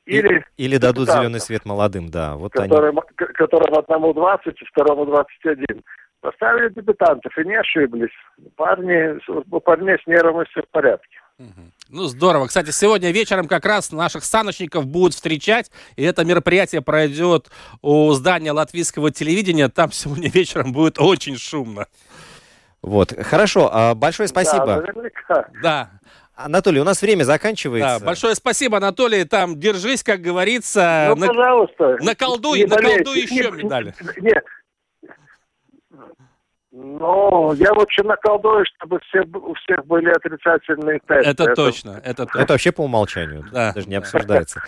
Или, 0.05 0.44
или 0.57 0.78
дадут 0.78 1.09
зеленый 1.09 1.40
свет 1.40 1.64
молодым, 1.64 2.11
да. 2.11 2.34
Вот 2.34 2.53
которым, 2.53 2.98
они. 2.98 3.32
которым 3.34 3.74
одному 3.74 4.12
20 4.12 4.46
и 4.46 4.64
второму 4.64 5.07
21. 5.07 5.82
Поставили 6.20 6.72
дебютантов 6.72 7.36
и 7.36 7.44
не 7.44 7.55
ошиблись. 7.55 8.12
Парни, 8.57 9.18
у 9.28 9.61
парней 9.61 9.98
с 10.03 10.07
нервами 10.07 10.44
все 10.50 10.62
в 10.62 10.68
порядке. 10.68 11.18
Ну, 11.88 12.05
здорово. 12.05 12.46
Кстати, 12.46 12.70
сегодня 12.70 13.11
вечером 13.11 13.48
как 13.48 13.64
раз 13.64 13.92
наших 13.92 14.24
саночников 14.24 14.86
будут 14.86 15.14
встречать, 15.14 15.70
и 15.96 16.03
это 16.03 16.24
мероприятие 16.24 16.80
пройдет 16.80 17.50
у 17.80 18.12
здания 18.12 18.53
латвийского 18.53 19.11
телевидения. 19.11 19.68
Там 19.68 19.92
сегодня 19.92 20.30
вечером 20.32 20.72
будет 20.72 20.98
очень 20.98 21.36
шумно. 21.36 21.86
Вот, 22.82 23.12
хорошо. 23.16 23.70
А, 23.72 23.94
большое 23.94 24.28
спасибо. 24.28 24.66
Да, 24.66 24.76
наверняка. 24.80 25.48
Да. 25.62 25.90
Анатолий, 26.35 26.80
у 26.80 26.85
нас 26.85 27.03
время 27.03 27.24
заканчивается. 27.24 27.99
Да, 27.99 28.05
большое 28.05 28.35
спасибо, 28.35 28.78
Анатолий. 28.78 29.24
Там 29.24 29.59
держись, 29.61 30.03
как 30.03 30.20
говорится. 30.20 31.07
Ну, 31.11 31.16
на... 31.16 31.26
пожалуйста. 31.28 31.97
Наколдуй, 32.01 32.64
наколдуй 32.64 33.20
еще 33.20 33.51
медали. 33.51 33.95
Нет, 34.18 34.45
ну, 36.74 37.52
я 37.52 37.74
вообще 37.74 38.02
наколдую, 38.02 38.64
чтобы 38.74 38.98
все, 39.00 39.20
у 39.20 39.52
всех 39.54 39.84
были 39.84 40.08
отрицательные 40.08 41.00
тесты. 41.06 41.28
Это, 41.28 41.44
это 41.44 41.54
точно, 41.54 42.00
это 42.02 42.24
точно. 42.24 42.38
Это 42.38 42.54
вообще 42.54 42.72
по 42.72 42.80
умолчанию, 42.80 43.44
да. 43.52 43.74
даже 43.74 43.86
не 43.90 43.96
обсуждается. 43.96 44.62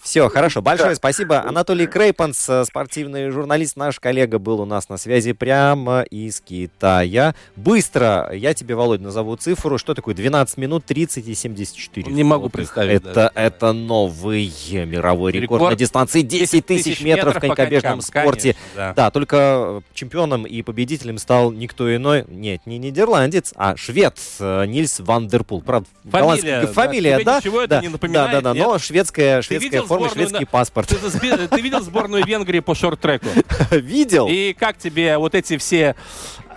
Все, 0.00 0.28
хорошо, 0.28 0.62
большое 0.62 0.94
спасибо. 0.94 1.42
Анатолий 1.42 1.88
Крейпанс, 1.88 2.48
э, 2.48 2.64
спортивный 2.64 3.30
журналист, 3.30 3.76
наш 3.76 3.98
коллега, 3.98 4.38
был 4.38 4.60
у 4.60 4.64
нас 4.64 4.88
на 4.88 4.96
связи 4.96 5.32
прямо 5.32 6.02
из 6.02 6.40
Китая. 6.40 7.34
Быстро, 7.56 8.30
я 8.32 8.54
тебе, 8.54 8.76
Володь, 8.76 9.00
назову 9.00 9.34
цифру. 9.34 9.76
Что 9.76 9.94
такое 9.94 10.14
12 10.14 10.56
минут 10.56 10.84
30 10.84 11.26
и 11.26 11.34
74? 11.34 12.12
Не 12.12 12.22
могу 12.22 12.48
представить. 12.48 13.04
Это, 13.04 13.32
это 13.34 13.72
новый 13.72 14.52
мировой 14.70 15.32
рекорд, 15.32 15.62
рекорд 15.62 15.70
на 15.72 15.76
дистанции 15.76 16.20
10 16.20 16.64
тысяч 16.64 17.02
метров 17.02 17.34
в 17.34 17.40
конькобежном 17.40 18.02
спорте. 18.02 18.54
Конечно, 18.54 18.76
да. 18.76 18.94
да, 18.94 19.10
только 19.10 19.82
чемпионом 19.94 20.44
и 20.44 20.62
победителем 20.62 21.18
стал 21.18 21.39
стал 21.40 21.52
никто 21.52 21.94
иной, 21.94 22.24
нет, 22.28 22.62
не 22.66 22.78
нидерландец, 22.78 23.52
а 23.56 23.76
швед 23.76 24.18
э, 24.38 24.66
Нильс 24.66 25.00
ван 25.00 25.19
дер 25.19 25.37
Пул. 25.37 25.62
Правда, 25.62 25.88
фамилия, 26.10 26.66
фамилия, 26.66 27.24
да, 27.24 27.38
ничего 27.38 27.66
да, 27.66 27.76
это 27.76 27.86
не 27.86 27.88
напоминает, 27.88 28.32
да, 28.32 28.40
да, 28.40 28.54
да, 28.54 28.60
но 28.60 28.78
шведская, 28.78 29.42
шведская 29.42 29.82
форма, 29.82 30.08
сборную, 30.08 30.28
шведский 30.28 30.44
паспорт. 30.44 30.88
Ты, 30.88 31.48
ты 31.48 31.60
видел 31.60 31.80
сборную 31.80 32.24
Венгрии 32.24 32.60
по 32.60 32.74
шорт-треку? 32.74 33.26
Видел. 33.70 34.28
И 34.30 34.54
как 34.58 34.76
тебе 34.78 35.16
вот 35.18 35.34
эти 35.34 35.56
все 35.56 35.94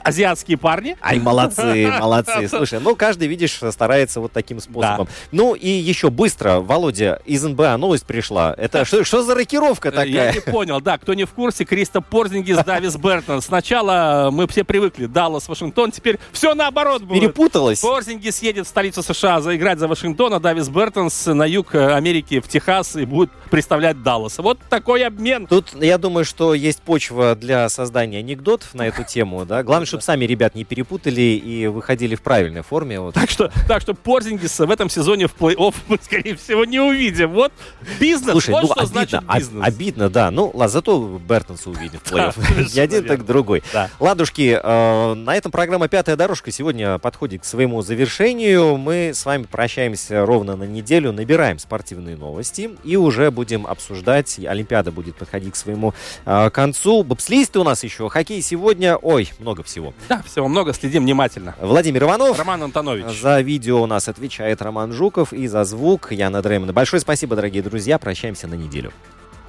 азиатские 0.04 0.58
парни. 0.58 0.98
Ай, 1.02 1.20
молодцы, 1.20 1.92
молодцы. 2.00 2.48
Слушай, 2.48 2.80
ну 2.80 2.96
каждый, 2.96 3.28
видишь, 3.28 3.60
старается 3.72 4.20
вот 4.20 4.32
таким 4.32 4.60
способом. 4.60 5.06
Да. 5.06 5.12
Ну 5.32 5.54
и 5.54 5.70
еще 5.70 6.10
быстро, 6.10 6.60
Володя, 6.60 7.22
из 7.26 7.44
НБА 7.44 7.78
новость 7.78 8.06
пришла. 8.06 8.54
Это 8.58 8.86
что, 8.86 9.04
что 9.04 9.24
за 9.24 9.36
рокировка 9.36 9.92
такая? 9.92 10.08
Я 10.08 10.34
не 10.34 10.40
понял, 10.40 10.82
да, 10.82 10.98
кто 10.98 11.14
не 11.14 11.26
в 11.26 11.32
курсе, 11.32 11.66
Криста 11.66 12.02
Порзингис, 12.02 12.58
Давис 12.64 12.96
Бертон. 12.98 13.42
Сначала 13.42 14.30
мы 14.32 14.48
все 14.48 14.64
привыкли, 14.64 15.06
Даллас, 15.06 15.48
Вашингтон, 15.48 15.92
теперь 15.92 16.20
все 16.32 16.54
наоборот 16.54 17.04
будет. 17.04 17.22
Перепуталось. 17.22 17.80
Порзингис 17.80 18.42
едет 18.42 18.66
в 18.66 18.70
столицу 18.70 19.04
США 19.04 19.42
заиграть 19.42 19.80
за 19.80 19.88
Вашингтон, 19.88 20.34
а 20.34 20.40
Давис 20.40 20.70
Бертонс 20.70 21.26
на 21.26 21.46
юг 21.46 21.76
Америки, 21.76 22.40
в 22.40 22.48
Техас, 22.48 22.96
и 22.96 23.06
будет 23.06 23.32
представлять 23.50 24.02
Даллас. 24.02 24.38
Вот 24.40 24.60
такой 24.70 25.06
обмен. 25.06 25.48
Тут, 25.48 25.74
я 25.82 25.98
думаю, 25.98 26.26
что 26.26 26.54
есть 26.54 26.82
почва 26.82 27.36
для 27.36 27.70
создания 27.70 28.20
анекдотов 28.20 28.74
на 28.74 28.88
эту 28.88 29.04
тему, 29.04 29.46
да. 29.46 29.64
Главное, 29.64 29.86
чтобы 29.94 30.02
сами 30.02 30.26
ребят 30.26 30.56
не 30.56 30.64
перепутали 30.64 31.22
и 31.22 31.68
выходили 31.68 32.16
в 32.16 32.24
правильной 32.24 32.64
форме. 32.64 33.00
Вот. 33.00 33.14
Так 33.14 33.30
что, 33.30 33.52
так 33.68 33.80
что 33.80 33.94
Порзингиса 33.94 34.66
в 34.66 34.72
этом 34.72 34.90
сезоне 34.90 35.28
в 35.28 35.36
плей-офф 35.36 35.76
мы, 35.88 36.00
скорее 36.02 36.36
всего, 36.36 36.66
не 36.66 36.80
увидим. 36.80 37.32
Вот 37.32 37.54
бизнес, 38.00 38.32
Слушай, 38.32 38.50
вот 38.50 38.62
ну, 38.64 38.66
что 38.70 38.74
обидно, 38.74 38.88
значит 38.88 39.22
бизнес. 39.32 39.64
обидно, 39.64 40.10
да. 40.10 40.32
Ну, 40.32 40.46
ладно, 40.48 40.68
зато 40.70 41.22
Бертонса 41.30 41.70
увидим 41.70 42.00
в 42.04 42.04
плей-офф. 42.12 42.74
Не 42.74 42.80
один, 42.80 43.06
так 43.06 43.24
другой. 43.24 43.62
Ладушки, 44.00 44.60
э, 44.60 45.14
на 45.14 45.36
этом 45.36 45.52
программа 45.52 45.88
«Пятая 45.90 46.16
дорожка» 46.16 46.52
сегодня 46.52 46.98
подходит 46.98 47.44
к 47.44 47.46
своему 47.46 47.84
завершению. 47.84 48.78
Мы 48.78 49.12
с 49.14 49.24
вами 49.28 49.44
прощаемся 49.44 50.26
ровно 50.26 50.56
на 50.56 50.64
неделю, 50.64 51.12
набираем 51.12 51.60
спортивные 51.60 52.18
новости 52.18 52.72
и 52.84 52.96
уже 52.96 53.30
будем 53.30 53.68
обсуждать. 53.68 54.40
Олимпиада 54.44 54.92
будет 54.92 55.18
подходить 55.18 55.54
к 55.54 55.56
своему 55.56 55.94
э, 56.26 56.50
концу. 56.50 57.04
Бобслисты 57.04 57.60
у 57.60 57.64
нас 57.64 57.84
еще, 57.84 58.10
хоккей 58.10 58.42
сегодня. 58.42 58.98
Ой, 58.98 59.30
много 59.38 59.62
всего 59.62 59.83
всего. 59.84 59.94
Да, 60.10 60.22
всего 60.24 60.48
много, 60.48 60.74
следим 60.74 61.04
внимательно. 61.04 61.56
Владимир 61.60 62.04
Иванов. 62.04 62.38
Роман 62.38 62.64
Антонович. 62.64 63.20
За 63.20 63.42
видео 63.42 63.82
у 63.82 63.86
нас 63.86 64.08
отвечает 64.08 64.62
Роман 64.62 64.94
Жуков 64.94 65.34
и 65.34 65.48
за 65.48 65.64
звук 65.64 66.12
Яна 66.12 66.42
Дреймана. 66.42 66.74
Большое 66.74 67.00
спасибо, 67.00 67.36
дорогие 67.36 67.64
друзья. 67.64 67.98
Прощаемся 67.98 68.48
на 68.48 68.56
неделю. 68.56 68.92